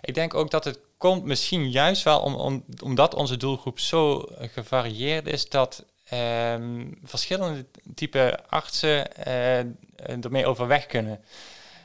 Ik 0.00 0.14
denk 0.14 0.34
ook 0.34 0.50
dat 0.50 0.64
het 0.64 0.78
komt 0.96 1.24
misschien 1.24 1.70
juist 1.70 2.02
wel 2.02 2.20
om, 2.20 2.34
om, 2.34 2.64
omdat 2.82 3.14
onze 3.14 3.36
doelgroep 3.36 3.78
zo 3.78 4.28
gevarieerd 4.38 5.26
is 5.26 5.48
dat 5.48 5.84
ehm, 6.04 6.86
verschillende 7.02 7.66
type 7.94 8.38
artsen 8.48 9.08
uh, 9.26 10.24
ermee 10.24 10.46
overweg 10.46 10.86
kunnen. 10.86 11.24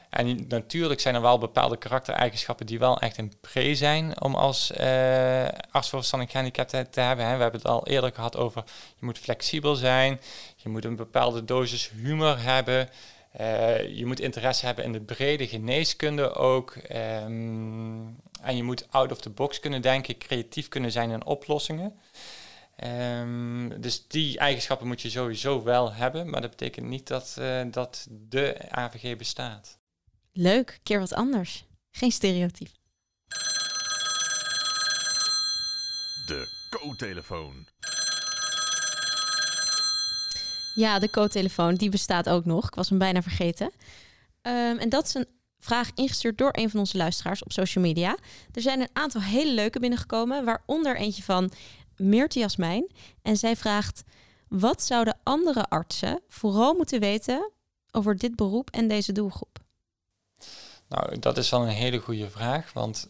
En 0.09 0.45
natuurlijk 0.47 0.99
zijn 0.99 1.15
er 1.15 1.21
wel 1.21 1.37
bepaalde 1.37 1.77
karaktereigenschappen 1.77 2.65
die 2.65 2.79
wel 2.79 2.99
echt 2.99 3.17
een 3.17 3.33
pre 3.41 3.75
zijn 3.75 4.21
om 4.21 4.35
als 4.35 4.71
uh, 4.71 5.47
arts 5.71 5.89
voor 5.89 5.99
verstandig 5.99 6.31
gehandicapten 6.31 6.89
te 6.89 6.99
hebben. 7.01 7.25
Hè. 7.25 7.35
We 7.35 7.41
hebben 7.41 7.61
het 7.61 7.69
al 7.69 7.87
eerder 7.87 8.11
gehad 8.13 8.37
over 8.37 8.63
je 8.99 9.05
moet 9.05 9.17
flexibel 9.17 9.75
zijn, 9.75 10.19
je 10.55 10.69
moet 10.69 10.85
een 10.85 10.95
bepaalde 10.95 11.45
dosis 11.45 11.89
humor 11.89 12.39
hebben. 12.41 12.89
Uh, 13.39 13.97
je 13.97 14.05
moet 14.05 14.19
interesse 14.19 14.65
hebben 14.65 14.83
in 14.83 14.91
de 14.91 15.01
brede 15.01 15.47
geneeskunde 15.47 16.33
ook. 16.33 16.75
Um, 16.75 18.17
en 18.41 18.55
je 18.55 18.63
moet 18.63 18.91
out 18.91 19.11
of 19.11 19.21
the 19.21 19.29
box 19.29 19.59
kunnen 19.59 19.81
denken, 19.81 20.17
creatief 20.17 20.67
kunnen 20.67 20.91
zijn 20.91 21.11
in 21.11 21.25
oplossingen. 21.25 21.99
Um, 22.83 23.81
dus 23.81 24.07
die 24.07 24.37
eigenschappen 24.37 24.87
moet 24.87 25.01
je 25.01 25.09
sowieso 25.09 25.63
wel 25.63 25.93
hebben, 25.93 26.29
maar 26.29 26.41
dat 26.41 26.49
betekent 26.49 26.85
niet 26.85 27.07
dat, 27.07 27.35
uh, 27.39 27.61
dat 27.71 28.07
de 28.09 28.57
AVG 28.69 29.17
bestaat. 29.17 29.79
Leuk, 30.33 30.79
keer 30.83 30.99
wat 30.99 31.13
anders. 31.13 31.65
Geen 31.91 32.11
stereotype. 32.11 32.69
De 36.25 36.67
co-telefoon. 36.69 37.67
Ja, 40.79 40.99
de 40.99 41.09
co-telefoon, 41.09 41.75
die 41.75 41.89
bestaat 41.89 42.29
ook 42.29 42.45
nog. 42.45 42.65
Ik 42.65 42.75
was 42.75 42.89
hem 42.89 42.97
bijna 42.97 43.21
vergeten. 43.21 43.65
Um, 44.41 44.77
en 44.77 44.89
dat 44.89 45.05
is 45.05 45.13
een 45.13 45.27
vraag 45.59 45.91
ingestuurd 45.95 46.37
door 46.37 46.49
een 46.51 46.69
van 46.69 46.79
onze 46.79 46.97
luisteraars 46.97 47.43
op 47.43 47.51
social 47.51 47.83
media. 47.83 48.17
Er 48.51 48.61
zijn 48.61 48.81
een 48.81 48.89
aantal 48.93 49.21
hele 49.21 49.53
leuke 49.53 49.79
binnengekomen, 49.79 50.45
waaronder 50.45 50.95
eentje 50.95 51.23
van 51.23 51.51
Meertje 51.95 52.39
Jasmijn. 52.39 52.91
En 53.21 53.37
zij 53.37 53.55
vraagt: 53.55 54.03
wat 54.47 54.83
zouden 54.83 55.19
andere 55.23 55.65
artsen 55.69 56.21
vooral 56.27 56.73
moeten 56.73 56.99
weten 56.99 57.51
over 57.91 58.17
dit 58.17 58.35
beroep 58.35 58.69
en 58.69 58.87
deze 58.87 59.11
doelgroep? 59.11 59.59
Nou, 60.87 61.19
dat 61.19 61.37
is 61.37 61.49
wel 61.49 61.61
een 61.61 61.67
hele 61.67 61.99
goede 61.99 62.29
vraag, 62.29 62.73
want 62.73 63.07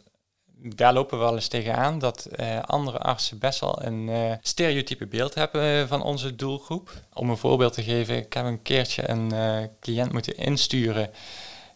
daar 0.62 0.94
lopen 0.94 1.18
we 1.18 1.24
wel 1.24 1.36
eens 1.36 1.48
tegenaan 1.48 2.00
dat 2.00 2.28
uh, 2.40 2.60
andere 2.62 2.98
artsen 2.98 3.40
best 3.40 3.60
wel 3.60 3.84
een 3.84 4.08
uh, 4.08 4.34
stereotype 4.42 5.08
beeld 5.08 5.34
hebben 5.34 5.82
uh, 5.82 5.88
van 5.88 6.02
onze 6.02 6.36
doelgroep. 6.36 6.92
Om 7.14 7.30
een 7.30 7.38
voorbeeld 7.38 7.74
te 7.74 7.84
geven, 7.84 8.18
ik 8.18 8.34
heb 8.34 8.46
een 8.46 8.62
keertje 8.62 9.10
een 9.10 9.32
cliënt 9.80 10.12
moeten 10.12 10.38
insturen. 10.38 11.12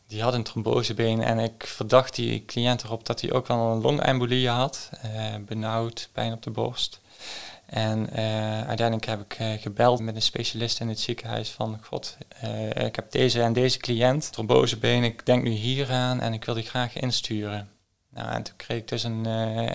Die 0.08 0.22
had 0.22 0.34
een 0.34 0.44
trombosebeen 0.44 1.22
en 1.22 1.40
ik 1.40 1.64
verdacht 1.68 2.16
die 2.16 2.46
cliënt 2.46 2.84
erop 2.84 3.06
dat 3.06 3.22
hij 3.22 3.34
ook 3.34 3.48
wel 3.48 3.72
een 3.72 3.82
longembolie 3.82 4.50
had. 4.50 4.90
benauwd, 5.46 6.10
pijn 6.12 6.34
op 6.34 6.44
de 6.44 6.50
borst. 6.50 7.02
En 7.66 8.10
uiteindelijk 8.68 9.06
heb 9.06 9.22
ik 9.22 9.62
gebeld 9.62 10.00
met 10.00 10.16
een 10.16 10.22
specialist 10.22 10.80
in 10.80 10.88
het 10.88 11.00
ziekenhuis 11.00 11.50
van... 11.50 11.80
God, 11.84 12.18
ik 12.74 12.96
heb 12.96 13.12
deze 13.12 13.42
en 13.42 13.54
deze 13.54 13.78
cliënt, 13.78 14.32
trombosebeen, 14.32 15.04
ik 15.04 15.26
denk 15.26 15.44
nu 15.44 15.52
hier 15.52 15.92
aan 15.92 16.20
en 16.20 16.34
ik 16.34 16.46
wil 16.46 16.56
die 16.56 16.64
graag 16.64 16.96
insturen. 16.96 17.73
Nou, 18.14 18.30
en 18.30 18.44
toen 18.44 18.56
kreeg 18.56 18.78
ik 18.78 18.88
dus 18.88 19.04
een, 19.04 19.28
uh, 19.28 19.70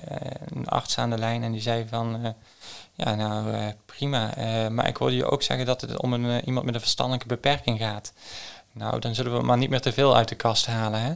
een 0.46 0.68
arts 0.68 0.98
aan 0.98 1.10
de 1.10 1.18
lijn 1.18 1.42
en 1.42 1.52
die 1.52 1.60
zei 1.60 1.86
van, 1.88 2.24
uh, 2.24 2.30
ja 2.94 3.14
nou 3.14 3.52
uh, 3.52 3.66
prima, 3.86 4.34
maar 4.68 4.88
ik 4.88 4.96
hoorde 4.96 5.16
je 5.16 5.30
ook 5.30 5.42
zeggen 5.42 5.66
dat 5.66 5.80
het 5.80 6.00
om 6.00 6.12
een, 6.12 6.44
iemand 6.44 6.66
met 6.66 6.74
een 6.74 6.80
verstandelijke 6.80 7.26
beperking 7.28 7.78
gaat. 7.78 8.12
Nou, 8.72 8.98
dan 8.98 9.14
zullen 9.14 9.36
we 9.36 9.42
maar 9.42 9.58
niet 9.58 9.70
meer 9.70 9.80
te 9.80 9.92
veel 9.92 10.16
uit 10.16 10.28
de 10.28 10.34
kast 10.34 10.66
halen. 10.66 11.00
Hè? 11.00 11.12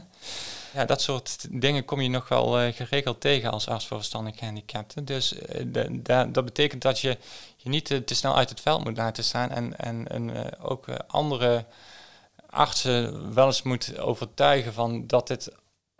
Ja, 0.73 0.85
dat 0.85 1.01
soort 1.01 1.47
dingen 1.49 1.85
kom 1.85 2.01
je 2.01 2.09
nog 2.09 2.27
wel 2.27 2.71
geregeld 2.71 3.21
tegen 3.21 3.51
als 3.51 3.67
arts 3.67 3.87
voor 3.87 3.97
verstandelijk 3.97 4.39
gehandicapten. 4.39 5.05
Dus 5.05 5.35
dat 6.27 6.45
betekent 6.45 6.81
dat 6.81 6.99
je 6.99 7.17
je 7.57 7.69
niet 7.69 7.85
te, 7.85 8.03
te, 8.03 8.15
snel 8.15 8.35
uit 8.35 8.49
het 8.49 8.61
veld 8.61 8.83
moet 8.83 8.97
laten 8.97 9.23
staan 9.23 9.49
en, 9.49 9.77
en, 9.77 10.07
en 10.07 10.57
ook 10.59 10.85
andere 11.07 11.65
artsen 12.49 13.33
wel 13.33 13.45
eens 13.45 13.61
moet 13.61 13.97
overtuigen 13.97 14.73
van 14.73 15.07
dat 15.07 15.27
dit 15.27 15.51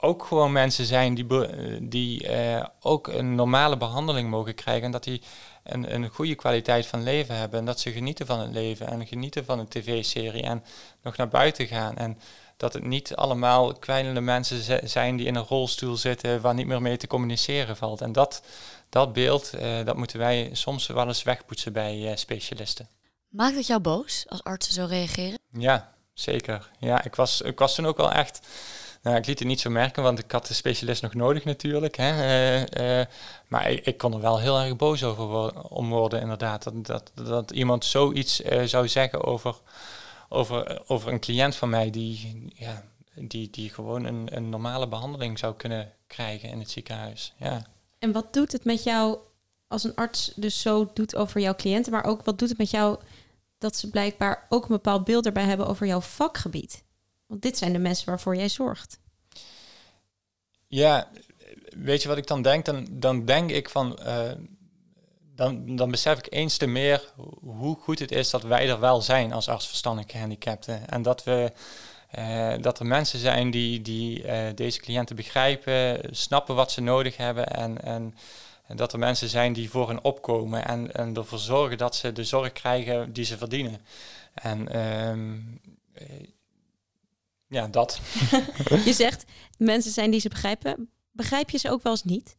ook 0.03 0.25
gewoon 0.25 0.51
mensen 0.51 0.85
zijn 0.85 1.13
die, 1.15 1.27
die 1.89 2.29
uh, 2.29 2.65
ook 2.79 3.07
een 3.07 3.35
normale 3.35 3.77
behandeling 3.77 4.29
mogen 4.29 4.55
krijgen. 4.55 4.83
En 4.83 4.91
dat 4.91 5.03
die 5.03 5.21
een, 5.63 5.93
een 5.93 6.09
goede 6.09 6.35
kwaliteit 6.35 6.85
van 6.85 7.03
leven 7.03 7.35
hebben. 7.35 7.59
En 7.59 7.65
dat 7.65 7.79
ze 7.79 7.91
genieten 7.91 8.25
van 8.25 8.39
het 8.39 8.51
leven 8.51 8.87
en 8.87 9.07
genieten 9.07 9.45
van 9.45 9.59
een 9.59 9.67
tv-serie 9.67 10.43
en 10.43 10.63
nog 11.01 11.17
naar 11.17 11.27
buiten 11.27 11.67
gaan. 11.67 11.97
En 11.97 12.19
dat 12.57 12.73
het 12.73 12.83
niet 12.83 13.15
allemaal 13.15 13.73
kwijnende 13.73 14.21
mensen 14.21 14.89
zijn 14.89 15.15
die 15.15 15.25
in 15.25 15.35
een 15.35 15.45
rolstoel 15.45 15.95
zitten 15.95 16.41
waar 16.41 16.53
niet 16.53 16.67
meer 16.67 16.81
mee 16.81 16.97
te 16.97 17.07
communiceren 17.07 17.77
valt. 17.77 18.01
En 18.01 18.11
dat, 18.11 18.43
dat 18.89 19.13
beeld, 19.13 19.51
uh, 19.55 19.85
dat 19.85 19.97
moeten 19.97 20.19
wij 20.19 20.49
soms 20.51 20.87
wel 20.87 21.07
eens 21.07 21.23
wegpoetsen 21.23 21.73
bij 21.73 21.97
uh, 21.97 22.15
specialisten. 22.15 22.87
Maakt 23.29 23.55
het 23.55 23.67
jou 23.67 23.81
boos 23.81 24.25
als 24.27 24.43
artsen 24.43 24.73
zo 24.73 24.85
reageren? 24.85 25.39
Ja, 25.51 25.93
zeker. 26.13 26.69
Ja, 26.79 27.03
ik 27.03 27.15
was, 27.15 27.41
ik 27.41 27.59
was 27.59 27.75
toen 27.75 27.85
ook 27.85 27.97
wel 27.97 28.11
echt 28.11 28.39
nou, 29.03 29.17
ik 29.17 29.25
liet 29.25 29.39
het 29.39 29.47
niet 29.47 29.59
zo 29.59 29.69
merken, 29.69 30.03
want 30.03 30.19
ik 30.19 30.31
had 30.31 30.47
de 30.47 30.53
specialist 30.53 31.01
nog 31.01 31.13
nodig 31.13 31.45
natuurlijk. 31.45 31.95
Hè. 31.97 32.11
Uh, 32.11 32.99
uh, 32.99 33.05
maar 33.47 33.71
ik, 33.71 33.85
ik, 33.85 33.97
kon 33.97 34.13
er 34.13 34.21
wel 34.21 34.39
heel 34.39 34.59
erg 34.59 34.75
boos 34.75 35.03
over 35.03 35.25
worden, 35.25 35.69
om 35.69 35.89
worden, 35.89 36.21
inderdaad. 36.21 36.63
Dat, 36.63 36.85
dat, 36.85 37.11
dat 37.13 37.51
iemand 37.51 37.85
zoiets 37.85 38.41
uh, 38.41 38.63
zou 38.63 38.87
zeggen 38.87 39.23
over, 39.23 39.55
over, 40.29 40.81
over 40.87 41.11
een 41.11 41.19
cliënt 41.19 41.55
van 41.55 41.69
mij 41.69 41.89
die, 41.89 42.47
ja, 42.55 42.83
die, 43.15 43.49
die 43.49 43.69
gewoon 43.69 44.05
een, 44.05 44.27
een 44.35 44.49
normale 44.49 44.87
behandeling 44.87 45.39
zou 45.39 45.55
kunnen 45.55 45.91
krijgen 46.07 46.49
in 46.49 46.59
het 46.59 46.69
ziekenhuis. 46.69 47.33
Ja. 47.37 47.65
En 47.99 48.11
wat 48.11 48.33
doet 48.33 48.51
het 48.51 48.65
met 48.65 48.83
jou 48.83 49.17
als 49.67 49.83
een 49.83 49.95
arts 49.95 50.31
dus 50.35 50.61
zo 50.61 50.91
doet 50.93 51.15
over 51.15 51.41
jouw 51.41 51.55
cliënten, 51.55 51.91
maar 51.91 52.05
ook 52.05 52.23
wat 52.23 52.39
doet 52.39 52.49
het 52.49 52.57
met 52.57 52.71
jou 52.71 52.97
dat 53.57 53.75
ze 53.75 53.89
blijkbaar 53.89 54.45
ook 54.49 54.63
een 54.63 54.75
bepaald 54.75 55.03
beeld 55.03 55.25
erbij 55.25 55.43
hebben 55.43 55.67
over 55.67 55.87
jouw 55.87 56.01
vakgebied? 56.01 56.82
Dit 57.39 57.57
zijn 57.57 57.73
de 57.73 57.79
mensen 57.79 58.05
waarvoor 58.05 58.35
jij 58.35 58.49
zorgt. 58.49 58.99
Ja, 60.67 61.07
weet 61.69 62.01
je 62.01 62.07
wat 62.07 62.17
ik 62.17 62.27
dan 62.27 62.41
denk? 62.41 62.65
Dan, 62.65 62.87
dan 62.91 63.25
denk 63.25 63.51
ik 63.51 63.69
van. 63.69 63.99
Uh, 64.05 64.31
dan, 65.35 65.75
dan 65.75 65.91
besef 65.91 66.17
ik 66.17 66.27
eens 66.29 66.57
te 66.57 66.67
meer 66.67 67.13
hoe 67.41 67.75
goed 67.75 67.99
het 67.99 68.11
is 68.11 68.29
dat 68.29 68.43
wij 68.43 68.69
er 68.69 68.79
wel 68.79 69.01
zijn 69.01 69.33
als 69.33 69.49
artsverstandelijke 69.49 70.13
gehandicapten. 70.13 70.89
En 70.89 71.01
dat 71.01 71.23
we. 71.23 71.51
Uh, 72.19 72.53
dat 72.61 72.79
er 72.79 72.85
mensen 72.85 73.19
zijn 73.19 73.51
die, 73.51 73.81
die 73.81 74.23
uh, 74.23 74.47
deze 74.55 74.79
cliënten 74.79 75.15
begrijpen, 75.15 75.99
snappen 76.15 76.55
wat 76.55 76.71
ze 76.71 76.81
nodig 76.81 77.17
hebben 77.17 77.47
en, 77.47 77.83
en, 77.83 78.15
dat 78.75 78.93
er 78.93 78.99
mensen 78.99 79.29
zijn 79.29 79.53
die 79.53 79.69
voor 79.69 79.87
hen 79.87 80.03
opkomen 80.03 80.65
en, 80.65 80.93
en 80.93 81.15
ervoor 81.15 81.39
zorgen 81.39 81.77
dat 81.77 81.95
ze 81.95 82.11
de 82.11 82.23
zorg 82.23 82.51
krijgen 82.51 83.13
die 83.13 83.25
ze 83.25 83.37
verdienen. 83.37 83.81
En 84.33 84.79
um, 85.07 85.59
ja, 87.53 87.67
dat. 87.67 87.99
je 88.85 88.93
zegt 88.93 89.25
mensen 89.57 89.91
zijn 89.91 90.11
die 90.11 90.19
ze 90.19 90.29
begrijpen. 90.29 90.89
Begrijp 91.11 91.49
je 91.49 91.57
ze 91.57 91.71
ook 91.71 91.83
wel 91.83 91.91
eens 91.91 92.03
niet? 92.03 92.35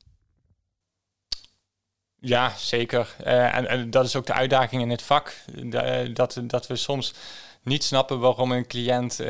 Ja, 2.21 2.53
zeker. 2.57 3.17
Uh, 3.21 3.57
en, 3.57 3.69
en, 3.69 3.91
dat 3.91 4.05
is 4.05 4.17
ook 4.17 4.27
de 4.27 4.33
uitdaging 4.33 4.83
in 4.83 4.91
het 4.91 5.03
vak. 5.03 5.35
dat, 6.13 6.41
dat 6.43 6.67
we 6.67 6.77
soms 6.77 7.15
niet 7.63 7.85
snappen 7.85 8.21
waarom 8.21 8.53
een 8.53 8.67
cliënt 8.67 9.21
uh, 9.21 9.27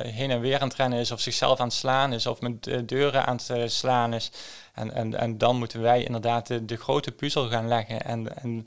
heen 0.00 0.30
en 0.30 0.40
weer 0.40 0.60
aan 0.60 0.68
het 0.68 0.76
rennen 0.76 0.98
is, 0.98 1.10
of 1.10 1.20
zichzelf 1.20 1.60
aan 1.60 1.66
het 1.66 1.76
slaan 1.76 2.12
is, 2.12 2.26
of 2.26 2.40
met 2.40 2.88
deuren 2.88 3.26
aan 3.26 3.38
het 3.46 3.72
slaan 3.72 4.14
is. 4.14 4.30
En, 4.74 4.94
en, 4.94 5.18
en 5.18 5.38
dan 5.38 5.56
moeten 5.56 5.80
wij 5.80 6.04
inderdaad 6.04 6.46
de, 6.46 6.64
de 6.64 6.76
grote 6.76 7.12
puzzel 7.12 7.48
gaan 7.48 7.68
leggen. 7.68 8.02
En, 8.02 8.42
en 8.42 8.66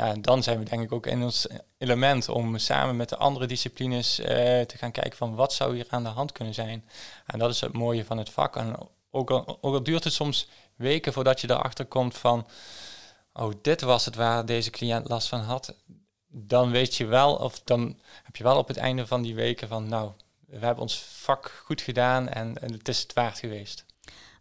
ja, 0.00 0.14
dan 0.14 0.42
zijn 0.42 0.58
we 0.58 0.64
denk 0.64 0.82
ik 0.82 0.92
ook 0.92 1.06
in 1.06 1.22
ons 1.22 1.46
element 1.78 2.28
om 2.28 2.58
samen 2.58 2.96
met 2.96 3.08
de 3.08 3.16
andere 3.16 3.46
disciplines 3.46 4.20
uh, 4.20 4.26
te 4.60 4.74
gaan 4.76 4.90
kijken 4.90 5.16
van 5.16 5.34
wat 5.34 5.52
zou 5.52 5.74
hier 5.74 5.86
aan 5.88 6.02
de 6.02 6.08
hand 6.08 6.32
kunnen 6.32 6.54
zijn. 6.54 6.84
En 7.26 7.38
dat 7.38 7.50
is 7.50 7.60
het 7.60 7.72
mooie 7.72 8.04
van 8.04 8.18
het 8.18 8.30
vak. 8.30 8.56
En 8.56 8.76
ook 9.10 9.30
al, 9.30 9.58
ook 9.60 9.74
al 9.74 9.82
duurt 9.82 10.04
het 10.04 10.12
soms 10.12 10.48
weken 10.76 11.12
voordat 11.12 11.40
je 11.40 11.50
erachter 11.50 11.86
komt 11.86 12.16
van, 12.16 12.46
oh, 13.32 13.52
dit 13.62 13.80
was 13.80 14.04
het 14.04 14.14
waar 14.14 14.46
deze 14.46 14.70
cliënt 14.70 15.08
last 15.08 15.28
van 15.28 15.40
had, 15.40 15.74
dan 16.28 16.70
weet 16.70 16.94
je 16.94 17.06
wel, 17.06 17.34
of 17.34 17.60
dan 17.64 17.98
heb 18.22 18.36
je 18.36 18.42
wel 18.42 18.58
op 18.58 18.68
het 18.68 18.76
einde 18.76 19.06
van 19.06 19.22
die 19.22 19.34
weken 19.34 19.68
van, 19.68 19.88
nou, 19.88 20.12
we 20.46 20.58
hebben 20.58 20.82
ons 20.82 20.98
vak 20.98 21.62
goed 21.64 21.80
gedaan 21.80 22.28
en 22.28 22.62
het 22.62 22.88
is 22.88 23.02
het 23.02 23.12
waard 23.12 23.38
geweest. 23.38 23.84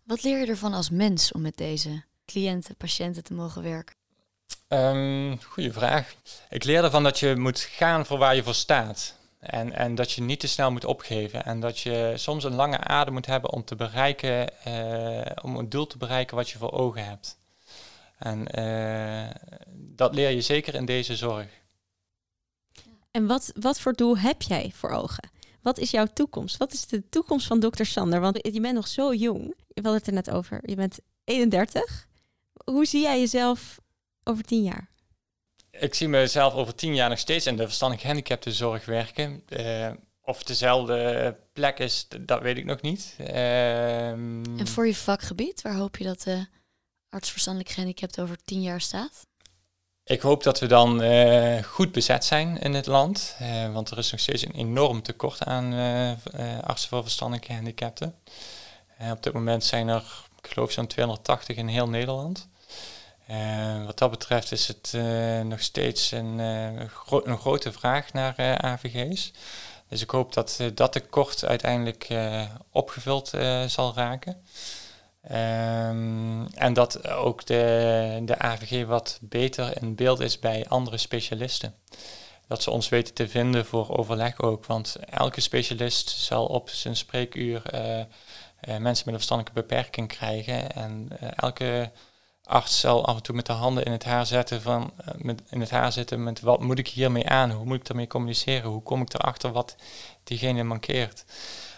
Wat 0.04 0.24
leer 0.24 0.40
je 0.40 0.46
ervan 0.46 0.74
als 0.74 0.90
mens 0.90 1.32
om 1.32 1.42
met 1.42 1.58
deze 1.58 2.04
cliënten, 2.26 2.76
patiënten 2.76 3.24
te 3.24 3.34
mogen 3.34 3.64
werken? 3.64 3.99
Um, 4.68 5.41
goeie 5.43 5.72
vraag. 5.72 6.16
Ik 6.50 6.64
leer 6.64 6.84
ervan 6.84 7.04
dat 7.04 7.20
je 7.20 7.36
moet 7.36 7.60
gaan 7.60 8.06
voor 8.06 8.18
waar 8.18 8.36
je 8.36 8.43
voor 8.43 8.54
staat. 8.54 9.16
En, 9.39 9.74
en 9.74 9.95
dat 9.95 10.12
je 10.12 10.22
niet 10.22 10.39
te 10.39 10.47
snel 10.47 10.72
moet 10.72 10.86
opgeven. 10.86 11.45
En 11.45 11.60
dat 11.60 11.80
je 11.80 12.14
soms 12.16 12.43
een 12.43 12.56
lange 12.56 12.78
adem 12.78 13.14
moet 13.14 13.26
hebben 13.26 13.52
om 13.52 13.64
te 13.64 13.76
bereiken, 13.76 14.64
eh, 14.64 15.43
om 15.43 15.56
een 15.56 15.70
doel 15.70 15.88
te 15.88 15.97
bereiken 15.97 16.36
wat 16.36 16.50
je 16.50 16.58
voor 16.58 16.72
ogen 16.72 17.06
hebt. 17.06 17.38
En 18.18 18.47
eh, 18.47 19.36
dat 19.72 20.16
leer 20.16 20.30
je 20.30 20.41
zeker 20.41 20.76
in 20.76 20.86
deze 20.86 21.16
zorg. 21.16 21.47
En 23.12 23.28
wat, 23.28 23.52
wat 23.60 23.80
voor 23.80 23.93
doel 23.93 24.18
heb 24.18 24.41
jij 24.41 24.72
voor 24.76 24.89
ogen? 24.89 25.30
Wat 25.62 25.78
is 25.78 25.91
jouw 25.91 26.08
toekomst? 26.14 26.58
Wat 26.58 26.74
is 26.74 26.88
de 26.88 27.10
toekomst 27.10 27.47
van 27.47 27.60
dokter 27.60 27.86
Sander? 27.86 28.20
Want 28.20 28.39
je 28.41 28.62
bent 28.62 28.76
nog 28.76 28.88
zo 28.88 29.14
jong. 29.14 29.54
Je 29.68 29.82
hadden 29.82 29.93
het 29.93 30.08
er 30.08 30.14
net 30.14 30.30
over. 30.32 30.60
Je 30.62 30.76
bent 30.76 31.00
31. 31.24 32.08
Hoe 32.64 32.86
zie 32.86 33.02
jij 33.02 33.20
jezelf 33.20 33.80
over 34.30 34.44
tien 34.44 34.64
jaar? 34.64 34.90
Ik 35.72 35.94
zie 35.94 36.08
mezelf 36.08 36.54
over 36.54 36.76
tien 36.76 36.96
jaar 36.96 37.10
nog 37.10 37.20
steeds 37.20 37.46
in 37.46 37.58
de 37.58 37.64
verstandig 37.64 38.02
gehandicaptenzorg 38.02 38.86
werken. 38.86 39.44
Uh, 39.50 39.90
of 40.22 40.38
het 40.38 40.48
dezelfde 40.48 41.38
plek 41.54 41.80
is, 41.80 42.08
dat 42.20 42.42
weet 42.42 42.58
ik 42.58 42.66
nog 42.66 42.82
niet. 42.82 43.16
Uh, 43.20 44.10
en 44.10 44.68
voor 44.68 44.88
je 44.88 44.96
vakgebied, 44.96 45.62
waar 45.62 45.76
hoop 45.76 45.98
je 45.98 46.04
dat 46.04 46.22
de 46.22 46.48
arts 47.10 47.32
verstandelijk 47.32 47.72
gehandicapt 47.72 48.20
over 48.20 48.38
tien 48.44 48.62
jaar 48.62 48.82
staat? 48.82 49.28
Ik 50.10 50.22
hoop 50.22 50.44
dat 50.44 50.60
we 50.60 50.68
dan 50.68 51.04
uh, 51.04 51.64
goed 51.64 51.92
bezet 51.92 52.26
zijn 52.26 52.60
in 52.60 52.74
het 52.74 52.86
land. 52.86 53.36
Uh, 53.42 53.74
want 53.74 53.90
er 53.90 53.98
is 53.98 54.12
nog 54.12 54.20
steeds 54.20 54.46
een 54.46 54.52
enorm 54.52 55.02
tekort 55.02 55.44
aan 55.44 55.74
uh, 55.74 56.12
artsen 56.60 56.90
voor 56.90 57.02
verstandelijke 57.02 57.48
gehandicapten. 57.48 58.16
op 59.12 59.24
dit 59.24 59.34
moment 59.34 59.64
zijn 59.64 59.88
er, 59.88 60.04
ik 60.42 60.50
geloof, 60.50 60.72
zo'n 60.72 60.88
280 60.88 61.56
in 61.56 61.68
heel 61.68 61.90
Nederland. 61.90 62.48
Wat 63.86 63.98
dat 63.98 64.12
betreft 64.12 64.52
is 64.52 64.68
het 64.68 64.98
nog 65.44 65.62
steeds 65.62 66.12
een, 66.12 66.40
gro 66.90 67.22
een, 67.24 67.38
grote 67.38 67.72
vraag 67.72 68.14
naar 68.14 68.58
AVG's. 68.62 69.32
Dus 69.88 70.02
ik 70.02 70.10
hoop 70.10 70.34
dat 70.34 70.60
dat 70.74 70.92
tekort 70.92 71.46
uiteindelijk 71.46 72.08
opgevuld 72.72 73.32
zal 73.68 73.94
raken. 73.96 74.44
Um, 75.32 76.48
en 76.54 76.74
dat 76.74 77.08
ook 77.08 77.46
de, 77.46 78.22
de 78.26 78.40
AVG 78.40 78.86
wat 78.86 79.20
beter 79.22 79.82
in 79.82 79.96
beeld 79.96 80.20
is 80.20 80.40
bij 80.40 80.66
andere 80.68 80.98
specialisten. 80.98 81.76
Dat 82.48 82.64
ze 82.64 82.72
ons 82.72 82.90
weten 82.90 83.14
te 83.14 83.28
vinden 83.28 83.66
voor 83.66 83.98
overleg 83.98 84.42
ook. 84.42 84.66
Want 84.66 84.96
elke 85.10 85.42
specialist 85.42 86.10
zal 86.10 86.46
op 86.46 86.70
zijn 86.70 86.96
spreekuur 86.96 87.62
mensen 88.62 89.04
met 89.06 89.08
een 89.08 89.14
verstandelijke 89.14 89.62
beperking 89.62 90.08
krijgen. 90.08 90.72
En 90.72 91.10
elke 91.36 91.92
arts 92.50 92.80
zal 92.80 93.06
af 93.06 93.16
en 93.16 93.24
toe 93.24 93.36
met 93.36 93.45
de 93.45 93.54
handen 93.54 93.84
in 93.84 93.91
het 93.91 94.04
haar 94.04 94.26
zetten 94.26 94.62
van 94.62 94.93
met, 95.18 95.41
in 95.50 95.60
het 95.60 95.70
haar 95.70 95.91
zitten 95.91 96.24
met 96.24 96.41
wat 96.41 96.62
moet 96.62 96.80
ik 96.80 96.88
hiermee 96.88 97.30
aan? 97.30 97.52
Hoe 97.52 97.66
moet 97.66 97.76
ik 97.76 97.86
daarmee 97.86 98.08
communiceren? 98.08 98.70
Hoe 98.70 98.84
kom 98.84 99.02
ik 99.02 99.14
erachter 99.14 99.52
wat 99.52 99.76
diegene 100.24 100.64
mankeert? 100.64 101.26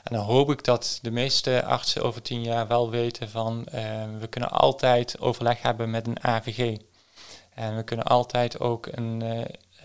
En 0.04 0.16
dan 0.16 0.26
hoop 0.26 0.52
ik 0.52 0.64
dat 0.64 1.00
de 1.02 1.12
meeste 1.12 1.64
artsen 1.64 2.04
over 2.04 2.22
tien 2.22 2.44
jaar 2.44 2.68
wel 2.68 2.90
weten 2.90 3.30
van 3.30 3.66
uh, 3.74 3.74
we 4.20 4.28
kunnen 4.30 4.50
altijd 4.50 5.20
overleg 5.20 5.62
hebben 5.62 5.90
met 5.90 6.08
een 6.08 6.24
AVG. 6.24 6.78
En 7.54 7.76
we 7.76 7.84
kunnen 7.84 8.06
altijd 8.06 8.60
ook 8.60 8.88
een, 8.92 9.24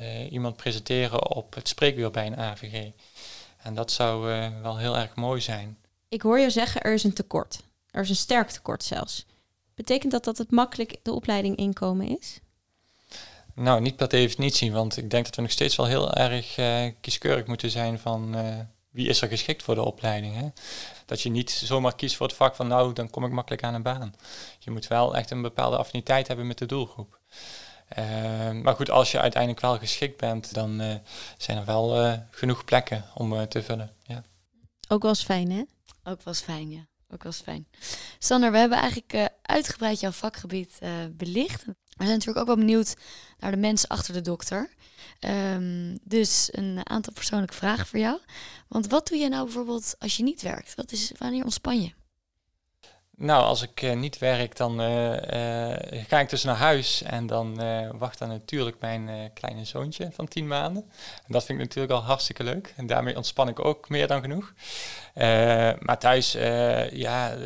uh, 0.00 0.32
iemand 0.32 0.56
presenteren 0.56 1.30
op 1.30 1.54
het 1.54 1.68
spreekuur 1.68 2.10
bij 2.10 2.26
een 2.26 2.38
AVG. 2.38 2.90
En 3.62 3.74
dat 3.74 3.90
zou 3.92 4.24
wel 4.62 4.78
heel 4.78 4.96
erg 4.96 5.14
mooi 5.14 5.40
zijn. 5.40 5.78
Ik 6.08 6.22
hoor 6.22 6.38
je 6.38 6.50
zeggen, 6.50 6.80
er 6.80 6.92
is 6.92 7.04
een 7.04 7.12
tekort. 7.12 7.62
Er 7.90 8.02
is 8.02 8.08
een 8.08 8.16
sterk 8.16 8.50
tekort 8.50 8.84
zelfs. 8.84 9.26
Betekent 9.76 10.12
dat 10.12 10.24
dat 10.24 10.38
het 10.38 10.50
makkelijk 10.50 10.96
de 11.02 11.12
opleiding 11.12 11.56
inkomen 11.56 12.18
is? 12.18 12.40
Nou, 13.54 13.80
niet 13.80 13.96
per 13.96 14.08
definitie, 14.08 14.72
want 14.72 14.96
ik 14.96 15.10
denk 15.10 15.24
dat 15.24 15.34
we 15.36 15.42
nog 15.42 15.50
steeds 15.50 15.76
wel 15.76 15.86
heel 15.86 16.12
erg 16.12 16.54
kieskeurig 17.00 17.46
moeten 17.46 17.70
zijn 17.70 17.98
van 17.98 18.34
wie 18.90 19.08
is 19.08 19.22
er 19.22 19.28
geschikt 19.28 19.62
voor 19.62 19.74
de 19.74 19.84
opleiding. 19.84 20.34
Hè? 20.34 20.48
Dat 21.06 21.22
je 21.22 21.30
niet 21.30 21.50
zomaar 21.50 21.94
kiest 21.94 22.16
voor 22.16 22.26
het 22.26 22.36
vak 22.36 22.54
van 22.54 22.68
nou, 22.68 22.92
dan 22.92 23.10
kom 23.10 23.24
ik 23.24 23.30
makkelijk 23.30 23.62
aan 23.62 23.74
een 23.74 23.82
baan. 23.82 24.14
Je 24.58 24.70
moet 24.70 24.86
wel 24.86 25.16
echt 25.16 25.30
een 25.30 25.42
bepaalde 25.42 25.76
affiniteit 25.76 26.26
hebben 26.26 26.46
met 26.46 26.58
de 26.58 26.66
doelgroep. 26.66 27.20
Uh, 27.98 28.50
maar 28.50 28.74
goed, 28.74 28.90
als 28.90 29.10
je 29.10 29.20
uiteindelijk 29.20 29.62
wel 29.62 29.78
geschikt 29.78 30.16
bent, 30.16 30.54
dan 30.54 30.80
uh, 30.80 30.94
zijn 31.38 31.58
er 31.58 31.64
wel 31.64 32.04
uh, 32.04 32.12
genoeg 32.30 32.64
plekken 32.64 33.04
om 33.14 33.48
te 33.48 33.62
vullen. 33.62 33.92
Ja. 34.02 34.22
Ook 34.88 35.02
wel 35.02 35.10
eens 35.10 35.24
fijn, 35.24 35.50
hè? 35.50 35.62
Ook 36.04 36.22
wel 36.22 36.34
eens 36.34 36.40
fijn, 36.40 36.70
ja. 36.70 36.86
Ook 37.10 37.22
wel 37.22 37.32
fijn. 37.32 37.66
Sander, 38.18 38.52
we 38.52 38.58
hebben 38.58 38.78
eigenlijk 38.78 39.30
uitgebreid 39.42 40.00
jouw 40.00 40.10
vakgebied 40.10 40.78
belicht. 41.10 41.64
We 41.64 41.74
zijn 42.04 42.08
natuurlijk 42.08 42.38
ook 42.38 42.46
wel 42.46 42.56
benieuwd 42.56 42.96
naar 43.38 43.50
de 43.50 43.56
mensen 43.56 43.88
achter 43.88 44.14
de 44.14 44.20
dokter. 44.20 44.70
Um, 45.20 45.98
dus 46.02 46.48
een 46.52 46.88
aantal 46.88 47.12
persoonlijke 47.12 47.54
vragen 47.54 47.86
voor 47.86 47.98
jou. 47.98 48.20
Want 48.68 48.86
wat 48.86 49.08
doe 49.08 49.18
je 49.18 49.28
nou 49.28 49.44
bijvoorbeeld 49.44 49.94
als 49.98 50.16
je 50.16 50.22
niet 50.22 50.42
werkt? 50.42 50.74
Wat 50.74 50.92
is, 50.92 51.12
wanneer 51.18 51.44
ontspan 51.44 51.80
je? 51.80 51.92
Nou, 53.18 53.44
als 53.44 53.62
ik 53.62 53.82
uh, 53.82 53.94
niet 53.94 54.18
werk, 54.18 54.56
dan 54.56 54.80
uh, 54.80 55.12
uh, 55.12 55.76
ga 56.08 56.20
ik 56.20 56.30
dus 56.30 56.44
naar 56.44 56.56
huis 56.56 57.02
en 57.02 57.26
dan 57.26 57.60
wacht 57.98 58.18
dan 58.18 58.28
natuurlijk 58.28 58.76
mijn 58.80 59.30
kleine 59.34 59.64
zoontje 59.64 60.08
van 60.12 60.28
tien 60.28 60.46
maanden. 60.46 60.82
En 61.26 61.32
dat 61.32 61.44
vind 61.44 61.58
ik 61.58 61.64
natuurlijk 61.64 61.94
al 61.94 62.02
hartstikke 62.02 62.44
leuk 62.44 62.74
en 62.76 62.86
daarmee 62.86 63.16
ontspan 63.16 63.48
ik 63.48 63.64
ook 63.64 63.88
meer 63.88 64.06
dan 64.06 64.20
genoeg. 64.20 64.52
maar 65.80 65.98
thuis, 65.98 66.32
ja, 66.92 67.36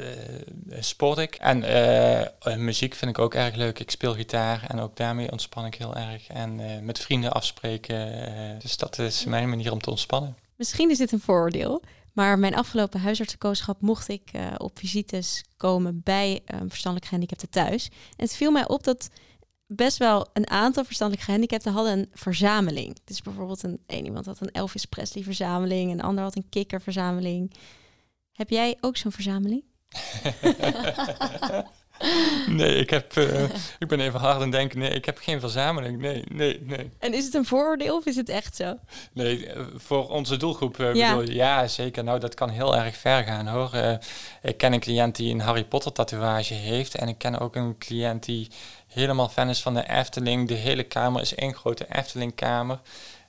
sport 0.79 1.19
ik 1.19 1.35
en 1.35 2.65
muziek 2.65 2.95
vind 2.95 3.11
ik 3.11 3.19
ook 3.19 3.35
erg 3.35 3.55
leuk. 3.55 3.79
Ik 3.79 3.91
speel 3.91 4.15
gitaar 4.15 4.65
en 4.69 4.81
ook 4.81 4.97
daarmee 4.97 5.31
ontspan 5.31 5.67
ik 5.67 5.75
heel 5.75 5.97
erg. 5.97 6.27
En 6.27 6.85
met 6.85 6.99
vrienden 6.99 7.33
afspreken, 7.33 8.59
dus 8.59 8.77
dat 8.77 8.99
is 8.99 9.25
mijn 9.25 9.49
manier 9.49 9.73
om 9.73 9.81
te 9.81 9.91
ontspannen. 9.91 10.37
Misschien 10.57 10.91
is 10.91 10.99
dit 10.99 11.13
een 11.13 11.21
vooroordeel, 11.21 11.83
maar 12.21 12.39
mijn 12.39 12.55
afgelopen 12.55 13.01
huisartsenkoosschap 13.01 13.81
mocht 13.81 14.09
ik 14.09 14.31
uh, 14.33 14.47
op 14.57 14.79
visites 14.79 15.45
komen 15.57 16.01
bij 16.05 16.41
um, 16.55 16.69
verstandelijk 16.69 17.09
gehandicapten 17.09 17.51
thuis. 17.51 17.89
En 17.89 18.25
het 18.25 18.37
viel 18.37 18.51
mij 18.51 18.69
op 18.69 18.85
dat 18.85 19.09
best 19.67 19.97
wel 19.97 20.29
een 20.33 20.51
aantal 20.51 20.85
verstandelijk 20.85 21.25
gehandicapten 21.25 21.73
hadden 21.73 21.99
een 21.99 22.09
verzameling. 22.13 22.97
Dus 23.05 23.23
bijvoorbeeld 23.23 23.63
een, 23.63 23.81
een 23.87 24.05
iemand 24.05 24.27
had 24.27 24.41
een 24.41 24.51
Elvis 24.51 24.85
Presley 24.85 25.23
verzameling, 25.23 25.93
een 25.93 26.03
ander 26.03 26.25
had 26.25 26.37
een 26.37 26.49
kikker 26.49 26.81
verzameling. 26.81 27.53
Heb 28.33 28.51
jij 28.51 28.77
ook 28.81 28.97
zo'n 28.97 29.13
verzameling? 29.13 29.65
nee, 32.61 32.75
ik, 32.75 32.91
heb, 32.91 33.17
uh, 33.17 33.43
ik 33.79 33.89
ben 33.89 34.01
even 34.01 34.21
hard 34.21 34.43
aan 34.43 34.51
denken. 34.51 34.79
Nee, 34.79 34.91
ik 34.91 35.05
heb 35.05 35.19
geen 35.19 35.41
verzameling. 35.41 36.01
Nee, 36.01 36.25
nee, 36.29 36.61
nee. 36.63 36.91
En 36.99 37.15
is 37.15 37.25
het 37.25 37.35
een 37.35 37.45
vooroordeel 37.45 37.97
of 37.97 38.07
is 38.07 38.17
het 38.17 38.29
echt 38.29 38.57
zo? 38.57 38.79
Nee, 39.13 39.47
eh, 39.47 39.63
voor 39.77 40.09
onze 40.09 40.37
doelgroep 40.37 40.79
uh, 40.79 40.95
ja. 40.95 41.11
bedoel 41.11 41.29
je? 41.29 41.35
Ja, 41.35 41.67
zeker. 41.67 42.05
Nou, 42.05 42.21
dat 42.21 42.35
kan 42.35 42.49
heel 42.49 42.77
erg 42.77 42.97
ver 42.97 43.25
gaan 43.25 43.49
hoor. 43.49 43.71
Uh, 43.75 43.93
ik 44.43 44.57
ken 44.57 44.73
een 44.73 44.81
cliënt 44.81 45.17
die 45.17 45.33
een 45.33 45.41
Harry 45.41 45.65
Potter 45.65 45.93
tatoeage 45.93 46.55
heeft. 46.55 46.95
En 46.95 47.09
ik 47.09 47.19
ken 47.19 47.39
ook 47.39 47.57
een 47.57 47.79
cliënt 47.79 48.25
die 48.25 48.49
helemaal 48.87 49.29
fan 49.29 49.49
is 49.49 49.63
van 49.63 49.75
de 49.75 49.89
Efteling. 49.89 50.49
De 50.49 50.55
hele 50.55 50.83
kamer 50.83 51.21
is 51.21 51.35
één 51.35 51.55
grote 51.55 51.87
Eftelingkamer. 51.89 52.81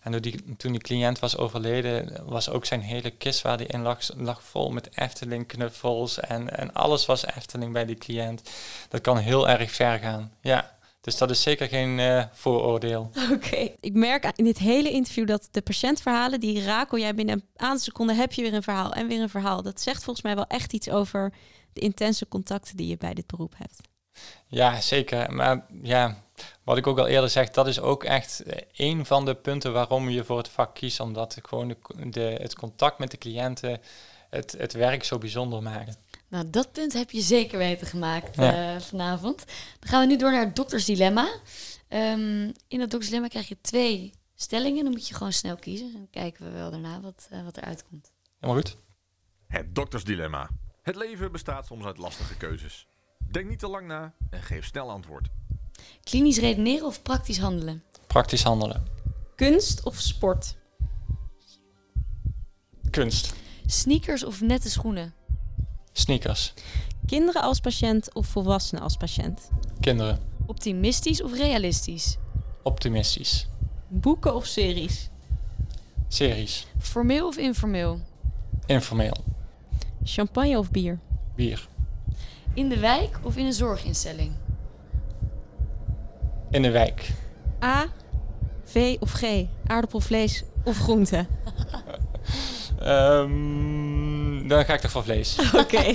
En 0.02 0.12
toen 0.12 0.22
die, 0.22 0.56
toen 0.58 0.72
die 0.72 0.82
cliënt 0.82 1.20
was 1.20 1.38
overleden, 1.38 2.26
was 2.26 2.50
ook 2.50 2.66
zijn 2.66 2.82
hele 2.82 3.10
kist 3.10 3.42
waar 3.42 3.58
hij 3.58 3.66
in 3.66 3.82
lag, 3.82 4.10
lag 4.16 4.44
vol 4.44 4.72
met 4.72 4.98
Efteling 4.98 5.48
knuffels. 5.48 6.20
En, 6.20 6.58
en 6.58 6.74
alles 6.74 7.06
was 7.06 7.26
Efteling 7.26 7.74
bij 7.74 7.86
die 7.86 7.96
cliënt. 7.96 8.50
Dat 8.90 9.02
kan 9.02 9.18
heel 9.18 9.50
erg 9.50 9.72
ver 9.72 10.00
gaan. 10.00 10.32
Ja. 10.42 10.80
Dus 11.02 11.18
dat 11.18 11.30
is 11.30 11.42
zeker 11.42 11.68
geen 11.68 12.00
uh, 12.00 12.24
vooroordeel. 12.32 13.12
Oké. 13.34 13.70
Ik 13.80 13.94
merk 13.94 14.32
in 14.36 14.44
dit 14.44 14.58
hele 14.58 14.90
interview 14.90 15.28
dat 15.28 15.48
de 15.52 15.62
patiëntverhalen, 15.62 16.40
die 16.40 16.64
rakel 16.64 16.98
jij 16.98 17.16
binnen 17.16 17.36
een 17.36 17.48
aantal 17.56 17.80
seconden 17.80 18.16
heb 18.16 18.34
je 18.34 18.42
weer 18.42 18.54
een 18.54 18.64
verhaal 18.64 18.94
en 18.94 19.08
weer 19.08 19.22
een 19.22 19.30
verhaal. 19.30 19.62
Dat 19.62 19.82
zegt 19.82 20.04
volgens 20.04 20.26
mij 20.26 20.36
wel 20.36 20.48
echt 20.48 20.74
iets 20.74 20.90
over 20.90 21.34
de 21.74 21.82
intense 21.82 22.28
contacten 22.28 22.78
die 22.78 22.88
je 22.88 22.98
bij 22.98 23.14
dit 23.14 23.28
beroep 23.28 23.54
hebt. 23.58 23.82
Ja, 24.48 24.82
zeker. 24.82 25.34
Maar 25.34 25.66
ja, 25.82 26.24
wat 26.64 26.78
ik 26.78 26.88
ook 26.88 26.98
al 26.98 27.08
eerder 27.08 27.30
zeg, 27.30 27.50
dat 27.50 27.68
is 27.68 27.80
ook 27.80 28.04
echt 28.04 28.44
eh, 28.44 28.62
een 28.76 29.06
van 29.06 29.26
de 29.26 29.36
punten 29.36 29.74
waarom 29.74 30.10
je 30.10 30.24
voor 30.24 30.38
het 30.38 30.50
vak 30.50 30.76
kiest. 30.76 31.00
Omdat 31.00 31.38
gewoon 31.42 31.68
de, 31.68 32.10
de, 32.10 32.38
het 32.42 32.56
contact 32.56 33.00
met 33.00 33.12
de 33.12 33.18
cliënten 33.18 33.82
het, 34.30 34.56
het 34.58 34.74
werk 34.74 35.04
zo 35.04 35.18
bijzonder 35.18 35.64
maakt. 35.64 35.98
Nou, 36.28 36.50
dat 36.50 36.72
punt 36.72 36.94
heb 36.94 37.12
je 37.12 37.22
zeker 37.22 37.58
weten 37.58 37.88
gemaakt 37.88 38.36
ja. 38.36 38.76
uh, 38.76 38.82
vanavond. 38.82 39.46
Dan 39.80 39.90
gaan 39.90 40.02
we 40.02 40.08
nu 40.08 40.18
door 40.18 40.32
naar 40.32 40.46
het 40.46 40.56
doktersdilemma. 40.56 41.24
Um, 41.90 42.52
in 42.68 42.80
dat 42.80 42.90
doktersdilemma 42.90 43.28
krijg 43.28 43.48
je 43.48 43.58
twee 43.62 44.14
stellingen. 44.36 44.84
Dan 44.84 44.92
moet 44.92 45.08
je 45.08 45.14
gewoon 45.14 45.34
snel 45.34 45.56
kiezen. 45.56 45.92
Dan 45.94 46.08
kijken 46.12 46.46
we 46.46 46.52
wel 46.52 46.72
daarna 46.72 47.00
wat, 47.02 47.28
uh, 47.34 47.44
wat 47.44 47.58
eruit 47.58 47.84
komt. 47.90 48.12
Helemaal 48.40 48.62
goed. 48.62 48.78
Het 49.48 49.76
doktersdilemma. 49.76 50.50
Het 50.82 50.96
leven 50.96 51.32
bestaat 51.32 51.66
soms 51.66 51.86
uit 51.86 51.98
lastige 51.98 52.38
keuzes. 52.38 52.88
Denk 53.32 53.50
niet 53.50 53.60
te 53.60 53.68
lang 53.68 53.88
na 53.88 54.14
en 54.30 54.42
geef 54.42 54.66
snel 54.66 54.90
antwoord. 54.90 55.28
Klinisch 56.04 56.38
redeneren 56.38 56.86
of 56.86 57.02
praktisch 57.02 57.38
handelen? 57.40 57.84
Praktisch 58.08 58.44
handelen. 58.44 58.84
Kunst 59.36 59.84
of 59.84 60.00
sport? 60.00 60.56
Kunst. 62.90 63.34
Sneakers 63.66 64.24
of 64.24 64.42
nette 64.42 64.70
schoenen? 64.70 65.14
Sneakers. 65.92 66.54
Kinderen 67.06 67.42
als 67.42 67.60
patiënt 67.60 68.14
of 68.14 68.28
volwassenen 68.28 68.84
als 68.84 68.98
patiënt? 68.98 69.50
Kinderen. 69.80 70.20
Optimistisch 70.46 71.22
of 71.22 71.34
realistisch? 71.34 72.18
Optimistisch. 72.64 73.48
Boeken 73.88 74.36
of 74.36 74.46
series? 74.46 75.10
Series. 76.08 76.68
Formeel 76.80 77.28
of 77.28 77.38
informeel? 77.38 78.00
Informeel. 78.66 79.18
Champagne 80.04 80.58
of 80.58 80.72
bier? 80.72 81.00
Bier. 81.36 81.68
In 82.54 82.70
de 82.70 82.80
wijk 82.80 83.20
of 83.24 83.38
in 83.38 83.46
een 83.46 83.54
zorginstelling? 83.54 84.36
In 86.52 86.62
de 86.62 86.72
wijk. 86.72 87.10
A, 87.64 87.86
V 88.64 88.96
of 89.00 89.12
G? 89.12 89.24
Aardappel, 89.68 90.00
vlees 90.00 90.44
of 90.64 90.78
groente? 90.78 91.26
Ehm, 92.80 94.48
dan 94.48 94.66
ga 94.66 94.74
ik 94.74 94.80
toch 94.80 94.92
voor 94.92 95.04
vlees. 95.04 95.38
Oké. 95.64 95.84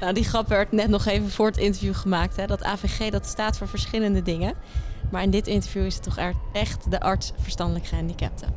nou, 0.00 0.12
die 0.12 0.24
grap 0.24 0.48
werd 0.48 0.72
net 0.72 0.88
nog 0.88 1.06
even 1.06 1.30
voor 1.30 1.46
het 1.46 1.56
interview 1.56 1.94
gemaakt. 1.94 2.36
Hè? 2.36 2.46
Dat 2.46 2.62
AVG 2.62 3.10
dat 3.10 3.26
staat 3.26 3.56
voor 3.58 3.68
verschillende 3.68 4.22
dingen. 4.22 4.54
Maar 5.10 5.22
in 5.22 5.30
dit 5.30 5.46
interview 5.46 5.84
is 5.84 5.94
het 5.94 6.02
toch 6.02 6.18
echt 6.52 6.90
de 6.90 7.00
arts 7.00 7.32
verstandelijk 7.38 7.86
gehandicapten. 7.86 8.54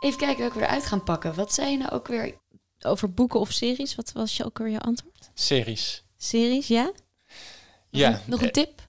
Even 0.00 0.18
kijken 0.18 0.38
welke 0.38 0.58
we 0.58 0.64
eruit 0.64 0.86
gaan 0.86 1.02
pakken. 1.02 1.34
Wat 1.34 1.52
zei 1.52 1.70
je 1.70 1.78
nou 1.78 1.90
ook 1.90 2.08
weer? 2.08 2.34
Over 2.80 3.12
boeken 3.12 3.40
of 3.40 3.50
series, 3.50 3.94
wat 3.94 4.12
was 4.12 4.36
je 4.36 4.44
ook 4.44 4.58
weer 4.58 4.68
je 4.68 4.80
antwoord? 4.80 5.30
Series. 5.34 6.04
Series, 6.16 6.66
ja? 6.66 6.92
Ja. 7.98 8.20
Nog 8.26 8.42
een 8.42 8.50
tip? 8.50 8.82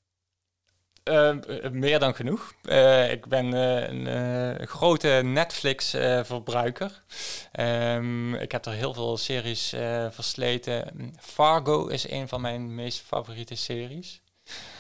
Eh, 1.04 1.30
eh, 1.30 1.72
meer 1.72 2.00
dan 2.00 2.16
genoeg. 2.16 2.54
Eh, 2.64 3.12
ik 3.12 3.26
ben 3.26 3.54
eh, 3.54 3.90
een 3.90 4.08
eh, 4.08 4.68
grote 4.68 5.08
Netflix-verbruiker. 5.24 7.04
Ehm, 7.52 8.34
ik 8.34 8.52
heb 8.52 8.66
er 8.66 8.72
heel 8.74 8.94
veel 8.94 9.18
series 9.18 9.74
eh, 9.74 10.08
versleten. 10.12 11.14
Fargo 11.20 11.88
is 11.88 12.10
een 12.10 12.28
van 12.28 12.42
mijn 12.42 12.76
meest 12.76 13.00
favoriete 13.02 13.56
series. 13.56 14.22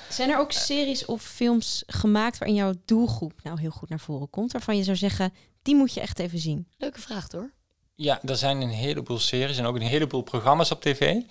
Zijn 0.09 0.30
er 0.30 0.39
ook 0.39 0.51
series 0.51 1.05
of 1.05 1.21
films 1.21 1.84
gemaakt 1.88 2.38
waarin 2.38 2.57
jouw 2.57 2.73
doelgroep 2.86 3.34
nou 3.43 3.59
heel 3.59 3.69
goed 3.71 3.89
naar 3.89 3.99
voren 3.99 4.30
komt? 4.30 4.51
Waarvan 4.51 4.78
je 4.78 4.84
zou 4.84 4.97
zeggen, 4.97 5.34
die 5.61 5.76
moet 5.76 5.93
je 5.93 6.01
echt 6.01 6.19
even 6.19 6.39
zien. 6.39 6.67
Leuke 6.78 7.01
vraag 7.01 7.32
hoor. 7.32 7.51
Ja, 7.95 8.19
er 8.26 8.38
zijn 8.38 8.61
een 8.61 8.69
heleboel 8.69 9.19
series 9.19 9.57
en 9.57 9.65
ook 9.65 9.76
een 9.76 9.82
heleboel 9.82 10.21
programma's 10.21 10.71
op 10.71 10.82
tv 10.82 11.21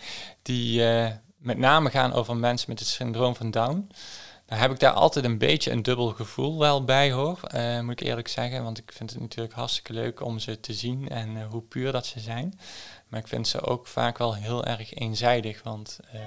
die 0.43 0.87
eh, 0.87 1.11
met 1.45 1.59
name 1.59 1.91
gaan 1.91 2.13
over 2.13 2.37
mensen 2.37 2.71
met 2.71 2.79
het 2.79 2.89
syndroom 2.89 3.37
van 3.37 3.51
Down. 3.51 3.89
Daar 4.47 4.61
heb 4.61 4.71
ik 4.71 4.79
daar 4.79 4.93
altijd 4.93 5.25
een 5.25 5.39
beetje 5.39 5.71
een 5.71 5.83
dubbel 5.83 6.09
gevoel 6.09 6.59
wel 6.59 6.85
bij 6.85 7.13
hoor, 7.13 7.41
eh, 7.43 7.81
moet 7.81 8.01
ik 8.01 8.07
eerlijk 8.07 8.29
zeggen. 8.29 8.63
Want 8.63 8.79
ik 8.79 8.93
vind 8.93 9.11
het 9.11 9.21
natuurlijk 9.21 9.55
hartstikke 9.55 9.93
leuk 9.93 10.21
om 10.21 10.39
ze 10.39 10.61
te 10.61 10.73
zien 10.73 11.09
en 11.09 11.37
eh, 11.37 11.47
hoe 11.51 11.63
puur 11.63 11.93
dat 11.93 12.07
ze 12.07 12.21
zijn. 12.21 12.59
Maar 13.09 13.21
ik 13.21 13.29
vind 13.29 13.49
ze 13.49 13.61
ook 13.61 13.87
vaak 13.87 14.19
wel 14.19 14.35
heel 14.35 14.65
erg 14.65 14.95
eenzijdig. 14.95 15.63
Want 15.63 15.99
eh, 16.13 16.21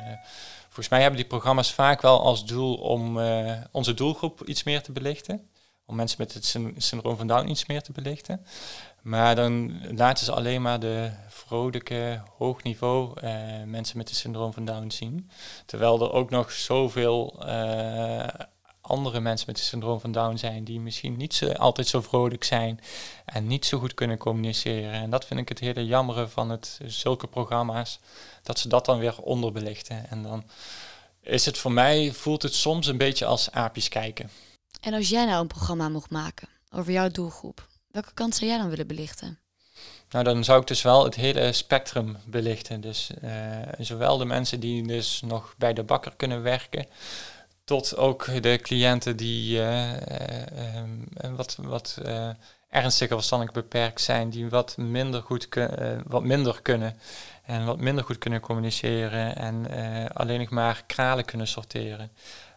volgens 0.64 0.90
mij 0.90 1.02
hebben 1.02 1.20
die 1.20 1.30
programma's 1.30 1.72
vaak 1.72 2.02
wel 2.02 2.22
als 2.22 2.46
doel 2.46 2.76
om 2.76 3.20
onze 3.72 3.94
doelgroep 3.94 4.44
iets 4.46 4.64
meer 4.64 4.82
te 4.82 4.92
belichten. 4.92 5.50
Om 5.86 5.96
mensen 5.96 6.18
met 6.20 6.34
het 6.34 6.46
syn- 6.46 6.76
syndroom 6.78 7.18
van 7.18 7.28
Down 7.28 7.50
iets 7.50 7.66
meer 7.66 7.82
te 7.82 7.92
belichten. 7.92 8.46
Maar 9.08 9.36
dan 9.36 9.82
laten 9.96 10.26
ze 10.26 10.32
alleen 10.32 10.62
maar 10.62 10.80
de 10.80 11.12
vrolijke, 11.28 12.22
hoog 12.38 12.64
niveau 12.64 13.20
eh, 13.20 13.64
mensen 13.66 13.98
met 13.98 14.10
het 14.10 14.18
syndroom 14.18 14.54
van 14.54 14.66
Down 14.66 14.90
zien. 14.90 15.30
Terwijl 15.66 16.02
er 16.02 16.12
ook 16.12 16.30
nog 16.30 16.52
zoveel 16.52 17.46
eh, 17.46 18.28
andere 18.82 19.20
mensen 19.20 19.48
met 19.48 19.58
het 19.58 19.66
syndroom 19.66 20.00
van 20.00 20.12
Down 20.12 20.36
zijn 20.36 20.64
die 20.64 20.80
misschien 20.80 21.18
niet 21.18 21.34
zo, 21.34 21.52
altijd 21.52 21.88
zo 21.88 22.02
vrolijk 22.02 22.44
zijn 22.44 22.80
en 23.26 23.48
niet 23.48 23.66
zo 23.66 23.80
goed 23.80 23.94
kunnen 23.94 24.18
communiceren. 24.18 24.92
En 24.92 25.10
dat 25.10 25.26
vind 25.26 25.40
ik 25.40 25.50
het 25.50 25.60
hele 25.60 25.86
jammere 25.86 26.28
van 26.28 26.50
het, 26.50 26.80
zulke 26.86 27.28
programma's, 27.28 28.00
dat 28.44 28.60
ze 28.60 28.68
dat 28.68 28.86
dan 28.86 29.00
weer 29.00 29.22
onderbelichten. 29.22 30.10
En 30.10 30.24
dan 30.24 30.44
is 31.22 31.46
het 31.46 31.58
voor 31.58 31.72
mij, 31.72 32.12
voelt 32.12 32.42
het 32.42 32.54
soms 32.54 32.88
een 32.88 32.98
beetje 32.98 33.26
als 33.26 33.52
aapjes 33.52 33.90
kijken. 33.90 34.30
En 34.82 34.94
als 34.94 35.10
jij 35.10 35.26
nou 35.26 35.42
een 35.42 35.48
programma 35.48 35.90
mocht 35.90 36.10
maken 36.10 36.48
over 36.72 36.92
jouw 36.92 37.10
doelgroep, 37.10 37.68
welke 37.98 38.14
kant 38.14 38.36
zou 38.36 38.50
jij 38.50 38.60
dan 38.60 38.70
willen 38.70 38.88
belichten? 38.88 39.40
Nou, 40.10 40.24
dan 40.24 40.44
zou 40.44 40.62
ik 40.62 40.68
dus 40.68 40.82
wel 40.82 41.04
het 41.04 41.16
hele 41.16 41.52
spectrum 41.52 42.18
belichten. 42.26 42.82
Dus 42.82 43.12
eh, 43.22 43.32
zowel 43.78 44.18
de 44.18 44.26
mensen 44.26 44.60
die 44.60 44.88
dus 44.88 45.22
nog 45.22 45.56
bij 45.58 45.74
de 45.74 45.84
bakker 45.84 46.14
kunnen 46.16 46.42
werken, 46.42 46.86
tot 47.64 47.96
ook 47.96 48.42
de 48.42 48.60
cliënten 48.62 49.18
die 49.18 49.60
eh, 49.60 49.94
eh, 49.94 50.76
ehm, 50.76 51.36
wat, 51.36 51.58
wat 51.62 51.98
ernstiger 52.70 53.16
verstandelijk 53.16 53.56
beperkt 53.56 54.02
zijn, 54.02 54.30
die 54.30 54.50
wat 54.50 54.78
minder 54.78 55.22
goed 55.22 55.48
wat 56.06 56.24
minder 56.24 56.62
kunnen 56.62 57.00
en 57.46 57.66
wat 57.66 57.80
minder 57.80 58.04
goed 58.04 58.18
kunnen 58.18 58.40
communiceren 58.40 59.36
en 59.36 59.68
alleen 60.14 60.40
nog 60.40 60.50
maar 60.50 60.84
kralen 60.88 61.26
kunnen 61.26 61.48
sorteren. 61.48 62.12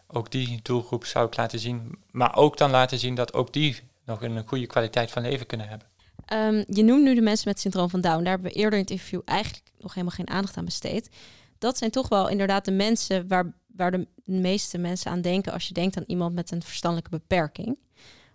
Ook 0.07 0.31
die 0.31 0.59
doelgroep 0.63 1.05
zou 1.05 1.27
ik 1.27 1.37
laten 1.37 1.59
zien, 1.59 1.97
maar 2.11 2.35
ook 2.35 2.57
dan 2.57 2.71
laten 2.71 2.99
zien 2.99 3.15
dat 3.15 3.33
ook 3.33 3.53
die 3.53 3.90
nog 4.11 4.21
een 4.21 4.47
goede 4.47 4.67
kwaliteit 4.67 5.11
van 5.11 5.21
leven 5.21 5.45
kunnen 5.45 5.67
hebben. 5.67 5.87
Ehm, 6.25 6.63
je 6.67 6.83
noemt 6.83 7.03
nu 7.03 7.15
de 7.15 7.21
mensen 7.21 7.47
met 7.47 7.59
syndroom 7.59 7.89
van 7.89 8.01
Down. 8.01 8.23
Daar 8.23 8.33
hebben 8.33 8.51
we 8.51 8.57
eerder 8.57 8.73
in 8.73 8.83
het 8.83 8.91
interview 8.91 9.21
eigenlijk 9.25 9.71
nog 9.77 9.93
helemaal 9.93 10.15
geen 10.15 10.29
aandacht 10.29 10.57
aan 10.57 10.65
besteed. 10.65 11.09
Dat 11.57 11.77
zijn 11.77 11.91
toch 11.91 12.09
wel 12.09 12.29
inderdaad 12.29 12.65
de 12.65 12.71
mensen 12.71 13.27
waar, 13.27 13.53
waar 13.67 13.91
de 13.91 14.07
meeste 14.23 14.77
mensen 14.77 15.11
aan 15.11 15.21
denken 15.21 15.53
als 15.53 15.67
je 15.67 15.73
denkt 15.73 15.97
aan 15.97 16.03
iemand 16.07 16.33
met 16.33 16.51
een 16.51 16.63
verstandelijke 16.63 17.17
beperking. 17.17 17.77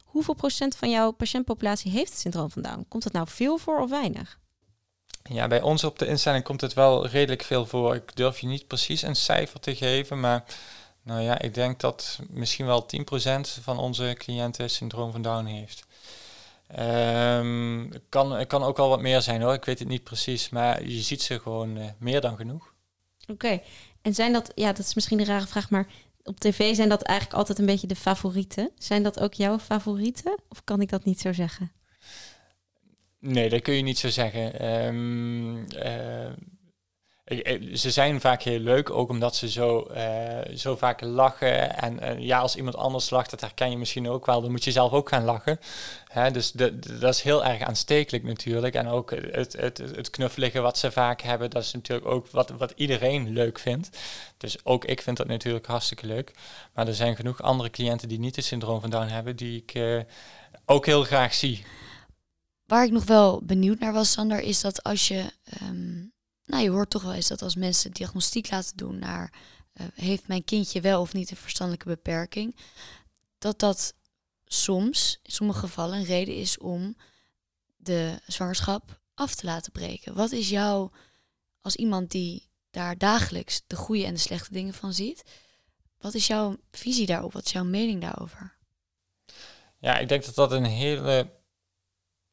Hoeveel 0.05 0.35
procent 0.35 0.77
van 0.77 0.91
jouw 0.91 1.11
patiëntpopulatie 1.11 1.91
heeft 1.91 2.11
het 2.11 2.21
syndroom 2.21 2.51
van 2.51 2.63
Down? 2.63 2.85
Komt 2.89 3.03
dat 3.03 3.13
nou 3.13 3.27
veel 3.29 3.59
voor 3.59 3.81
of 3.81 3.91
weinig? 3.91 4.39
Ja, 5.23 5.47
bij 5.47 5.63
ons 5.63 5.85
op 5.85 5.99
de 5.99 6.07
instelling 6.07 6.45
komt 6.45 6.61
het 6.61 6.75
wel 6.75 7.07
redelijk 7.07 7.43
veel 7.43 7.67
voor. 7.67 7.95
Ik 7.95 8.17
durf 8.17 8.39
je 8.39 8.47
niet 8.47 8.67
precies 8.67 9.03
een 9.03 9.17
cijfer 9.17 9.61
te 9.61 9.75
geven, 9.75 10.21
maar 10.21 10.45
nou 11.07 11.21
ja, 11.21 11.39
ik 11.39 11.55
denk 11.55 11.81
dat 11.81 12.19
misschien 12.31 12.67
wel 12.67 12.87
10% 12.87 13.63
van 13.63 13.79
onze 13.79 14.15
cliënten 14.19 14.71
syndroom 14.71 15.13
van 15.13 15.23
Down 15.23 15.45
heeft. 15.45 15.87
Ehm, 16.67 17.87
het 17.91 18.03
kan, 18.09 18.33
het 18.33 18.49
kan 18.49 18.63
ook 18.63 18.77
wel 18.77 18.89
wat 18.89 19.01
meer 19.01 19.23
zijn 19.23 19.43
hoor, 19.43 19.55
ik 19.55 19.65
weet 19.65 19.79
het 19.79 19.89
niet 19.89 20.05
precies, 20.05 20.49
maar 20.49 20.87
je 20.89 21.01
ziet 21.01 21.23
ze 21.23 21.41
gewoon 21.41 21.77
eh, 21.77 21.85
meer 21.99 22.21
dan 22.21 22.37
genoeg. 22.37 22.75
Oké, 23.27 23.61
en 24.03 24.15
zijn 24.15 24.33
dat, 24.33 24.53
ja, 24.55 24.73
dat 24.73 24.87
is 24.87 24.95
misschien 24.95 25.19
een 25.19 25.25
rare 25.27 25.47
vraag, 25.47 25.71
maar 25.71 25.87
op 26.23 26.41
tv 26.41 26.75
zijn 26.75 26.89
dat 26.89 27.03
eigenlijk 27.03 27.39
altijd 27.39 27.59
een 27.59 27.67
beetje 27.67 27.87
de 27.87 27.97
favorieten. 27.97 28.71
Zijn 28.79 29.03
dat 29.03 29.21
ook 29.21 29.35
jouw 29.35 29.59
favorieten? 29.59 30.39
Of 30.49 30.65
kan 30.65 30.81
ik 30.81 30.89
dat 30.89 31.05
niet 31.05 31.21
zo 31.21 31.33
zeggen? 31.33 31.73
Nee, 33.19 33.49
dat 33.49 33.63
kun 33.63 33.75
je 33.75 33.83
niet 33.83 33.99
zo 33.99 34.09
zeggen. 34.09 34.55
Ik- 34.55 34.61
ze 37.73 37.91
zijn 37.91 38.21
vaak 38.21 38.43
heel 38.43 38.59
leuk, 38.59 38.91
ook 38.91 39.09
omdat 39.09 39.37
ze 39.37 39.51
zo, 39.51 39.81
eh, 39.81 40.57
zo 40.57 40.77
vaak 40.77 41.01
lachen. 41.01 41.79
En 41.79 42.01
eh, 42.01 42.19
ja, 42.19 42.39
als 42.39 42.57
iemand 42.57 42.77
anders 42.77 43.11
lacht, 43.11 43.31
dat 43.31 43.41
herken 43.41 43.71
je 43.71 43.79
misschien 43.79 44.09
ook 44.09 44.27
wel, 44.27 44.41
dan 44.41 44.51
moet 44.51 44.65
je 44.65 44.73
zelf 44.73 44.93
ook 44.93 45.09
gaan 45.09 45.25
lachen. 45.25 45.59
Hè, 46.09 46.31
dus 46.31 46.53
dat 46.53 47.15
is 47.15 47.23
heel 47.23 47.45
erg 47.45 47.63
aanstekelijk 47.63 48.25
natuurlijk. 48.25 48.75
En 48.75 48.89
ook 48.89 49.11
het, 49.11 49.53
het, 49.53 50.53
wat 50.55 50.79
ze 50.79 50.91
vaak 50.91 51.21
hebben, 51.21 51.51
dat 51.51 51.63
is 51.63 51.73
natuurlijk 51.73 52.07
ook 52.09 52.31
wat, 52.31 52.51
wat 52.51 52.73
iedereen 52.77 53.33
leuk 53.33 53.59
vindt. 53.59 53.99
Dus 54.37 54.65
ook 54.65 54.85
ik 54.85 55.03
vind 55.03 55.17
dat 55.17 55.27
natuurlijk 55.27 55.67
hartstikke 55.67 56.07
leuk. 56.07 56.33
Maar 56.75 56.87
er 56.87 56.95
zijn 56.95 57.17
genoeg 57.17 57.43
andere 57.43 57.71
cliënten 57.71 58.09
die 58.09 58.19
niet 58.19 58.37
het 58.37 58.45
syndroom 58.45 58.81
van 58.81 58.91
Down 58.91 59.09
hebben, 59.09 59.37
die 59.37 59.63
ik 59.63 59.75
eh, 59.75 60.01
ook 60.65 60.87
heel 60.87 61.05
graag 61.05 61.35
zie. 61.35 61.65
Waar 62.65 62.85
ik 62.85 62.93
nog 62.93 63.05
wel 63.05 63.41
benieuwd 63.43 63.79
naar 63.79 63.93
was, 63.93 64.13
Sander, 64.13 64.41
is 64.41 64.61
dat 64.61 64.83
als 64.83 65.09
je... 65.09 65.33
ehm, 65.45 66.15
nou, 66.47 66.63
je 66.63 66.71
hoort 66.71 66.91
toch 66.91 67.03
wel 67.03 67.13
eens 67.13 67.29
dat 67.29 67.43
als 67.43 67.55
mensen 67.55 67.93
diagnostiek 67.93 68.51
laten 68.51 68.77
doen 68.77 68.99
naar... 68.99 69.33
eh, 69.73 69.87
heeft 69.95 70.29
mijn 70.29 70.45
kindje 70.45 70.81
wel 70.81 71.01
of 71.01 71.13
niet 71.13 71.31
een 71.31 71.37
verstandelijke 71.37 71.89
beperking? 71.89 72.57
Dat 73.39 73.59
dat 73.59 73.95
soms, 74.45 75.19
in 75.23 75.33
sommige 75.33 75.59
gevallen, 75.59 75.99
een 75.99 76.05
reden 76.05 76.37
is 76.37 76.59
om 76.59 76.97
de 77.77 78.21
zwangerschap 78.27 79.01
af 79.15 79.35
te 79.35 79.47
laten 79.47 79.73
breken. 79.73 80.15
Wat 80.15 80.33
is 80.33 80.49
jouw, 80.49 80.91
als 81.61 81.77
iemand 81.77 82.11
die 82.11 82.49
daar 82.71 82.99
dagelijks 82.99 83.63
de 83.67 83.77
goede 83.77 84.05
en 84.05 84.15
de 84.15 84.21
slechte 84.21 84.53
dingen 84.53 84.75
van 84.75 84.93
ziet... 84.93 85.23
Wat 86.01 86.15
is 86.15 86.27
jouw 86.27 86.57
visie 86.71 87.07
daarop? 87.07 87.33
Wat 87.33 87.45
is 87.45 87.53
jouw 87.53 87.65
mening 87.65 88.01
daarover? 88.01 88.57
Ja, 89.79 89.99
ik 89.99 90.09
denk 90.09 90.25
dat 90.25 90.35
dat 90.35 90.53
een 90.53 90.65
hele 90.65 91.31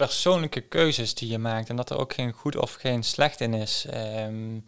persoonlijke 0.08 0.62
keuze 0.62 1.02
is 1.02 1.14
die 1.14 1.30
je 1.30 1.38
maakt 1.38 1.70
en 1.70 1.76
dat 1.76 1.90
er 1.90 1.98
ook 1.98 2.14
geen 2.14 2.32
goed 2.32 2.58
of 2.58 2.74
geen 2.74 3.04
slecht 3.04 3.42
in 3.42 3.54
is. 3.54 3.86
Ehm, 3.90 4.60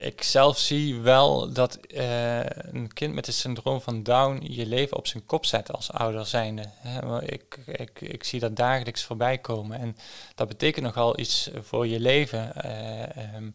ik 0.00 0.22
zelf 0.22 0.58
zie 0.58 1.00
wel 1.00 1.52
dat 1.52 1.76
eh, 1.76 2.40
een 2.44 2.92
kind 2.92 3.14
met 3.14 3.26
het 3.26 3.34
syndroom 3.34 3.80
van 3.80 4.02
Down 4.02 4.52
je 4.52 4.66
leven 4.66 4.96
op 4.96 5.06
zijn 5.06 5.26
kop 5.26 5.46
zet 5.46 5.72
als 5.72 5.92
ouder 5.92 6.26
zijnde. 6.26 6.62
Ik, 7.26 7.58
ik, 7.66 8.00
ik 8.00 8.24
zie 8.24 8.40
dat 8.40 8.56
dagelijks 8.56 9.04
voorbij 9.04 9.38
komen 9.38 9.78
en 9.78 9.96
dat 10.34 10.48
betekent 10.48 10.84
nogal 10.84 11.18
iets 11.18 11.50
voor 11.60 11.86
je 11.86 12.00
leven. 12.00 12.54
Eh, 12.54 13.16
ehm, 13.16 13.50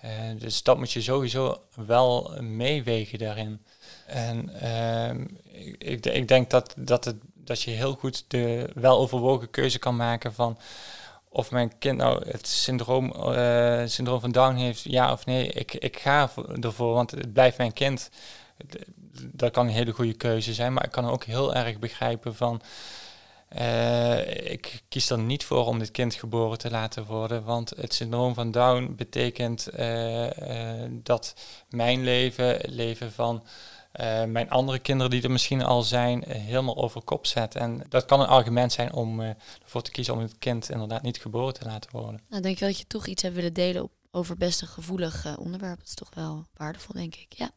eh, 0.00 0.10
dus 0.38 0.62
dat 0.62 0.78
moet 0.78 0.92
je 0.92 1.02
sowieso 1.02 1.62
wel 1.86 2.36
meewegen 2.40 3.18
daarin. 3.18 3.64
En 4.06 4.60
ehm, 4.60 5.24
ik, 5.52 5.84
ik, 5.84 6.06
ik 6.06 6.28
denk 6.28 6.50
dat, 6.50 6.74
dat, 6.78 7.04
het, 7.04 7.16
dat 7.44 7.62
je 7.62 7.70
heel 7.70 7.94
goed 7.94 8.24
de 8.28 8.70
weloverwogen 8.74 9.50
keuze 9.50 9.78
kan 9.78 9.96
maken 9.96 10.34
van 10.34 10.58
of 11.28 11.50
mijn 11.50 11.78
kind 11.78 11.98
nou 11.98 12.28
het 12.30 12.46
syndroom, 12.46 13.12
eh, 13.12 13.82
syndroom 13.86 14.20
van 14.20 14.32
Down 14.32 14.54
heeft, 14.54 14.82
ja 14.82 15.12
of 15.12 15.26
nee. 15.26 15.46
Ik, 15.48 15.74
ik 15.74 15.98
ga 15.98 16.28
voor- 16.28 16.56
ervoor, 16.60 16.94
want 16.94 17.10
het 17.10 17.32
blijft 17.32 17.58
mijn 17.58 17.72
kind. 17.72 18.10
Dat 19.32 19.52
kan 19.52 19.66
een 19.66 19.72
hele 19.72 19.92
goede 19.92 20.14
keuze 20.14 20.54
zijn, 20.54 20.72
maar 20.72 20.84
ik 20.84 20.90
kan 20.90 21.08
ook 21.08 21.24
heel 21.24 21.54
erg 21.54 21.78
begrijpen 21.78 22.34
van 22.34 22.62
Uh, 23.58 24.50
ik 24.50 24.82
kies 24.88 25.10
er 25.10 25.18
niet 25.18 25.44
voor 25.44 25.66
om 25.66 25.78
dit 25.78 25.90
kind 25.90 26.14
geboren 26.14 26.58
te 26.58 26.70
laten 26.70 27.04
worden, 27.04 27.44
want 27.44 27.70
het 27.76 27.94
syndroom 27.94 28.34
van 28.34 28.50
Down 28.50 28.94
betekent 28.96 29.68
uh, 29.78 30.26
dat 30.90 31.34
mijn 31.68 32.04
leven, 32.04 32.46
het 32.46 32.70
leven 32.70 33.12
van 33.12 33.44
mijn 34.26 34.50
andere 34.50 34.78
kinderen 34.78 35.10
die 35.10 35.22
er 35.22 35.30
misschien 35.30 35.62
al 35.62 35.82
zijn, 35.82 36.24
helemaal 36.28 36.76
over 36.76 37.02
kop 37.02 37.26
zet. 37.26 37.54
En 37.54 37.82
dat 37.88 38.04
kan 38.04 38.20
een 38.20 38.26
argument 38.26 38.72
zijn 38.72 38.92
om 38.92 39.20
ervoor 39.62 39.82
te 39.82 39.90
kiezen 39.90 40.14
om 40.14 40.20
het 40.20 40.38
kind 40.38 40.70
inderdaad 40.70 41.02
niet 41.02 41.20
geboren 41.20 41.54
te 41.54 41.64
laten 41.64 41.90
worden. 41.92 42.20
Nou, 42.28 42.42
denk 42.42 42.58
je 42.58 42.64
dat 42.64 42.78
je 42.78 42.86
toch 42.86 43.06
iets 43.06 43.22
hebt 43.22 43.34
willen 43.34 43.52
delen 43.52 43.82
op, 43.82 43.92
over 44.10 44.36
best 44.36 44.62
een 44.62 44.68
gevoelig 44.68 45.38
onderwerp. 45.38 45.78
Dat 45.78 45.88
is 45.88 45.94
toch 45.94 46.14
wel 46.14 46.46
waardevol, 46.54 46.94
denk 46.94 47.14
ik. 47.14 47.32
Ja. 47.32 47.50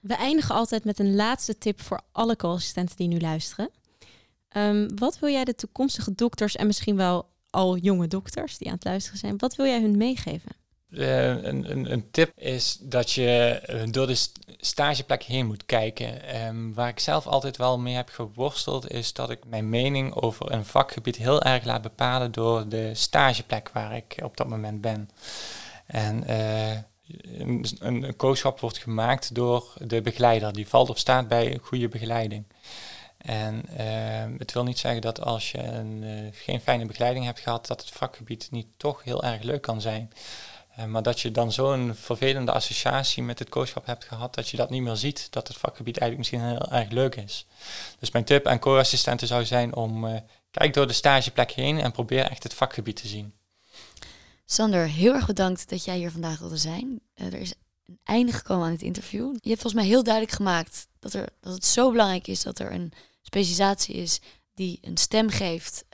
We 0.00 0.14
eindigen 0.14 0.54
altijd 0.54 0.84
met 0.84 0.98
een 0.98 1.14
laatste 1.14 1.58
tip 1.58 1.80
voor 1.80 2.00
alle 2.12 2.36
co-assistenten 2.36 2.96
die 2.96 3.08
nu 3.08 3.20
luisteren. 3.20 3.70
Um, 4.56 4.98
wat 4.98 5.18
wil 5.18 5.30
jij 5.30 5.44
de 5.44 5.54
toekomstige 5.54 6.14
dokters 6.14 6.56
en 6.56 6.66
misschien 6.66 6.96
wel 6.96 7.28
al 7.50 7.76
jonge 7.76 8.08
dokters 8.08 8.58
die 8.58 8.68
aan 8.68 8.74
het 8.74 8.84
luisteren 8.84 9.18
zijn, 9.18 9.38
wat 9.38 9.56
wil 9.56 9.66
jij 9.66 9.80
hun 9.80 9.96
meegeven? 9.96 10.50
Uh, 10.88 11.28
een, 11.28 11.70
een, 11.70 11.92
een, 11.92 12.10
tip 12.10 12.32
is 12.36 12.78
dat 12.80 13.10
je 13.10 13.60
door 13.90 14.06
de 14.06 14.26
stageplek 14.64 15.22
heen 15.22 15.46
moet 15.46 15.66
kijken. 15.66 16.36
Um, 16.46 16.74
waar 16.74 16.88
ik 16.88 17.00
zelf 17.00 17.26
altijd 17.26 17.56
wel 17.56 17.78
mee 17.78 17.94
heb 17.94 18.08
geworsteld, 18.08 18.90
is 18.90 19.12
dat 19.12 19.30
ik 19.30 19.44
mijn 19.46 19.68
mening 19.68 20.14
over 20.14 20.52
een 20.52 20.64
vakgebied 20.64 21.16
heel 21.16 21.42
erg 21.42 21.64
laat 21.64 21.82
bepalen 21.82 22.32
door 22.32 22.68
de 22.68 22.94
stageplek 22.94 23.70
waar 23.72 23.96
ik 23.96 24.16
op 24.22 24.36
dat 24.36 24.48
moment 24.48 24.80
ben. 24.80 25.10
En 25.86 26.30
uh, 26.30 26.70
een, 27.38 27.66
een 27.78 28.14
wordt 28.60 28.78
gemaakt 28.78 29.34
door 29.34 29.72
de 29.78 30.02
begeleider. 30.02 30.52
Die 30.52 30.68
valt 30.68 30.90
of 30.90 30.98
staat 30.98 31.28
bij 31.28 31.58
goede 31.62 31.88
begeleiding. 31.88 32.44
En 33.18 33.62
uh, 33.70 34.38
het 34.38 34.52
wil 34.52 34.64
niet 34.64 34.78
zeggen 34.78 35.00
dat 35.00 35.20
als 35.20 35.52
je 35.52 35.62
een, 35.62 36.02
uh, 36.02 36.28
geen 36.32 36.60
fijne 36.60 36.86
begeleiding 36.86 37.24
hebt 37.24 37.40
gehad, 37.40 37.66
dat 37.66 37.80
het 37.80 37.90
vakgebied 37.90 38.48
niet 38.50 38.66
toch 38.76 39.04
heel 39.04 39.22
erg 39.22 39.42
leuk 39.42 39.62
kan 39.62 39.80
zijn. 39.80 40.10
Uh, 40.78 40.84
maar 40.84 41.02
dat 41.02 41.20
je 41.20 41.30
dan 41.30 41.52
zo'n 41.52 41.94
vervelende 41.94 42.52
associatie 42.52 43.22
met 43.22 43.38
het 43.38 43.48
coachschap 43.48 43.86
hebt 43.86 44.04
gehad, 44.04 44.34
dat 44.34 44.48
je 44.48 44.56
dat 44.56 44.70
niet 44.70 44.82
meer 44.82 44.96
ziet, 44.96 45.26
dat 45.32 45.48
het 45.48 45.56
vakgebied 45.56 45.98
eigenlijk 45.98 46.18
misschien 46.18 46.48
heel 46.48 46.72
erg 46.72 46.90
leuk 46.90 47.14
is. 47.14 47.46
Dus 47.98 48.10
mijn 48.10 48.24
tip 48.24 48.46
aan 48.46 48.58
co-assistenten 48.58 49.26
zou 49.26 49.44
zijn 49.44 49.74
om 49.74 50.06
eh, 50.06 50.20
kijk 50.50 50.74
door 50.74 50.86
de 50.86 50.92
stageplek 50.92 51.50
heen 51.50 51.80
en 51.80 51.92
probeer 51.92 52.30
echt 52.30 52.42
het 52.42 52.54
vakgebied 52.54 52.96
te 52.96 53.08
zien. 53.08 53.32
Sander, 54.44 54.88
heel 54.88 55.14
erg 55.14 55.26
bedankt 55.26 55.68
dat 55.68 55.84
jij 55.84 55.96
hier 55.96 56.10
vandaag 56.10 56.38
wilde 56.38 56.56
zijn. 56.56 57.00
er 57.14 57.34
is 57.34 57.54
een 57.84 57.98
einde 58.04 58.32
gekomen 58.32 58.64
aan 58.64 58.72
dit 58.72 58.82
interview. 58.82 59.32
Je 59.40 59.48
hebt 59.48 59.60
volgens 59.60 59.82
mij 59.82 59.90
heel 59.90 60.02
duidelijk 60.02 60.34
gemaakt 60.34 60.86
dat, 60.98 61.12
er, 61.12 61.28
dat 61.40 61.52
het 61.52 61.64
zo 61.64 61.90
belangrijk 61.90 62.26
is 62.26 62.42
dat 62.42 62.58
er 62.58 62.72
een 62.72 62.92
specialisatie 63.22 63.94
is 63.94 64.20
die 64.54 64.78
een 64.82 64.96
stem 64.96 65.28
geeft 65.28 65.84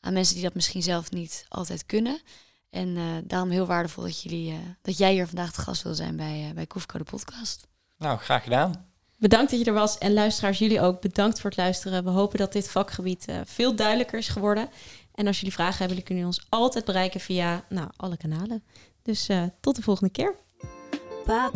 aan 0.00 0.12
mensen 0.12 0.34
die 0.34 0.44
dat 0.44 0.54
misschien 0.54 0.82
zelf 0.82 1.10
niet 1.10 1.46
altijd 1.48 1.86
kunnen. 1.86 2.20
En 2.74 2.96
uh, 2.96 3.04
daarom 3.24 3.50
heel 3.50 3.66
waardevol 3.66 4.02
dat, 4.02 4.22
jullie, 4.22 4.52
uh, 4.52 4.58
dat 4.82 4.98
jij 4.98 5.12
hier 5.12 5.26
vandaag 5.26 5.52
te 5.52 5.60
gast 5.60 5.82
wil 5.82 5.94
zijn 5.94 6.16
bij, 6.16 6.52
bij 6.54 6.66
Koefco 6.66 6.98
de 6.98 7.04
podcast. 7.04 7.66
Nou, 7.98 8.18
graag 8.18 8.42
gedaan. 8.42 8.86
Bedankt 9.16 9.50
dat 9.50 9.60
je 9.60 9.66
er 9.66 9.72
was 9.72 9.98
en 9.98 10.12
luisteraars, 10.12 10.58
jullie 10.58 10.80
ook 10.80 11.00
bedankt 11.00 11.40
voor 11.40 11.50
het 11.50 11.58
luisteren. 11.58 12.04
We 12.04 12.10
hopen 12.10 12.38
dat 12.38 12.52
dit 12.52 12.70
vakgebied 12.70 13.26
veel 13.44 13.76
duidelijker 13.76 14.18
is 14.18 14.28
geworden. 14.28 14.68
En 15.14 15.26
als 15.26 15.36
jullie 15.36 15.52
vragen 15.52 15.78
hebben, 15.78 16.02
kunnen 16.02 16.24
jullie 16.24 16.38
ons 16.38 16.46
altijd 16.48 16.84
bereiken 16.84 17.20
via 17.20 17.64
nou, 17.68 17.88
alle 17.96 18.16
kanalen. 18.16 18.64
Dus 19.02 19.28
tot 19.60 19.76
de 19.76 19.82
volgende 19.82 20.12
keer. 20.12 20.34
Pa, 21.24 21.50